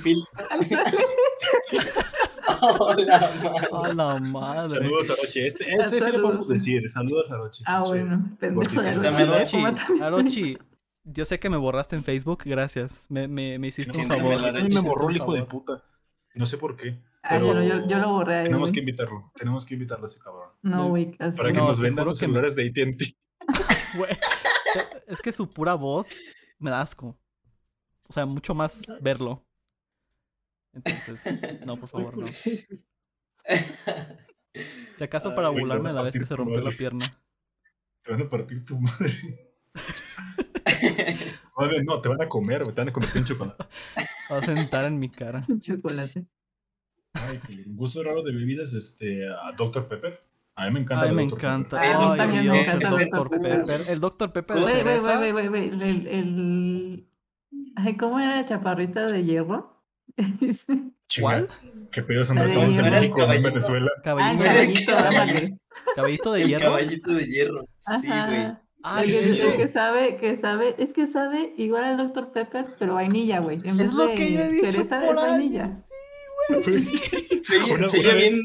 Hola, 2.62 3.32
madre. 3.44 3.68
A 3.72 3.94
la 3.94 4.20
madre. 4.20 4.68
Saludos 4.70 5.10
a 5.10 5.14
Roche. 5.22 5.48
Este, 5.48 5.74
ese 5.76 5.86
sí 5.90 5.96
lo 5.96 6.02
Saludos, 6.06 6.22
podemos 6.22 6.48
decir. 6.48 6.90
Saludos 6.90 7.32
a. 7.32 7.38
Ah, 7.66 7.84
bueno, 7.84 8.38
pendejo 8.40 8.82
de 8.82 8.90
Arochi, 8.90 9.04
También 9.04 9.30
¿eh? 9.34 9.48
¿Cómo 9.52 9.68
Arochi, 9.68 9.98
te- 9.98 10.04
Arochi, 10.04 10.58
yo 11.04 11.26
sé 11.26 11.40
que 11.40 11.50
me 11.50 11.58
borraste 11.58 11.96
en 11.96 12.04
Facebook, 12.04 12.44
gracias. 12.46 13.06
Me, 13.10 13.28
me, 13.28 13.60
me 13.60 13.68
hiciste 13.68 13.98
un 14.00 14.06
favor. 14.06 14.42
la 14.42 14.50
A 14.50 14.64
mí 14.64 14.74
me 14.74 14.80
borró 14.82 15.10
el 15.10 15.18
hijo 15.18 15.34
de 15.34 15.44
puta. 15.44 15.84
No 16.34 16.46
sé 16.46 16.58
por 16.58 16.76
qué. 16.76 17.00
Ah, 17.24 17.40
yo, 17.40 17.60
yo, 17.64 17.88
yo 17.88 17.98
lo 18.00 18.10
borré 18.10 18.36
ahí, 18.38 18.44
Tenemos 18.46 18.72
que 18.72 18.80
invitarlo. 18.80 19.32
Tenemos 19.36 19.66
que 19.66 19.74
invitarlo 19.74 20.06
a 20.06 20.10
ese 20.10 20.20
cabrón. 20.20 20.50
No, 20.62 20.90
güey, 20.90 21.16
así 21.20 21.38
Para 21.38 21.52
que 21.52 21.58
No, 21.58 21.68
nos 21.68 21.80
vendan 21.80 22.06
los 22.06 22.20
que 22.20 22.26
celulares 22.26 22.56
de 22.56 22.68
AT&T. 22.68 23.16
Es 25.08 25.22
que 25.22 25.32
su 25.32 25.50
pura 25.50 25.74
voz 25.76 26.16
me 26.60 26.70
da 26.70 26.82
asco. 26.82 27.18
O 28.08 28.14
sea, 28.14 28.26
mucho 28.26 28.54
más 28.54 28.84
verlo. 29.02 29.46
Entonces, 30.74 31.24
no, 31.66 31.78
por 31.78 31.90
favor, 31.90 32.18
no. 32.18 32.28
Si 34.98 35.04
acaso 35.04 35.36
para 35.36 35.50
Ay, 35.50 35.60
burlarme 35.60 35.92
la 35.94 36.02
vez 36.02 36.14
que 36.14 36.26
se 36.26 36.36
rompió 36.36 36.62
la 36.62 36.72
pierna. 36.72 37.06
Te 38.02 38.12
van 38.12 38.22
a 38.22 38.30
partir 38.30 38.64
tu 38.66 38.80
madre. 38.80 39.12
Madre, 41.58 41.84
no, 41.84 42.02
te 42.02 42.10
van 42.10 42.22
a 42.22 42.28
comer. 42.28 42.66
Te 42.66 42.72
van 42.72 42.90
a 42.90 42.94
convertir 42.94 43.22
en 43.22 43.28
chocolate. 43.28 43.64
Va 44.30 44.38
a 44.38 44.42
sentar 44.42 44.86
en 44.86 45.00
mi 45.00 45.10
cara. 45.10 45.42
chocolate. 45.60 46.26
Ay, 47.14 47.40
qué 47.48 47.64
gusto 47.68 48.04
raro 48.04 48.24
de 48.24 48.34
bebidas, 48.34 48.74
este, 48.74 49.26
a 49.28 49.54
Dr. 49.58 49.88
Pepper. 49.88 50.22
A 50.58 50.66
mí 50.66 50.72
me 50.72 50.80
encanta. 50.82 51.04
Ay, 51.04 51.10
el 51.10 51.16
me 51.16 51.24
encanta. 51.24 51.82
Ay, 51.82 52.40
Dios, 52.40 52.58
el 52.58 52.62
encanta 52.66 52.90
Dr. 52.90 53.02
el 53.02 53.10
Dr. 53.10 53.30
Pepper. 53.42 53.82
El 53.90 54.00
Dr. 54.00 54.32
Pepper 54.34 54.56
de 54.56 54.62
Güey, 54.62 54.74
güey, 54.74 54.84
cereza. 55.00 55.18
güey, 55.18 55.32
güey, 55.32 55.48
güey, 55.50 55.68
el, 55.70 56.08
el... 56.08 57.10
Ay, 57.76 57.98
¿cómo 57.98 58.20
era 58.20 58.38
la 58.38 58.46
chaparrita 58.46 59.08
de 59.08 59.24
hierro? 59.24 59.84
¿Cuál? 61.22 61.48
¿Qué 61.92 62.02
pedos 62.02 62.30
Andrés? 62.30 62.52
de 62.52 62.56
Estamos 62.58 62.78
en. 62.78 62.86
México, 62.86 63.18
no 63.18 63.24
en 63.24 63.28
Caballito. 63.44 63.50
Venezuela. 63.50 63.92
Ah, 63.96 64.00
el 64.00 64.04
Caballito, 64.04 64.42
Güey, 64.44 64.48
caballito, 64.48 64.98
ándale. 64.98 65.60
caballito 65.96 66.32
de 66.34 66.42
El 66.42 66.48
hierro. 66.48 66.64
caballito 66.66 67.12
de 67.14 67.26
hierro. 67.26 67.62
Sí, 67.80 68.08
güey. 68.08 68.12
Ajá. 68.20 68.62
Ah, 68.88 69.02
El 69.02 69.06
¿qué 69.06 69.12
es 69.12 69.24
que, 69.24 69.30
eso? 69.32 69.50
el 69.50 69.58
que 69.58 69.68
sabe, 69.68 70.18
que 70.18 70.38
sabe, 70.38 70.76
es 70.78 70.94
que 70.94 71.08
sabe 71.08 71.54
igual 71.58 71.84
al 71.86 71.98
Dr. 71.98 72.32
Pepper, 72.32 72.66
pero 72.80 72.94
vainilla, 72.96 73.40
güey. 73.40 73.60
En 73.64 73.78
vez 73.78 73.88
Es 73.88 73.94
lo 73.94 74.08
de 74.08 74.16
que 74.16 74.32
yo 74.32 74.40
he 74.42 74.50
dicho 74.50 74.72
cereza 74.72 75.00
por 75.02 75.10
es 75.10 75.16
vainilla. 75.16 75.64
años. 75.66 75.86
Oye, 76.50 77.74
Una- 77.74 77.90
se 77.90 78.00
oye 78.00 78.16
bien, 78.16 78.42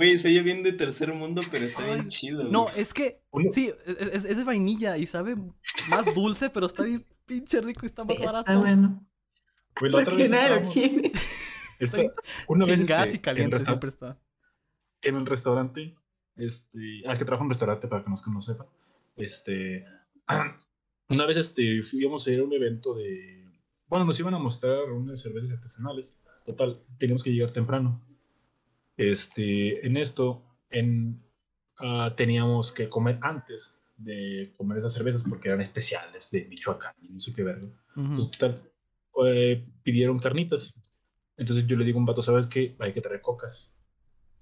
güey, 0.00 0.18
se 0.18 0.28
oye 0.28 0.42
bien 0.42 0.62
de 0.62 0.72
tercer 0.72 1.12
mundo, 1.12 1.42
pero 1.50 1.64
está 1.64 1.84
bien 1.84 2.06
chido. 2.06 2.44
No, 2.44 2.62
güey. 2.64 2.80
es 2.80 2.94
que 2.94 3.22
sí, 3.52 3.72
es, 3.86 3.96
es- 3.98 4.24
es 4.24 4.36
de 4.36 4.44
vainilla 4.44 4.96
y 4.96 5.06
sabe 5.06 5.36
más 5.88 6.14
dulce, 6.14 6.48
pero 6.50 6.66
está 6.66 6.82
bien 6.84 7.04
pinche 7.26 7.60
rico 7.60 7.80
y 7.82 7.86
está 7.86 8.04
más 8.04 8.16
Está 8.18 8.32
barato. 8.32 8.58
bueno. 8.60 9.06
Güey, 9.78 9.92
la 9.92 9.98
otra 9.98 10.14
vez 10.16 10.30
estábamos. 10.32 10.74
una 12.48 12.66
vez 12.66 12.88
gas 12.88 13.06
este, 13.06 13.16
y 13.16 13.20
caliente 13.20 13.44
en, 13.56 13.60
resta- 13.60 13.70
siempre 13.72 13.88
está. 13.90 14.18
en 15.02 15.16
el 15.16 15.26
restaurante, 15.26 15.94
este, 16.36 17.02
al 17.06 17.16
que 17.18 17.24
trabaja 17.24 17.42
en 17.42 17.46
un 17.46 17.50
restaurante 17.50 17.88
para 17.88 18.02
que 18.04 18.10
nos 18.10 18.22
que 18.22 18.30
no 18.30 18.40
sepan, 18.42 18.66
este, 19.16 19.84
una 21.08 21.26
vez 21.26 21.36
este, 21.36 21.82
fuimos 21.82 22.26
a 22.26 22.30
ir 22.30 22.40
a 22.40 22.44
un 22.44 22.52
evento 22.52 22.94
de, 22.94 23.46
bueno, 23.86 24.04
nos 24.04 24.18
iban 24.20 24.34
a 24.34 24.38
mostrar 24.38 24.90
unas 24.92 25.20
cervezas 25.20 25.52
artesanales, 25.52 26.20
total, 26.46 26.82
teníamos 26.98 27.22
que 27.22 27.30
llegar 27.32 27.50
temprano. 27.50 28.00
Este, 29.00 29.86
en 29.86 29.96
esto, 29.96 30.42
en, 30.68 31.24
ah, 31.78 32.12
teníamos 32.14 32.70
que 32.70 32.90
comer 32.90 33.18
antes 33.22 33.82
de 33.96 34.52
comer 34.58 34.76
esas 34.76 34.92
cervezas 34.92 35.24
porque 35.24 35.48
eran 35.48 35.62
especiales 35.62 36.30
de 36.30 36.44
Michoacán 36.44 36.94
y 37.00 37.08
no 37.08 37.18
sé 37.18 37.32
qué 37.32 37.42
verga. 37.42 37.64
Ujú. 37.64 38.00
Entonces, 38.02 38.30
total, 38.30 38.62
eh, 39.24 39.64
pidieron 39.82 40.18
carnitas. 40.18 40.74
Entonces 41.38 41.66
yo 41.66 41.78
le 41.78 41.86
digo 41.86 41.96
a 41.96 42.00
un 42.00 42.04
vato, 42.04 42.20
¿sabes 42.20 42.46
qué? 42.46 42.76
Hay 42.78 42.92
que 42.92 43.00
traer 43.00 43.22
cocas. 43.22 43.74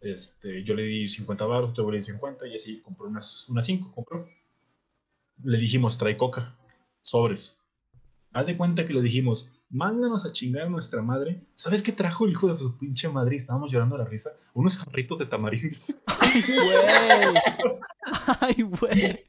Este, 0.01 0.65
yo 0.65 0.75
le 0.75 0.83
di 0.83 1.07
50 1.07 1.47
baros, 1.47 1.73
te 1.73 1.83
le 1.83 1.93
di 1.93 2.03
50 2.03 2.49
y 2.49 2.57
así 2.57 2.81
compró 2.81 3.07
unas, 3.07 3.49
unas 3.49 3.65
5, 3.65 3.95
compró. 3.95 4.29
Le 5.45 5.57
dijimos, 5.57 5.99
trae 5.99 6.17
coca, 6.17 6.59
sobres. 7.03 7.61
Haz 8.33 8.47
de 8.47 8.57
cuenta 8.57 8.83
que 8.83 8.93
le 8.93 9.03
dijimos, 9.03 9.53
mándanos 9.71 10.25
a 10.27 10.33
chingar 10.33 10.63
a 10.67 10.69
nuestra 10.71 11.03
madre. 11.03 11.43
¿Sabes 11.55 11.83
qué 11.83 11.93
trajo 11.93 12.25
el 12.25 12.33
hijo 12.33 12.53
de 12.53 12.59
su 12.59 12.77
pinche 12.79 13.09
madre? 13.09 13.35
Y 13.35 13.39
Estábamos 13.39 13.71
llorando 13.71 13.97
a 13.97 13.99
la 13.99 14.05
risa. 14.05 14.31
Unos 14.55 14.79
jarritos 14.79 15.19
de 15.19 15.27
tamarindo. 15.27 15.77
¡Ay, 16.07 16.43
güey! 16.47 17.79
¡Ay, 18.41 18.63
güey! 18.63 19.25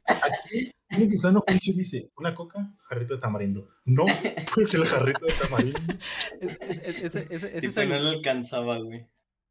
Y 0.98 1.08
Susano 1.08 1.42
Juancho 1.46 1.72
dice, 1.72 2.10
una 2.16 2.34
coca, 2.34 2.74
jarrito 2.82 3.14
de 3.14 3.20
tamarindo. 3.20 3.68
No, 3.84 4.04
pues 4.54 4.74
el 4.74 4.84
jarrito 4.84 5.24
de 5.26 5.32
tamarindo. 5.32 5.78
Es- 6.40 6.58
es- 6.60 7.14
Ese, 7.14 7.26
ese, 7.30 7.58
ese 7.58 7.86
no 7.86 7.98
le 7.98 8.08
alcanzaba, 8.08 8.78
güey. 8.78 9.06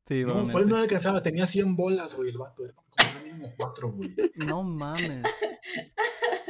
Sí, 0.06 0.24
No, 0.26 0.50
¿cuál 0.52 0.68
no 0.68 0.76
le 0.78 0.82
alcanzaba? 0.84 1.22
Tenía 1.22 1.46
100 1.46 1.76
bolas, 1.76 2.16
güey, 2.16 2.30
el 2.32 2.38
vato. 2.40 2.66
Era 2.66 2.74
como 2.74 3.24
mínimo 3.24 3.48
4, 3.58 3.92
güey. 3.92 4.16
No 4.36 4.64
mames. 4.64 5.24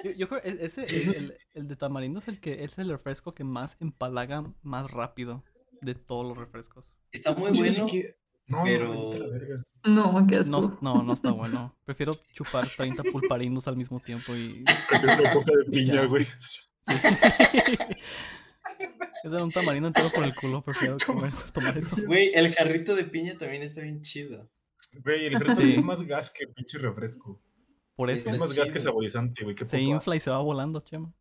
Yo, 0.03 0.11
yo 0.11 0.29
creo 0.29 0.41
que 0.41 0.49
ese, 0.65 0.85
el, 0.85 1.09
el- 1.15 1.37
el 1.53 1.67
de 1.67 1.75
tamarindo 1.75 2.19
es 2.19 2.27
el 2.27 2.39
que 2.39 2.63
es 2.63 2.77
el 2.79 2.89
refresco 2.89 3.31
que 3.31 3.43
más 3.43 3.77
empalaga 3.79 4.43
más 4.61 4.91
rápido 4.91 5.43
de 5.81 5.95
todos 5.95 6.25
los 6.27 6.37
refrescos. 6.37 6.93
Está 7.11 7.33
muy 7.33 7.51
bueno. 7.51 7.85
que- 7.87 8.15
No, 8.47 8.63
pero- 8.63 8.93
no. 9.83 10.11
No, 10.13 10.27
qué 10.27 10.35
asco. 10.37 10.51
No, 10.81 10.95
no, 10.95 11.03
no 11.03 11.13
está 11.13 11.31
bueno. 11.31 11.75
Prefiero 11.85 12.13
chupar 12.33 12.67
30 12.75 13.03
pulparindos 13.03 13.67
al 13.67 13.77
mismo 13.77 13.99
tiempo 13.99 14.35
y... 14.35 14.63
Prefiero 14.89 15.21
una 15.21 15.33
coca 15.33 15.51
de 15.55 15.63
Y 15.67 15.69
piña, 15.71 15.93
ya. 15.95 16.05
güey. 16.05 16.25
Es 19.23 19.31
dar 19.31 19.43
un 19.43 19.51
tamarindo 19.51 19.87
entero 19.89 20.09
por 20.15 20.23
el 20.23 20.33
culo, 20.33 20.63
prefiero 20.63 20.95
comer 21.05 21.29
eso, 21.29 21.51
tomar 21.51 21.77
eso. 21.77 21.95
Güey, 22.05 22.31
el 22.33 22.53
jarrito 22.53 22.95
de 22.95 23.03
piña 23.03 23.37
también 23.37 23.61
está 23.63 23.81
bien 23.81 24.01
chido. 24.01 24.49
Güey, 25.03 25.25
el 25.25 25.33
jarrito 25.37 25.61
Sí. 25.61 25.73
es 25.73 25.83
más 25.83 26.01
gas 26.03 26.31
que 26.31 26.47
pinche 26.47 26.77
refresco. 26.77 27.41
Por 27.99 28.09
eso 28.09 28.29
Es 28.29 28.39
más 28.39 28.53
gas 28.53 28.71
que 28.71 28.79
saborizante, 28.79 29.43
güey. 29.43 29.57
Se 29.65 29.81
infla 29.81 30.15
y 30.15 30.21
se 30.21 30.29
va 30.29 30.39
volando, 30.39 30.79
Chema. 30.79 31.13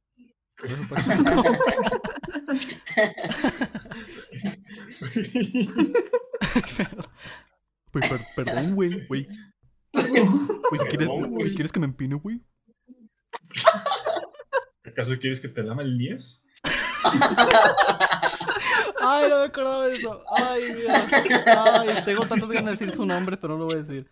Por 0.57 0.71
eso, 0.71 0.81
por 0.89 0.97
eso 1.01 1.11
Pues, 7.91 8.09
perdón, 8.37 8.77
güey, 8.77 9.05
güey. 9.09 9.27
Güey, 9.93 10.05
¿quieres, 10.89 11.09
Perdón, 11.09 11.31
güey. 11.31 11.53
¿quieres 11.53 11.73
que 11.73 11.81
me 11.81 11.87
empine, 11.87 12.15
güey? 12.15 12.41
¿Acaso 14.85 15.19
quieres 15.19 15.41
que 15.41 15.49
te 15.49 15.65
dame 15.65 15.83
el 15.83 15.99
10? 15.99 16.45
Ay, 19.01 19.29
no 19.29 19.39
me 19.39 19.45
acordaba 19.47 19.87
de 19.87 19.95
eso. 19.95 20.23
Ay, 20.37 20.75
Dios. 20.75 20.93
Ay, 21.57 21.89
tengo 22.05 22.25
tantas 22.29 22.51
ganas 22.51 22.79
de 22.79 22.87
decir 22.87 22.97
su 22.97 23.05
nombre, 23.05 23.37
pero 23.37 23.55
no 23.55 23.61
lo 23.61 23.67
voy 23.67 23.79
a 23.79 23.83
decir. 23.83 24.09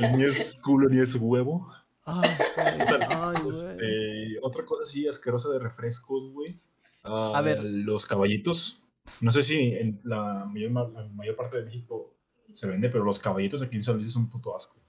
El 0.00 0.18
ni 0.18 0.24
es 0.24 0.58
culo 0.62 0.88
ni 0.88 0.98
es 1.00 1.14
huevo. 1.14 1.68
Ay, 2.04 2.28
güey. 2.56 3.00
Ay, 3.10 3.34
güey. 3.42 3.48
Este, 3.50 4.38
otra 4.42 4.64
cosa 4.64 4.82
así 4.82 5.06
asquerosa 5.08 5.48
de 5.50 5.58
refrescos, 5.58 6.30
güey. 6.30 6.58
Ah, 7.02 7.32
A 7.34 7.40
ver. 7.42 7.62
Los 7.62 8.06
caballitos. 8.06 8.82
No 9.20 9.30
sé 9.30 9.42
si 9.42 9.58
en 9.58 10.00
la 10.04 10.44
mayor, 10.46 10.70
ma- 10.70 10.88
la 10.88 11.06
mayor 11.08 11.36
parte 11.36 11.58
de 11.58 11.64
México 11.66 12.14
se 12.52 12.66
vende, 12.66 12.88
pero 12.88 13.04
los 13.04 13.18
caballitos 13.18 13.62
aquí 13.62 13.76
en 13.76 13.84
San 13.84 13.96
Luis 13.96 14.08
es 14.08 14.16
un 14.16 14.28
puto 14.30 14.54
asco. 14.56 14.80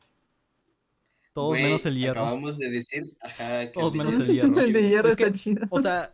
Todos 1.33 1.49
Güey, 1.49 1.63
menos 1.63 1.85
el 1.85 1.97
hierro. 1.97 2.21
Acabamos 2.21 2.57
de 2.57 2.69
decir, 2.69 3.03
ajá, 3.21 3.65
que 3.71 3.77
Todos 3.79 3.93
menos 3.93 4.15
el 4.17 4.27
hierro. 4.27 4.53
El 4.59 4.71
de 4.73 4.87
hierro 4.89 5.09
Es 5.09 5.15
que- 5.17 5.23
está 5.25 5.37
chido. 5.37 5.67
O 5.69 5.79
sea, 5.81 6.13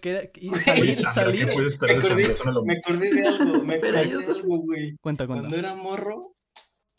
que, 0.00 0.30
y 0.36 0.50
salir, 0.50 0.94
Sandra, 0.94 1.12
salir. 1.24 1.46
¿Qué 1.46 1.52
puedes 1.52 1.80
Me 1.80 1.88
acordé, 1.92 2.28
me 2.64 2.76
acordé 2.78 3.10
de 3.14 3.26
algo, 3.26 3.64
me 3.64 3.74
acordé 3.74 3.92
de 4.16 4.24
algo, 4.32 4.58
güey. 4.58 4.96
Cuenta, 5.00 5.26
cuenta. 5.26 5.48
Cuando 5.48 5.56
era 5.56 5.74
morro, 5.74 6.36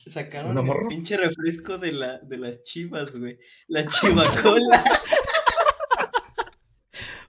sacaron 0.10 0.52
¿Una 0.52 0.62
el 0.62 0.66
morro? 0.68 0.88
pinche 0.88 1.18
refresco 1.18 1.78
de, 1.78 1.92
la, 1.92 2.18
de 2.20 2.38
las 2.38 2.62
chivas, 2.64 3.16
güey. 3.20 3.38
La 3.68 3.86
chivacola. 3.88 4.84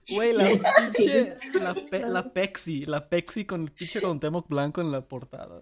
Güey, 0.09 0.33
la 0.33 0.49
pinche. 0.77 1.31
La, 1.61 1.73
pe- 1.73 1.99
la 2.07 2.33
Pepsi. 2.33 2.85
La 2.85 3.07
Pepsi 3.07 3.45
con 3.45 3.61
el 3.63 3.71
pinche 3.71 4.01
Cuauhtémoc 4.01 4.49
blanco 4.49 4.81
en 4.81 4.91
la 4.91 5.01
portada. 5.07 5.61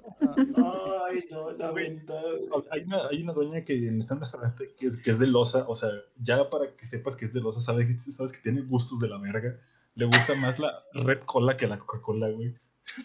Ah, 0.58 1.06
Ay, 1.10 1.24
no, 1.30 1.52
lamentable. 1.58 2.42
Hay 2.72 2.82
una, 2.84 3.08
hay 3.08 3.22
una 3.22 3.34
doña 3.34 3.64
que 3.64 3.74
está 4.00 4.14
en 4.14 4.18
un 4.18 4.20
restaurante 4.22 4.74
que 4.78 4.88
es, 4.88 4.98
que 4.98 5.12
es 5.12 5.20
de 5.20 5.28
losa, 5.28 5.66
o 5.68 5.76
sea, 5.76 5.90
ya 6.18 6.50
para 6.50 6.76
que 6.76 6.88
sepas 6.88 7.16
que 7.16 7.26
es 7.26 7.34
de 7.34 7.42
losa, 7.42 7.62
sabes, 7.62 7.86
que- 7.88 8.12
sabes 8.12 8.34
que 8.34 8.40
tiene 8.42 8.62
gustos 8.62 9.00
de 9.00 9.10
la 9.10 9.20
verga. 9.20 9.60
Le 9.94 10.06
gusta 10.06 10.34
más 10.36 10.58
la 10.58 10.74
Red 10.94 11.20
Cola 11.26 11.56
que 11.56 11.68
la 11.68 11.78
Coca-Cola, 11.78 12.30
güey. 12.30 12.56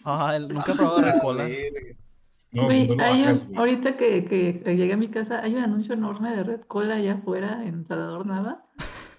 Ah, 0.05 0.37
nunca 0.39 0.71
he 0.71 0.75
probado 0.75 0.97
A 0.97 1.01
Red 1.03 1.21
Cola. 1.21 1.47
No, 2.51 2.69
no 2.69 2.93
un- 2.93 3.57
ahorita 3.57 3.97
que, 3.97 4.23
que, 4.25 4.61
llegué 4.75 4.93
a 4.93 4.97
mi 4.97 5.09
casa, 5.09 5.41
hay 5.43 5.55
un 5.55 5.63
anuncio 5.63 5.93
enorme 5.93 6.35
de 6.35 6.43
Red 6.43 6.61
Cola 6.61 6.95
allá 6.95 7.15
afuera 7.15 7.63
en 7.65 7.85
Salvador 7.85 8.25
Nava. 8.25 8.63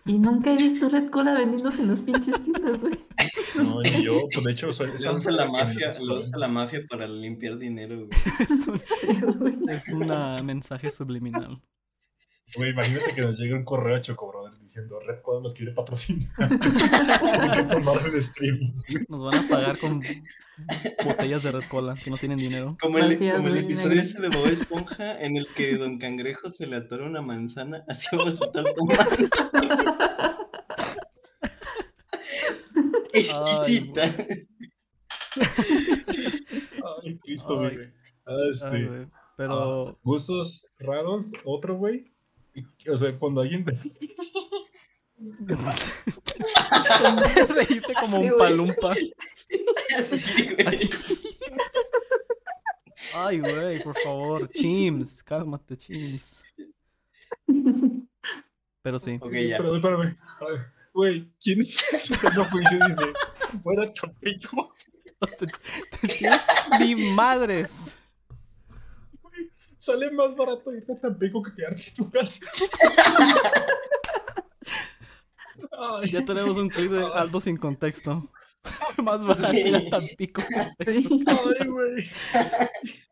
Y 0.07 0.19
nunca 0.19 0.51
he 0.53 0.57
visto 0.57 0.89
Red 0.89 1.11
Cola 1.11 1.35
vendiéndose 1.35 1.83
en 1.83 1.89
los 1.89 2.01
pinches 2.01 2.43
tiendas, 2.43 2.81
güey. 2.81 2.99
No, 3.57 3.83
y 3.83 4.03
yo, 4.03 4.15
pues 4.33 4.45
de 4.45 4.53
hecho, 4.53 4.73
soy. 4.73 4.93
Lo 5.01 5.13
usa 5.13 5.33
la 5.33 5.45
mafia, 5.47 5.91
lo 6.03 6.17
usa 6.17 6.39
la 6.39 6.49
mafia 6.49 6.81
para 6.89 7.07
limpiar 7.07 7.59
dinero, 7.59 8.07
güey. 8.07 8.11
Es 8.41 8.67
un, 8.67 8.79
Sí, 8.79 9.09
güey. 9.39 9.59
es 9.69 9.89
un 9.91 10.07
mensaje 10.47 10.91
subliminal. 10.91 11.61
Güey, 12.57 12.71
imagínate 12.71 13.13
que 13.15 13.21
nos 13.21 13.39
llegue 13.39 13.53
un 13.55 13.65
correo 13.65 13.97
a 13.97 14.01
diciendo 14.69 15.01
Red 15.01 15.23
Quad 15.23 15.41
nos 15.41 15.55
quiere 15.55 15.73
patrocinar. 15.73 16.29
Tienen 16.37 17.53
que 17.53 17.63
tomar 17.75 18.07
el 18.07 18.15
streaming. 18.17 18.75
Nos 19.09 19.25
van 19.25 19.35
a 19.35 19.49
pagar 19.49 19.79
con 19.79 20.03
botellas 21.07 21.43
de 21.43 21.53
Red 21.53 21.65
Cola 21.71 21.95
que 21.95 22.11
no 22.11 22.19
tienen 22.19 22.37
dinero. 22.39 22.77
Como 22.79 22.99
el, 22.99 23.17
como 23.17 23.49
episodio 23.49 23.99
ese 23.99 24.21
de 24.21 24.29
Bob 24.29 24.47
Esponja 24.47 25.19
en 25.21 25.39
el 25.39 25.49
que 25.49 25.79
Don 25.79 25.99
Cangrejo 25.99 26.51
se 26.51 26.67
le 26.67 26.77
atora 26.77 27.07
una 27.07 27.23
manzana, 27.23 27.83
así 27.89 28.09
vamos 28.13 28.43
a 28.43 28.45
estar 28.45 28.65
tomando. 28.75 29.31
Exquisita. 33.15 34.15
Ay, 37.03 37.19
Cristo, 37.21 37.59
Ay. 37.61 37.75
güey. 37.75 37.87
Ah, 38.27 38.33
Ay, 38.37 38.51
este, 38.51 39.09
Pero 39.39 39.89
ah, 39.89 39.97
gustos 40.05 40.67
raros, 40.79 41.33
otro 41.47 41.77
güey. 41.79 42.13
O 42.91 42.97
sea, 42.97 43.17
cuando 43.19 43.43
alguien 43.43 43.65
te 43.65 43.73
reíste 47.49 47.95
como 47.95 48.21
Sí, 48.21 48.31
un 48.31 48.39
palumpa. 48.39 48.95
Sí, 48.95 50.55
güey. 50.55 50.91
Ay, 53.15 53.41
güey, 53.41 53.83
por 53.83 53.99
favor. 53.99 54.49
Chims, 54.51 55.23
cálmate, 55.23 55.77
Chims. 55.77 56.43
Pero 58.83 58.99
sí. 58.99 59.19
Ok, 59.21 59.33
ya. 59.33 59.57
Espérame, 59.57 59.77
espérame. 59.77 60.17
Güey, 60.95 61.29
¿quién 61.41 61.61
es 61.61 61.93
ese 61.93 62.31
no 62.31 62.45
juicio? 62.47 62.79
Dice, 62.87 63.13
fuera 63.63 63.93
Chapillo. 63.93 64.51
Mi 66.81 66.95
madres. 67.13 67.97
Sale 69.77 70.11
más 70.11 70.35
barato 70.37 70.73
irte 70.73 70.93
a 70.93 70.97
Tampico 70.97 71.43
que 71.43 71.55
quedarte 71.55 71.83
en 71.89 71.95
tu 71.95 72.11
casa. 72.11 72.41
Ya 76.11 76.25
tenemos 76.25 76.57
un 76.57 76.69
clip 76.69 76.91
de 76.93 77.05
Aldo 77.15 77.41
sin 77.41 77.57
contexto. 77.57 78.29
Más 79.03 79.25
barato 79.25 79.53
ir 79.55 79.77
a 79.77 79.89
Tampico. 79.91 80.43
Sí. 80.43 81.25
ay, 81.27 81.67
güey. 81.69 82.09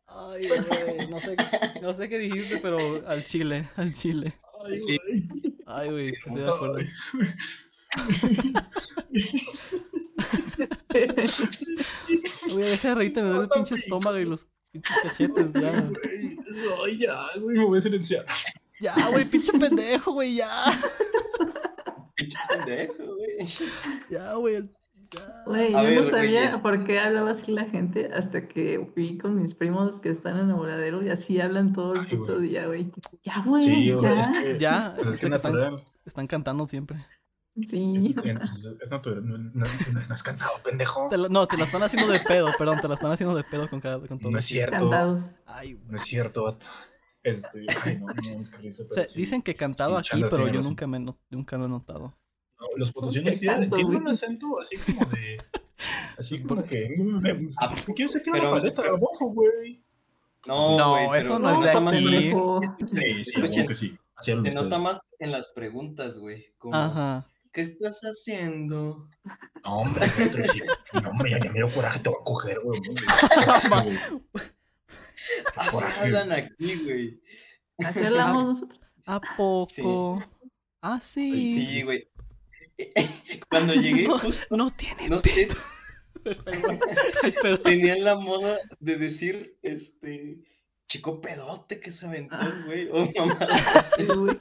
Ay, 0.08 0.48
güey. 0.48 1.08
No 1.10 1.18
sé, 1.18 1.36
no 1.82 1.92
sé 1.94 2.08
qué 2.08 2.18
dijiste, 2.18 2.58
pero 2.58 2.76
al 3.06 3.24
chile, 3.24 3.68
al 3.76 3.94
chile. 3.94 4.34
Ay, 4.64 4.74
Sí. 4.74 4.98
güey. 5.06 5.28
Ay, 5.66 5.90
güey, 5.90 6.08
estoy 6.08 6.34
de 6.34 6.48
acuerdo. 6.48 6.76
Ay. 6.78 6.86
Güey, 12.52 12.70
deja 12.70 12.88
de 12.90 12.94
reírte, 12.94 13.22
me 13.22 13.28
duele 13.30 13.44
el 13.44 13.50
pinche 13.50 13.74
estómago 13.74 14.18
y 14.18 14.24
los 14.24 14.46
pinches 14.72 14.96
cachetes, 15.02 15.52
ya. 15.52 15.80
Güey, 15.82 16.38
Ay, 16.84 16.98
ya, 16.98 17.26
güey, 17.40 17.58
me 17.58 17.64
voy 17.64 17.78
a 17.78 17.80
silenciar. 17.80 18.24
Ya, 18.80 18.94
güey, 19.10 19.24
pinche 19.24 19.52
pendejo, 19.52 20.12
güey, 20.12 20.36
ya. 20.36 20.80
Pendejo, 22.48 22.94
güey. 23.16 23.46
Ya, 24.10 24.34
güey. 24.34 24.70
Ya. 25.10 25.42
Güey, 25.46 25.70
yo 25.72 25.82
ver, 25.82 26.02
no 26.04 26.10
sabía 26.10 26.50
por 26.62 26.82
qué 26.84 26.98
hablaba 26.98 27.30
así 27.30 27.52
la 27.52 27.64
gente 27.66 28.10
hasta 28.12 28.48
que 28.48 28.90
fui 28.92 29.16
con 29.18 29.40
mis 29.40 29.54
primos 29.54 30.00
que 30.00 30.08
están 30.08 30.36
en 30.38 30.48
el 30.48 30.54
voladero 30.56 31.00
y 31.04 31.10
así 31.10 31.40
hablan 31.40 31.72
todo 31.72 31.92
el 31.94 32.00
Ay, 32.00 32.16
puto 32.16 32.38
día, 32.40 32.66
güey. 32.66 32.90
Ya, 33.22 33.42
güey, 33.46 33.62
Sí, 33.62 33.86
ya. 33.88 33.94
güey, 33.96 34.18
es 34.18 34.28
que, 34.28 34.58
Ya, 34.58 34.94
pues, 34.96 35.08
es 35.08 35.20
que 35.20 35.26
están- 36.06 36.26
cantando 36.26 36.66
siempre. 36.66 37.06
Sí. 37.66 38.14
Es, 38.42 38.66
es- 38.82 38.90
natural. 38.90 39.26
No, 39.26 39.38
no, 39.38 39.48
no, 39.54 39.64
no 39.92 40.00
has 40.14 40.22
cantado, 40.22 40.52
pendejo. 40.62 41.06
Te 41.08 41.16
la- 41.16 41.28
no, 41.28 41.46
te 41.46 41.56
la 41.56 41.64
están 41.64 41.82
haciendo 41.84 42.12
de 42.12 42.18
pedo, 42.20 42.50
perdón, 42.58 42.80
te 42.80 42.88
la 42.88 42.94
están 42.94 43.12
haciendo 43.12 43.34
de 43.34 43.44
pedo 43.44 43.70
con 43.70 43.80
cada 43.80 43.98
con 44.06 44.18
todo. 44.18 44.30
No 44.30 44.38
es 44.38 44.44
cierto. 44.44 44.76
Cantado. 44.90 45.30
Ay. 45.46 45.80
No 45.88 45.96
es 45.96 46.02
cierto, 46.02 46.42
vato. 46.44 46.66
Este, 47.30 47.66
ay, 47.84 47.98
no, 47.98 48.06
no, 48.06 48.40
es 48.40 48.48
que 48.50 48.58
risa, 48.58 48.82
O 48.84 48.88
pero 48.88 48.94
sea, 49.02 49.06
sí. 49.06 49.20
dicen 49.20 49.42
que 49.42 49.54
cantado 49.56 50.02
Sí, 50.02 50.10
aquí, 50.12 50.22
pero 50.30 50.44
tiene 50.44 50.52
yo 50.62 50.68
nunca, 50.68 50.86
me 50.86 50.98
nunca 51.30 51.56
lo 51.58 51.66
he 51.66 51.68
notado. 51.68 52.16
No, 52.60 52.66
los 52.76 52.92
potosinos 52.92 53.38
tienen, 53.38 53.72
un 53.74 54.08
acento 54.08 54.58
así 54.60 54.76
como 54.76 55.04
de. 55.10 55.36
Así 56.18 56.42
como 56.42 56.64
que. 56.64 56.88
pero- 58.32 58.48
una 58.48 58.50
paleta 58.50 58.82
de 58.82 58.90
bofo, 58.92 59.26
güey. 59.26 59.84
No, 60.46 60.78
No, 60.78 61.06
güey, 61.08 61.20
eso 61.20 61.36
pero 61.36 61.38
no 61.40 61.50
es 61.50 61.58
de 61.58 61.64
se 61.64 61.70
aquí. 61.70 61.98
en 61.98 62.04
las- 62.04 62.22
Pendejo. 62.22 62.60
Sí, 62.62 62.96
sí, 62.96 63.20
Escuchen, 63.20 63.50
como 63.52 63.68
que 63.68 63.74
sí. 63.74 63.98
Así 64.14 64.30
hablan 64.30 64.50
Se 64.52 64.54
nota 64.56 64.78
más 64.78 65.00
en 65.18 65.32
las 65.32 65.48
preguntas, 65.50 66.18
güey. 66.18 66.46
Como, 66.56 66.74
Ajá. 66.74 67.26
¿qué 67.52 67.60
estás 67.60 68.00
haciendo? 68.02 69.06
No, 69.64 69.80
hombre. 69.80 70.06
No, 71.02 71.10
hombre, 71.10 71.32
ya, 71.32 71.38
ya 71.40 71.50
me 71.52 71.58
dio 71.58 71.68
coraje, 71.70 71.98
te 72.00 72.08
voy 72.08 72.18
a 72.20 72.24
coger, 72.24 72.60
güey. 72.64 72.80
Así 75.56 75.84
hablan 76.00 76.32
aquí, 76.32 76.76
güey. 76.84 77.20
Así 77.78 78.00
hablamos 78.00 78.44
nosotros. 78.44 78.94
¿A 79.06 79.20
poco? 79.36 80.22
Ah, 80.80 81.00
sí. 81.00 81.66
Sí, 81.66 81.82
güey. 81.82 82.08
Cuando 83.50 83.74
llegué 83.74 84.06
No, 84.06 84.18
justo, 84.18 84.56
no 84.56 84.70
tiene. 84.70 85.08
no 85.08 85.20
sé, 85.20 85.48
tenían 87.64 88.02
la 88.04 88.16
moda 88.16 88.58
de 88.80 88.96
decir, 88.96 89.56
este, 89.62 90.38
chico 90.86 91.20
pedote 91.20 91.78
que 91.80 91.92
se 91.92 92.06
aventó, 92.06 92.36
el 92.40 92.64
güey. 92.64 92.88
O 92.92 93.06
mamá. 93.18 93.38
Sí, 93.96 94.06
güey. 94.06 94.38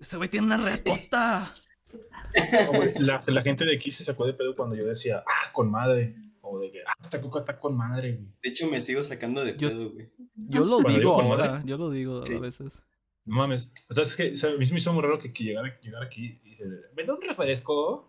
Ese 0.00 0.16
güey 0.16 0.28
tiene 0.28 0.46
una 0.46 0.56
reatota. 0.56 1.52
No, 1.92 3.00
la, 3.00 3.22
la 3.26 3.42
gente 3.42 3.64
de 3.64 3.76
aquí 3.76 3.90
se 3.90 4.04
sacó 4.04 4.26
de 4.26 4.34
pedo 4.34 4.54
cuando 4.54 4.76
yo 4.76 4.84
decía, 4.84 5.24
ah, 5.26 5.52
con 5.52 5.70
madre. 5.70 6.14
O 6.48 6.58
de 6.60 6.70
que, 6.70 6.80
ah, 6.86 6.92
esta 7.02 7.20
coca 7.20 7.40
está 7.40 7.58
con 7.58 7.76
madre, 7.76 8.12
güey. 8.12 8.28
De 8.42 8.48
hecho, 8.50 8.68
me 8.68 8.80
sigo 8.80 9.02
sacando 9.02 9.44
de 9.44 9.56
Yo- 9.56 9.68
pedo, 9.68 9.90
güey. 9.90 10.08
Yo 10.36 10.64
lo 10.64 10.80
Cuando 10.80 10.98
digo 10.98 11.20
ahora. 11.20 11.46
madre. 11.52 11.62
Yo 11.66 11.76
lo 11.78 11.90
digo 11.90 12.22
Sí. 12.22 12.34
a 12.34 12.40
veces. 12.40 12.82
No 13.24 13.36
mames. 13.36 13.70
O 13.90 13.94
sea, 13.94 14.02
es 14.02 14.14
que 14.16 14.32
o 14.32 14.36
sea, 14.36 14.50
a 14.50 14.54
mí 14.56 14.64
se 14.64 14.72
me 14.72 14.78
hizo 14.78 14.92
muy 14.92 15.02
raro 15.02 15.18
que, 15.18 15.32
que 15.32 15.42
llegara, 15.44 15.78
llegar 15.80 16.02
aquí 16.04 16.40
y 16.44 16.50
dice, 16.50 16.66
¿me 16.96 17.04
da 17.04 17.14
un 17.14 17.20
refresco? 17.20 18.08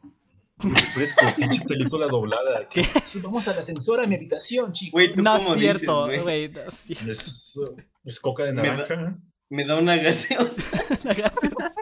Un 0.64 0.76
refresco, 0.76 1.22
pinche 1.38 1.64
película 1.66 2.08
doblada. 2.08 2.68
¿Qué? 2.70 2.86
Vamos 3.24 3.48
al 3.48 3.58
ascensor 3.60 4.00
a 4.02 4.06
mi 4.08 4.16
habitación, 4.16 4.72
chicos. 4.72 4.92
Güey, 4.94 5.14
¿Tú 5.14 5.24
No 5.24 5.38
cómo 5.38 5.56
es 5.56 5.60
dices, 5.62 5.78
cierto, 5.80 6.06
güey? 6.06 6.20
güey. 6.22 6.50
No 6.50 6.62
es 6.62 6.74
cierto. 6.76 7.12
Es, 7.12 7.60
es 8.06 8.20
coca 8.20 8.44
de 8.44 8.54
Me 8.54 8.62
da- 8.62 8.76
naranja. 8.78 9.18
Me 9.50 9.66
da 9.66 9.78
una 9.80 9.96
gaseosa. 9.98 10.78
Gaseosa. 11.04 11.74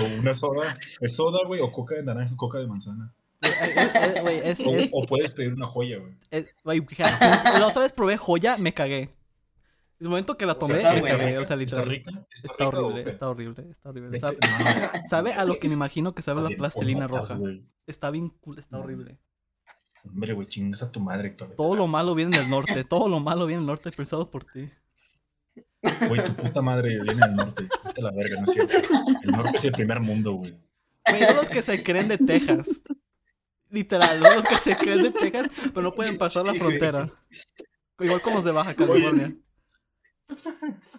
O 0.00 0.20
una 0.20 0.34
soda. 0.34 0.78
Es 1.00 1.14
soda, 1.16 1.38
güey, 1.46 1.60
o 1.60 1.70
coca 1.72 1.94
de 1.94 2.02
naranja, 2.02 2.34
coca 2.36 2.58
de 2.58 2.66
manzana. 2.66 3.14
Eh, 3.60 3.74
eh, 3.74 4.22
eh, 4.26 4.40
es, 4.44 4.60
O, 4.60 4.74
es, 4.74 4.90
o 4.92 5.02
puedes 5.02 5.32
pedir 5.32 5.54
una 5.54 5.66
joya, 5.66 5.98
güey. 5.98 6.14
La 7.58 7.66
otra 7.66 7.82
vez 7.82 7.92
probé 7.92 8.16
joya, 8.16 8.56
me 8.58 8.72
cagué. 8.72 9.10
El 10.00 10.08
momento 10.08 10.36
que 10.36 10.46
la 10.46 10.52
O 10.52 10.66
sea, 10.66 10.76
tomé, 10.90 11.02
me 11.02 11.08
cagué. 11.08 11.38
O 11.38 11.44
sea, 11.44 11.56
¿Está 11.56 11.56
literal. 11.56 11.88
rica? 11.88 12.10
Está, 12.30 12.46
Está 12.48 12.64
rica 12.64 12.80
o 12.80 12.86
horrible, 12.86 13.10
está 13.10 13.28
horrible, 13.28 13.64
está 13.74 13.88
horrible. 13.88 14.18
Sabe, 15.08 15.32
a 15.32 15.44
lo 15.44 15.58
que 15.58 15.68
me 15.68 15.74
imagino 15.74 16.14
que 16.14 16.22
sabe 16.22 16.42
la 16.42 16.56
plastilina 16.56 17.08
roja. 17.08 17.38
Está 17.86 18.10
bien 18.10 18.30
cool, 18.40 18.58
está 18.58 18.78
horrible. 18.78 19.18
Hombre, 20.04 20.32
güey, 20.32 20.46
chingas 20.46 20.82
a 20.82 20.92
tu 20.92 21.00
madre, 21.00 21.28
Héctor. 21.28 21.54
Todo 21.56 21.74
lo 21.74 21.86
malo 21.86 22.14
viene 22.14 22.36
del 22.38 22.48
norte, 22.48 22.84
todo 22.84 23.08
lo 23.08 23.18
malo 23.18 23.46
viene 23.46 23.60
del 23.60 23.66
norte 23.66 23.90
pensado 23.90 24.30
por 24.30 24.44
ti. 24.44 24.70
Güey, 26.08 26.24
tu 26.24 26.34
puta 26.34 26.62
madre 26.62 27.00
viene 27.02 27.26
del 27.26 27.34
norte. 27.34 27.68
Vete 27.84 28.00
a 28.00 28.04
la 28.04 28.10
verga, 28.12 28.36
no 28.36 28.44
es 28.44 28.50
cierto. 28.52 28.78
El 29.22 29.30
norte 29.32 29.56
es 29.56 29.64
el 29.64 29.72
primer 29.72 30.00
mundo, 30.00 30.34
güey. 30.34 30.56
Los 31.34 31.48
que 31.48 31.62
se 31.62 31.82
creen 31.82 32.08
de 32.08 32.18
Texas. 32.18 32.82
Literal, 33.70 34.20
los 34.20 34.44
que 34.48 34.54
se 34.56 34.76
creen 34.76 35.02
de 35.02 35.10
Texas, 35.10 35.48
pero 35.74 35.82
no 35.82 35.92
pueden 35.94 36.16
pasar 36.18 36.44
la 36.44 36.52
güey. 36.52 36.60
frontera. 36.60 37.06
Igual 38.00 38.20
como 38.22 38.36
los 38.36 38.44
de 38.44 38.52
Baja 38.52 38.74
California. 38.74 39.34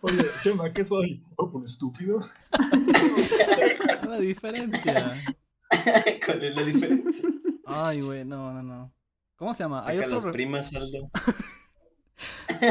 Oye, 0.02 0.26
¿qué 0.44 0.54
más 0.54 0.72
que 0.74 0.84
soy? 0.84 1.24
¿O 1.36 1.52
por 1.52 1.64
estúpido? 1.64 2.20
La 4.08 4.18
diferencia. 4.20 5.14
¿Cuál 6.26 6.44
es 6.44 6.56
la 6.56 6.64
diferencia? 6.64 7.30
Ay, 7.66 8.02
güey, 8.02 8.26
no, 8.26 8.52
no, 8.54 8.64
no. 8.64 8.94
¿Cómo 9.36 9.54
se 9.54 9.64
llama? 9.64 9.82
Hay 9.86 10.00
Saca 10.00 10.16
otro. 10.18 10.28
las 10.30 10.34
primas, 10.34 10.76
Aldo. 10.76 11.10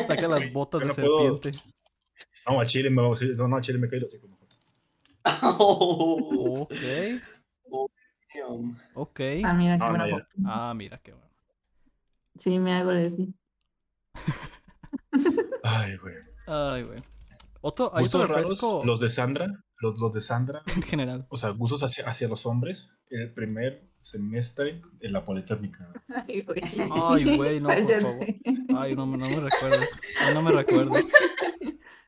Saca 0.09 0.29
las 0.29 0.53
botas 0.53 0.81
de 0.81 0.87
no 0.89 0.95
puedo. 0.95 1.39
serpiente. 1.41 1.63
No, 2.47 2.61
a 2.61 2.67
Chile 2.67 2.91
me 2.91 3.03
va 3.03 3.09
a 3.09 3.11
decir, 3.11 3.35
no, 3.39 3.47
no, 3.49 3.57
a 3.57 3.61
Chile 3.61 3.79
me 3.79 3.89
cae 3.89 4.01
la 4.01 4.09
seco. 4.09 4.27
Oh, 5.59 6.63
Ok. 6.63 6.73
Ok. 8.95 9.21
Ah, 9.45 9.53
mira, 9.55 9.79
qué 9.79 9.85
Ah, 9.85 9.89
buena 9.91 10.07
no, 10.07 10.17
foto. 10.19 10.27
Ah, 10.47 10.75
mira, 10.75 10.99
qué 10.99 11.13
bueno. 11.13 11.29
Sí, 12.39 12.59
me 12.59 12.73
hago 12.75 12.93
lesbi. 12.93 13.35
Ay, 15.65 15.97
güey. 15.97 16.15
Ay, 16.47 16.83
güey. 16.85 16.99
Otro, 17.61 17.91
hay 17.95 18.05
otro 18.05 18.21
Gustos 18.21 18.29
raros, 18.29 18.87
los 18.87 19.01
de 19.01 19.09
Sandra, 19.09 19.47
los, 19.81 19.99
los 19.99 20.13
de 20.13 20.21
Sandra, 20.21 20.63
en 20.77 20.83
general. 20.83 21.27
o 21.29 21.37
sea, 21.37 21.51
gustos 21.51 21.83
hacia, 21.83 22.07
hacia 22.09 22.29
los 22.29 22.47
hombres, 22.47 22.95
el 23.11 23.35
primer 23.35 23.91
semestre 23.99 24.81
en 25.01 25.13
la 25.13 25.25
Politécnica. 25.25 25.93
Ay, 26.29 26.43
güey. 26.43 26.61
Ay, 26.93 27.37
güey, 27.37 27.61
no, 27.61 27.69
por 27.75 28.01
favor. 28.01 28.27
Ay, 28.77 28.95
no, 28.95 29.07
me- 29.07 29.19
no 29.19 29.29
me 29.29 29.41
recuerdes. 29.41 30.01
Ay, 30.21 30.35
no 30.35 30.43
me 30.43 30.53
recuerdes. 30.53 31.13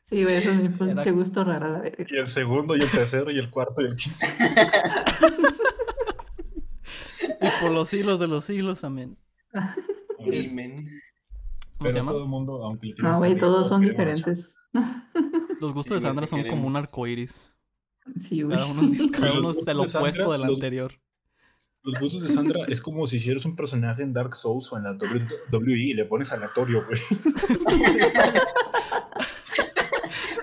Sí, 0.05 0.23
güey, 0.23 0.37
eso 0.37 0.51
es 0.51 0.57
mi 0.63 0.69
pinche 0.69 1.03
Era- 1.03 1.11
gusto 1.13 1.43
raro, 1.45 1.69
la 1.73 1.81
verga. 1.81 2.05
Y 2.09 2.17
el 2.17 2.27
segundo, 2.29 2.77
y 2.77 2.83
el 2.83 2.91
tercero, 2.91 3.31
y 3.33 3.39
el 3.39 3.51
cuarto, 3.51 3.83
y 3.83 3.87
el 3.87 3.97
quinto. 3.97 4.27
Y 7.41 7.49
por 7.63 7.71
los 7.73 7.93
hilos 7.95 8.21
de 8.21 8.29
los 8.29 8.49
hilos, 8.51 8.85
amén. 8.85 9.17
Amen. 9.53 10.85
¿Cómo 11.79 11.89
se 11.89 11.89
Pero 11.95 11.95
llama? 11.95 12.13
todo 12.13 12.23
el 12.25 12.29
mundo, 12.29 12.63
aunque 12.65 12.89
No, 12.89 12.95
tienes 12.95 13.19
güey, 13.19 13.39
todos 13.39 13.69
son 13.69 13.81
diferentes. 13.81 14.57
Los 15.61 15.73
gustos 15.73 15.97
Sí, 15.99 16.03
de 16.03 16.09
Sandra 16.09 16.27
son 16.27 16.41
como 16.43 16.67
un 16.67 16.73
queremos. 16.75 16.85
arco 16.85 17.07
iris. 17.07 17.53
Sí, 18.19 18.43
güey. 18.43 18.59
Cada 18.59 18.71
uno, 18.71 18.83
es- 18.83 19.11
cada 19.13 19.33
uno 19.39 19.51
es 19.51 19.67
el 19.67 19.81
opuesto 19.81 20.33
del 20.33 20.43
los- 20.43 20.55
anterior. 20.55 20.93
Los 21.83 21.99
gustos 21.99 22.21
de 22.23 22.29
Sandra 22.29 22.61
es 22.69 22.83
como 22.83 23.07
si 23.07 23.17
hicieras 23.17 23.47
un 23.47 23.57
personaje 23.57 24.03
en 24.03 24.13
Dark 24.13 24.35
Souls 24.35 24.71
o 24.71 24.77
en 24.77 24.83
la 24.85 24.93
WWE 24.93 25.79
y 25.79 25.95
le 25.95 26.05
pones 26.05 26.31
aleatorio, 26.31 26.85
güey. 26.85 27.01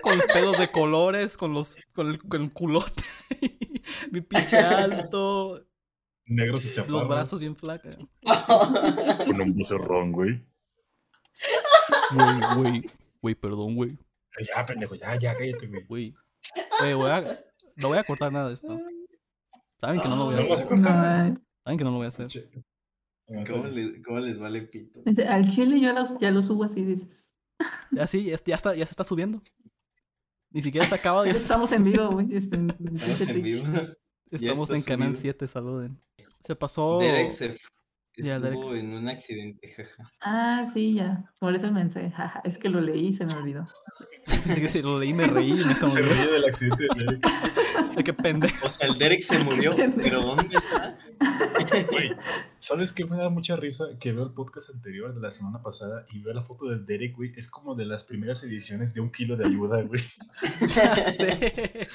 Con 0.02 0.20
pelos 0.34 0.58
de 0.58 0.68
colores, 0.70 1.38
con 1.38 1.54
los 1.54 1.76
con 1.94 2.08
el, 2.10 2.20
con 2.20 2.42
el 2.42 2.52
culote. 2.54 3.04
Mi 4.12 4.22
pinche 4.22 4.58
alto. 4.58 5.67
Negros 6.28 6.66
y 6.66 6.70
chaparros. 6.70 6.90
Los 6.90 7.08
brazos 7.08 7.40
bien 7.40 7.56
flacos. 7.56 7.98
Con 9.26 9.42
un 9.42 9.54
bucerrón, 9.54 10.12
güey. 10.12 10.46
Güey, 12.14 12.56
güey. 12.58 12.92
Güey, 13.22 13.36
perdón, 13.36 13.76
güey. 13.76 13.98
Ya, 14.48 14.66
pendejo, 14.66 14.96
ya, 14.96 15.18
ya, 15.18 15.36
cállate, 15.36 15.68
güey. 15.68 15.84
Güey. 15.86 16.14
Güey, 16.80 16.94
voy 16.94 17.10
a- 17.10 17.40
no 17.78 17.88
voy 17.90 17.98
a 17.98 18.04
cortar 18.04 18.32
nada 18.32 18.48
de 18.50 18.54
esto. 18.56 18.80
Saben 19.80 20.02
que 20.02 20.08
no 20.10 20.16
lo 20.16 20.26
voy 20.26 20.36
a 20.36 20.38
No 20.38 20.44
vas 20.44 20.52
a 20.52 20.54
hacer. 20.56 20.68
cortar. 20.68 21.30
No, 21.32 21.42
Saben 21.64 21.78
que 21.78 21.84
no 21.84 21.92
lo 21.92 21.98
voy 21.98 22.06
a 22.06 22.10
hacer. 22.10 22.28
¿Cómo, 23.48 23.68
le- 23.68 24.02
cómo 24.02 24.20
les 24.20 24.40
vale 24.40 24.62
pito? 24.64 25.02
Al 25.28 25.50
chile 25.50 25.80
yo 25.80 25.94
los- 25.94 26.20
ya 26.20 26.32
lo 26.32 26.42
subo 26.42 26.64
así, 26.64 26.84
dices. 26.84 27.32
Ya 27.92 28.06
sí, 28.08 28.24
ya, 28.26 28.38
ya 28.46 28.56
está, 28.56 28.76
ya 28.76 28.86
se 28.86 28.92
está 28.92 29.04
subiendo. 29.04 29.42
Ni 30.52 30.62
siquiera 30.62 30.86
se 30.88 30.96
acaba. 30.96 31.26
Ya 31.26 31.32
Ya 31.34 31.38
estamos 31.38 31.72
en 31.72 31.84
vivo, 31.84 32.10
güey. 32.12 32.36
este, 32.36 32.56
en- 32.56 32.76
en 32.80 32.96
Estamos 32.96 33.22
en 33.22 33.28
Twitch. 33.42 33.44
vivo. 33.64 33.68
Estamos 34.32 34.70
en 34.72 34.82
Canal 34.84 35.10
subido. 35.16 35.22
7, 35.22 35.48
saluden. 35.48 36.00
Se 36.42 36.56
pasó. 36.56 37.00
Derek 37.00 37.32
se 37.32 37.56
Derek. 38.16 38.54
estuvo 38.54 38.74
en 38.74 38.94
un 38.96 39.08
accidente, 39.08 39.68
jaja. 39.70 40.12
Ah, 40.22 40.66
sí, 40.72 40.96
ya. 40.96 41.24
Por 41.38 41.54
eso 41.56 41.72
mensaje. 41.72 42.10
jaja, 42.10 42.42
Es 42.44 42.58
que 42.58 42.68
lo 42.68 42.82
leí 42.82 43.08
y 43.10 43.14
se 43.14 43.26
me 43.28 43.36
olvidó. 43.36 43.68
Pensé 44.26 44.60
que 44.60 44.70
si 44.70 44.82
lo 44.82 44.98
leí, 45.00 45.14
me 45.14 45.28
reí 45.28 45.52
y 45.52 45.64
me 45.66 45.72
hizo 45.72 45.86
Se 45.88 46.02
morir. 46.02 46.16
ríe 46.18 46.32
del 46.32 46.46
accidente 46.46 46.84
de 46.84 47.06
Derek. 47.06 47.28
De 47.98 48.04
qué 48.04 48.14
pendejo. 48.14 48.66
O 48.66 48.70
sea, 48.70 48.88
el 48.90 48.98
Derek 48.98 49.22
se 49.22 49.40
murió, 49.40 49.76
pero 49.96 50.22
¿dónde 50.22 50.56
está? 50.58 50.96
Güey, 51.92 52.12
¿sabes 52.60 52.92
qué 52.94 53.06
me 53.06 53.18
da 53.18 53.30
mucha 53.30 53.56
risa? 53.56 53.86
Que 54.00 54.12
veo 54.12 54.24
el 54.26 54.34
podcast 54.34 54.70
anterior 54.72 55.14
de 55.16 55.20
la 55.22 55.32
semana 55.32 55.62
pasada 55.64 56.06
y 56.12 56.20
veo 56.20 56.34
la 56.34 56.44
foto 56.44 56.66
de 56.68 56.78
Derek, 56.80 57.16
güey. 57.16 57.34
Es 57.36 57.48
como 57.48 57.74
de 57.76 57.86
las 57.86 58.04
primeras 58.04 58.44
ediciones 58.44 58.94
de 58.94 59.02
un 59.02 59.12
kilo 59.12 59.36
de 59.36 59.46
ayuda, 59.46 59.82
güey. 59.84 60.02
Ya 60.76 60.96
sé. 61.12 61.88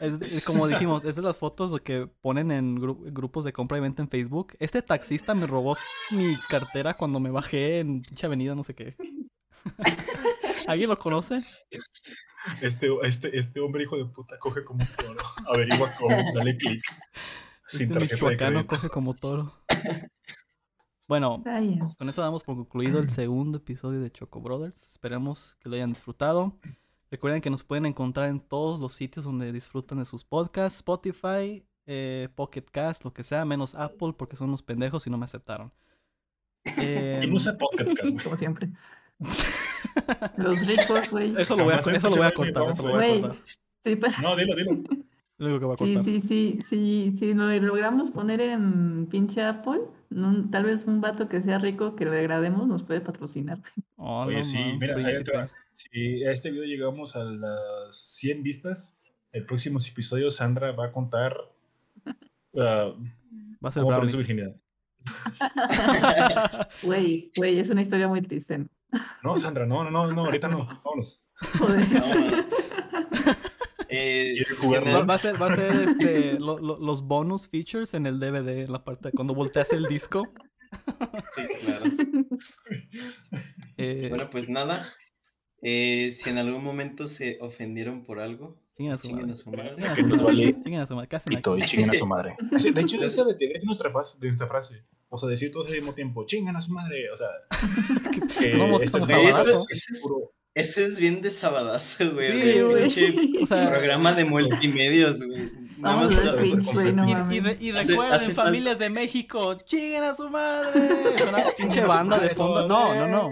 Es, 0.00 0.20
es 0.20 0.44
como 0.44 0.66
dijimos, 0.68 1.04
esas 1.04 1.16
son 1.16 1.24
las 1.24 1.38
fotos 1.38 1.80
que 1.80 2.06
ponen 2.06 2.50
en 2.50 2.76
gru- 2.78 2.98
grupos 3.12 3.44
de 3.44 3.52
compra 3.52 3.78
y 3.78 3.80
venta 3.80 4.02
en 4.02 4.08
Facebook. 4.08 4.54
Este 4.58 4.82
taxista 4.82 5.34
me 5.34 5.46
robó 5.46 5.76
mi 6.10 6.36
cartera 6.48 6.94
cuando 6.94 7.18
me 7.20 7.30
bajé 7.30 7.80
en 7.80 8.02
pinche 8.02 8.26
avenida, 8.26 8.54
no 8.54 8.62
sé 8.62 8.74
qué. 8.74 8.88
¿Alguien 10.68 10.88
lo 10.90 10.98
conoce? 10.98 11.42
Este, 12.62 12.88
este, 13.02 13.38
este 13.38 13.60
hombre 13.60 13.84
hijo 13.84 13.96
de 13.96 14.04
puta 14.06 14.38
coge 14.38 14.64
como 14.64 14.84
toro. 14.96 15.20
Averigua 15.52 15.90
cómo, 15.98 16.16
dale 16.34 16.56
clic. 16.56 16.82
Este 17.72 17.86
michoacano 18.12 18.66
coge 18.66 18.88
como 18.90 19.14
toro. 19.14 19.52
Bueno, 21.08 21.42
con 21.98 22.08
eso 22.08 22.20
damos 22.20 22.42
por 22.42 22.56
concluido 22.56 22.98
el 22.98 23.08
segundo 23.10 23.58
episodio 23.58 24.00
de 24.00 24.10
Choco 24.10 24.40
Brothers. 24.40 24.92
Esperemos 24.92 25.56
que 25.60 25.68
lo 25.68 25.76
hayan 25.76 25.90
disfrutado. 25.92 26.58
Recuerden 27.10 27.40
que 27.40 27.50
nos 27.50 27.62
pueden 27.62 27.86
encontrar 27.86 28.28
en 28.28 28.40
todos 28.40 28.80
los 28.80 28.92
sitios 28.92 29.24
donde 29.24 29.52
disfrutan 29.52 29.98
de 29.98 30.04
sus 30.04 30.24
podcasts, 30.24 30.78
Spotify, 30.78 31.64
eh, 31.86 32.28
Pocket 32.34 32.64
Cast, 32.70 33.04
lo 33.04 33.12
que 33.12 33.22
sea, 33.22 33.44
menos 33.44 33.74
Apple 33.76 34.14
porque 34.16 34.34
son 34.36 34.48
unos 34.48 34.62
pendejos 34.62 35.06
y 35.06 35.10
no 35.10 35.18
me 35.18 35.24
aceptaron. 35.24 35.72
Y 36.76 36.80
Em, 36.84 37.32
no 37.32 37.38
sé 37.38 37.52
podcast, 37.52 37.90
güey. 38.00 38.16
Como 38.24 38.36
siempre. 38.36 38.68
Los 40.36 40.66
ricos, 40.66 41.10
güey. 41.10 41.34
eso 41.38 41.56
lo 41.56 41.64
voy 41.64 41.74
a, 41.74 41.78
eso 41.78 42.10
lo 42.10 42.16
voy 42.16 42.26
a 42.26 42.32
cortar, 42.32 42.70
eso 42.70 42.86
lo 42.88 42.94
voy 42.96 43.04
a 43.04 43.20
cortar. 43.22 43.42
Sí, 43.84 43.98
No, 44.22 44.36
dilo, 44.36 44.54
dilo. 44.56 44.72
Lo 45.38 45.58
que 45.60 45.64
voy 45.66 45.74
a 45.74 45.76
Sí, 45.76 45.94
cortar. 45.94 46.04
sí, 46.04 46.20
sí, 46.20 46.58
sí, 46.64 47.12
sí, 47.16 47.34
lo 47.34 47.48
logramos 47.60 48.10
poner 48.10 48.40
en 48.40 49.06
pinche 49.06 49.42
Apple, 49.42 49.82
tal 50.50 50.64
vez 50.64 50.86
un 50.86 51.00
vato 51.02 51.28
que 51.28 51.42
sea 51.42 51.58
rico 51.58 51.94
que 51.94 52.06
le 52.06 52.18
agrademos 52.18 52.66
nos 52.66 52.82
puede 52.82 53.02
patrocinar. 53.02 53.60
Oh, 53.96 54.24
Oye, 54.24 54.38
no, 54.38 54.44
sí, 54.44 54.56
man, 54.58 54.78
mira, 54.78 54.96
ahí 54.96 55.22
te 55.22 55.36
va. 55.36 55.48
Si 55.76 56.24
a 56.24 56.32
este 56.32 56.50
video 56.50 56.64
llegamos 56.64 57.16
a 57.16 57.24
las 57.24 57.94
100 57.94 58.42
vistas, 58.42 58.98
el 59.32 59.44
próximo 59.44 59.78
episodio 59.86 60.30
Sandra 60.30 60.72
va 60.72 60.86
a 60.86 60.92
contar 60.92 61.36
ah, 62.58 62.94
Va 63.62 63.68
a 63.68 63.72
ser 63.72 63.82
cómo 63.82 64.08
su 64.08 64.16
virginidad. 64.16 64.56
Güey, 66.82 67.30
güey, 67.36 67.58
es 67.58 67.68
una 67.68 67.82
historia 67.82 68.08
muy 68.08 68.22
triste. 68.22 68.56
¿no? 68.56 68.68
No, 69.22 69.36
Sandra, 69.36 69.66
no, 69.66 69.84
no, 69.84 69.90
no, 69.90 70.10
no, 70.10 70.24
ahorita 70.24 70.48
no. 70.48 70.64
Vámonos. 70.82 71.22
Joder. 71.58 71.86
No, 71.92 72.06
eh, 73.90 74.34
jugar, 74.58 75.08
va 75.10 75.14
a 75.14 75.18
ser, 75.18 75.40
va 75.40 75.48
a 75.52 75.56
ser 75.56 75.76
este, 75.90 76.38
lo- 76.40 76.58
lo- 76.58 76.78
los 76.78 77.02
bonus 77.02 77.46
features 77.48 77.92
en 77.92 78.06
el 78.06 78.18
DVD, 78.18 78.64
en 78.64 78.72
la 78.72 78.82
parte 78.82 79.12
cuando 79.12 79.34
volteas 79.34 79.72
el 79.74 79.84
disco. 79.84 80.26
Sí, 81.34 81.42
claro. 81.66 81.84
Eh, 83.78 84.06
Bueno, 84.08 84.30
pues 84.30 84.48
nada. 84.48 84.82
Eh, 85.62 86.12
si 86.14 86.30
en 86.30 86.38
algún 86.38 86.62
momento 86.62 87.06
se 87.08 87.38
ofendieron 87.40 88.04
por 88.04 88.18
algo, 88.20 88.56
chinguen 88.76 88.92
a 88.94 88.96
su 88.98 89.10
madre. 89.10 89.32
a 89.32 89.36
su 89.36 89.50
madre. 89.50 89.70
Chinguen 89.74 89.90
a 89.90 89.94
Que 89.94 90.00
su 90.02 90.06
nos 90.08 90.22
madre. 90.22 90.34
vale 90.36 90.62
Chinguen 90.62 90.80
a 90.82 90.86
su 90.86 90.94
madre. 90.94 91.08
¿Qué 91.08 91.16
hacen 91.16 91.32
aquí? 91.32 91.36
pito 91.36 91.56
y 91.56 91.60
chinguen 91.62 91.90
a 91.90 91.94
su 91.94 92.06
madre. 92.06 92.36
De 92.74 92.80
hecho, 92.80 92.96
Pues- 92.98 93.12
esa 93.12 93.24
debería 93.24 93.58
ser 93.58 93.66
nuestra 93.66 93.90
frase, 93.90 94.18
de 94.20 94.26
nuestra 94.28 94.46
frase. 94.48 94.82
O 95.08 95.18
sea, 95.18 95.28
decir 95.28 95.52
todos 95.52 95.68
al 95.68 95.74
mismo 95.74 95.94
tiempo, 95.94 96.26
chingan 96.26 96.56
a 96.56 96.60
su 96.60 96.72
madre. 96.72 97.10
O 97.10 97.16
sea, 97.16 97.28
Que- 98.12 98.20
que 98.44 98.50
que 98.50 98.56
somos, 98.58 98.82
ese 98.82 98.98
Güey, 98.98 99.12
eso, 99.12 99.30
sabadazo. 99.30 99.64
ese 99.70 99.92
es, 99.92 100.08
ese 100.54 100.84
es 100.84 100.98
bien 101.00 101.22
de 101.22 101.30
sabadazo, 101.30 102.12
güey. 102.12 102.32
Sí, 102.32 102.38
de 102.40 102.62
güey. 102.64 102.80
pinche 102.82 103.14
O 103.42 103.46
sea, 103.46 103.70
programa 103.70 104.12
de 104.12 104.24
multimedios, 104.24 105.24
güey. 105.26 105.50
Vamos 105.78 106.10
más 106.14 106.24
a 106.26 106.32
güey, 106.72 106.92
no 106.94 107.30
Y, 107.32 107.40
re- 107.40 107.58
y 107.60 107.70
Hace- 107.70 107.88
recuerden, 107.90 108.14
hace 108.14 108.26
falta- 108.32 108.44
familias 108.44 108.78
de 108.78 108.88
México, 108.90 109.56
chinguen 109.64 110.04
a 110.04 110.14
su 110.14 110.28
madre. 110.30 110.80
Una 111.28 111.38
pinche 111.56 111.80
banda 111.82 112.18
de 112.18 112.30
fondo. 112.30 112.66
No, 112.66 112.94
no, 112.94 113.06
no. 113.08 113.30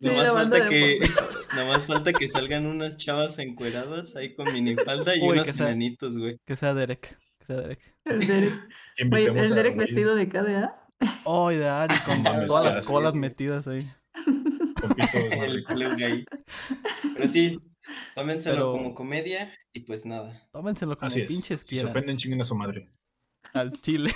Sí, 0.00 0.08
nomás 0.08 0.30
falta 0.32 0.68
que 0.68 0.98
nomás 1.56 1.86
falta 1.86 2.12
que 2.12 2.28
salgan 2.28 2.66
unas 2.66 2.96
chavas 2.96 3.38
encueradas 3.38 4.14
ahí 4.16 4.34
con 4.34 4.52
minifalda 4.52 5.16
y 5.16 5.20
Uy, 5.22 5.30
unos 5.38 5.48
sea- 5.48 5.66
enanitos, 5.68 6.18
güey. 6.18 6.38
Que 6.46 6.54
sea 6.56 6.72
Derek. 6.74 7.18
Que 7.40 7.44
sea 7.44 7.56
Derek. 7.56 7.80
El 8.04 8.20
Derek, 8.20 8.54
el 8.96 9.54
Derek 9.54 9.76
vestido 9.76 10.14
de 10.14 10.28
KDA. 10.28 10.86
Oh, 11.24 11.50
y 11.52 11.56
de 11.56 11.68
Ari 11.68 11.94
con 12.06 12.22
todas 12.24 12.46
claro, 12.46 12.64
las 12.64 12.84
sí, 12.86 12.92
colas 12.92 13.14
metidas 13.14 13.66
ahí. 13.68 13.80
El 15.32 15.64
plug 15.64 16.02
ahí. 16.02 16.24
Pero 17.14 17.28
sí, 17.28 17.58
tómenselo 18.14 18.56
Pero- 18.56 18.72
como 18.72 18.94
comedia 18.94 19.52
y 19.72 19.80
pues 19.80 20.06
nada. 20.06 20.46
Tómenselo 20.52 20.96
como 20.96 21.06
Así 21.08 21.22
es. 21.22 21.26
pinches 21.28 21.62
Si 21.64 21.76
se 21.76 21.86
ofenden, 21.86 22.16
chinguen 22.16 22.40
a 22.40 22.44
su 22.44 22.54
madre. 22.56 22.88
Al 23.52 23.72
chile. 23.80 24.14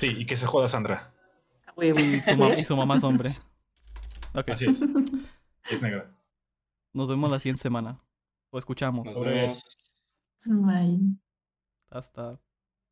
Sí, 0.00 0.14
y 0.18 0.26
que 0.26 0.36
se 0.36 0.46
joda 0.46 0.68
Sandra. 0.68 1.12
Su, 1.74 1.82
y 1.84 2.64
su 2.64 2.76
mamá 2.76 2.96
es 2.96 3.04
hombre. 3.04 3.32
Ok, 4.38 4.50
Así 4.50 4.66
es. 4.66 4.80
Es 5.70 5.82
negra. 5.82 6.10
nos 6.94 7.08
vemos 7.08 7.30
la 7.30 7.38
siguiente 7.38 7.60
semana. 7.60 8.00
O 8.50 8.58
escuchamos. 8.58 9.04
Nos 9.04 9.20
vemos. 9.22 9.76
Ay. 10.66 10.98
Hasta 11.90 12.40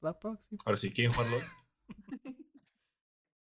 la 0.02 0.18
próxima. 0.18 0.60
Ahora 0.66 0.76
sí, 0.76 0.92
¿quieren 0.92 1.14
jugarlo? 1.14 1.38